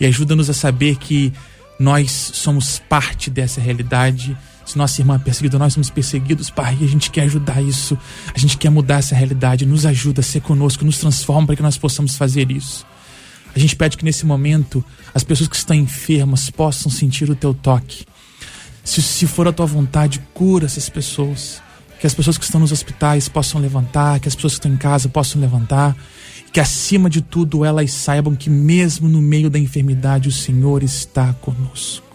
E 0.00 0.06
ajuda-nos 0.06 0.48
a 0.48 0.54
saber 0.54 0.96
que 0.96 1.34
nós 1.78 2.10
somos 2.10 2.78
parte 2.78 3.28
dessa 3.28 3.60
realidade. 3.60 4.34
Se 4.64 4.78
nossa 4.78 5.02
irmã 5.02 5.16
é 5.16 5.18
perseguida, 5.18 5.58
nós 5.58 5.74
somos 5.74 5.90
perseguidos, 5.90 6.48
Pai, 6.48 6.78
e 6.80 6.84
a 6.86 6.88
gente 6.88 7.10
quer 7.10 7.24
ajudar 7.24 7.60
isso. 7.60 7.98
A 8.34 8.38
gente 8.38 8.56
quer 8.56 8.70
mudar 8.70 9.00
essa 9.00 9.14
realidade. 9.14 9.66
Nos 9.66 9.84
ajuda 9.84 10.22
a 10.22 10.24
ser 10.24 10.40
conosco, 10.40 10.82
nos 10.82 10.96
transforma 10.96 11.48
para 11.48 11.56
que 11.56 11.62
nós 11.62 11.76
possamos 11.76 12.16
fazer 12.16 12.50
isso. 12.50 12.86
A 13.54 13.58
gente 13.58 13.76
pede 13.76 13.96
que 13.96 14.04
nesse 14.04 14.26
momento 14.26 14.84
as 15.14 15.24
pessoas 15.24 15.48
que 15.48 15.56
estão 15.56 15.76
enfermas 15.76 16.50
possam 16.50 16.90
sentir 16.90 17.30
o 17.30 17.34
teu 17.34 17.52
toque. 17.54 18.04
Se, 18.84 19.02
se 19.02 19.26
for 19.26 19.46
a 19.48 19.52
tua 19.52 19.66
vontade, 19.66 20.20
cura 20.32 20.66
essas 20.66 20.88
pessoas. 20.88 21.62
Que 22.00 22.06
as 22.06 22.14
pessoas 22.14 22.38
que 22.38 22.44
estão 22.44 22.60
nos 22.60 22.70
hospitais 22.70 23.28
possam 23.28 23.60
levantar, 23.60 24.20
que 24.20 24.28
as 24.28 24.34
pessoas 24.34 24.54
que 24.54 24.58
estão 24.60 24.72
em 24.72 24.76
casa 24.76 25.08
possam 25.08 25.40
levantar. 25.40 25.96
Que 26.52 26.60
acima 26.60 27.10
de 27.10 27.20
tudo 27.20 27.64
elas 27.64 27.92
saibam 27.92 28.34
que, 28.34 28.48
mesmo 28.48 29.08
no 29.08 29.20
meio 29.20 29.50
da 29.50 29.58
enfermidade, 29.58 30.28
o 30.28 30.32
Senhor 30.32 30.82
está 30.82 31.32
conosco. 31.34 32.06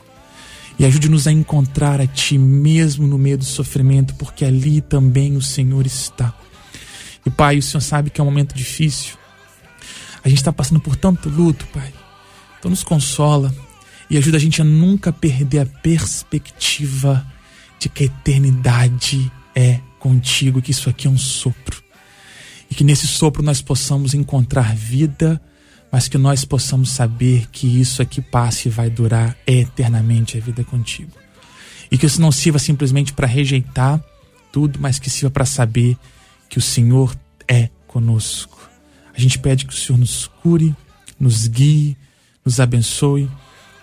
E 0.80 0.86
ajude-nos 0.86 1.28
a 1.28 1.32
encontrar 1.32 2.02
a 2.02 2.08
Ti, 2.08 2.38
mesmo 2.38 3.06
no 3.06 3.18
meio 3.18 3.38
do 3.38 3.46
sofrimento, 3.46 4.16
porque 4.16 4.44
ali 4.44 4.82
também 4.82 5.36
o 5.36 5.42
Senhor 5.42 5.86
está. 5.86 6.34
E 7.26 7.30
Pai, 7.30 7.58
o 7.58 7.62
Senhor 7.62 7.82
sabe 7.82 8.10
que 8.10 8.20
é 8.20 8.24
um 8.24 8.28
momento 8.28 8.56
difícil. 8.56 9.16
A 10.24 10.30
gente 10.30 10.38
está 10.38 10.54
passando 10.54 10.80
por 10.80 10.96
tanto 10.96 11.30
luto, 11.30 11.66
Pai. 11.68 11.94
Então 12.58 12.70
nos 12.72 12.84
consola. 12.84 13.54
E 14.10 14.18
ajuda 14.18 14.38
a 14.38 14.40
gente 14.40 14.62
a 14.62 14.66
nunca 14.66 15.12
perder 15.12 15.60
a 15.60 15.66
perspectiva 15.66 17.26
de 17.80 17.90
que 17.90 18.04
a 18.04 18.06
eternidade 18.06 19.32
é 19.56 19.80
contigo, 20.00 20.62
que 20.62 20.72
isso 20.72 20.90
aqui 20.90 21.08
é 21.08 21.10
um 21.10 21.18
sopro. 21.18 21.84
E 22.70 22.76
que 22.76 22.84
nesse 22.84 23.08
sopro 23.08 23.44
nós 23.44 23.62
possamos 23.62 24.14
encontrar 24.14 24.76
vida, 24.76 25.42
mas 25.92 26.08
que 26.08 26.18
nós 26.18 26.46
possamos 26.46 26.92
saber 26.92 27.48
que 27.52 27.80
isso 27.80 28.02
aqui 28.02 28.22
passa 28.22 28.68
e 28.68 28.72
vai 28.72 28.90
durar 28.90 29.38
eternamente 29.46 30.38
a 30.38 30.42
vida 30.42 30.64
contigo. 30.64 31.12
E 31.92 31.98
que 31.98 32.06
isso 32.06 32.22
não 32.22 32.32
sirva 32.32 32.60
simplesmente 32.60 33.14
para 33.14 33.28
rejeitar 33.28 34.02
tudo, 34.52 34.80
mas 34.80 35.00
que 35.00 35.10
sirva 35.10 35.32
para 35.32 35.46
saber 35.46 35.98
que 36.50 36.58
o 36.58 36.62
Senhor 36.62 37.16
é 37.48 37.70
conosco. 37.88 38.63
A 39.16 39.20
gente 39.20 39.38
pede 39.40 39.66
que 39.66 39.74
o 39.74 39.78
Senhor 39.78 39.98
nos 39.98 40.28
cure, 40.42 40.76
nos 41.20 41.48
guie, 41.48 41.96
nos 42.44 42.60
abençoe 42.60 43.30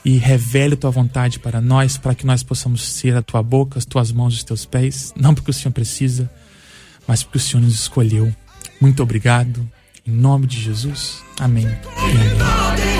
e 0.05 0.17
revele 0.17 0.77
tua 0.77 0.91
vontade 0.91 1.39
para 1.39 1.61
nós, 1.61 1.97
para 1.97 2.15
que 2.15 2.27
nós 2.27 2.43
possamos 2.43 2.83
ser 2.83 3.17
a 3.17 3.23
tua 3.23 3.43
boca, 3.43 3.79
as 3.79 3.85
tuas 3.85 4.11
mãos, 4.11 4.35
os 4.35 4.45
teus 4.45 4.65
pés, 4.65 5.13
não 5.17 5.35
porque 5.35 5.51
o 5.51 5.55
Senhor 5.55 5.73
precisa, 5.73 6.31
mas 7.07 7.23
porque 7.23 7.39
o 7.39 7.41
Senhor 7.41 7.63
nos 7.63 7.75
escolheu. 7.75 8.35
Muito 8.81 9.03
obrigado. 9.03 9.69
Em 10.07 10.11
nome 10.11 10.47
de 10.47 10.61
Jesus. 10.61 11.23
Amém. 11.39 11.67
amém. 11.67 13.00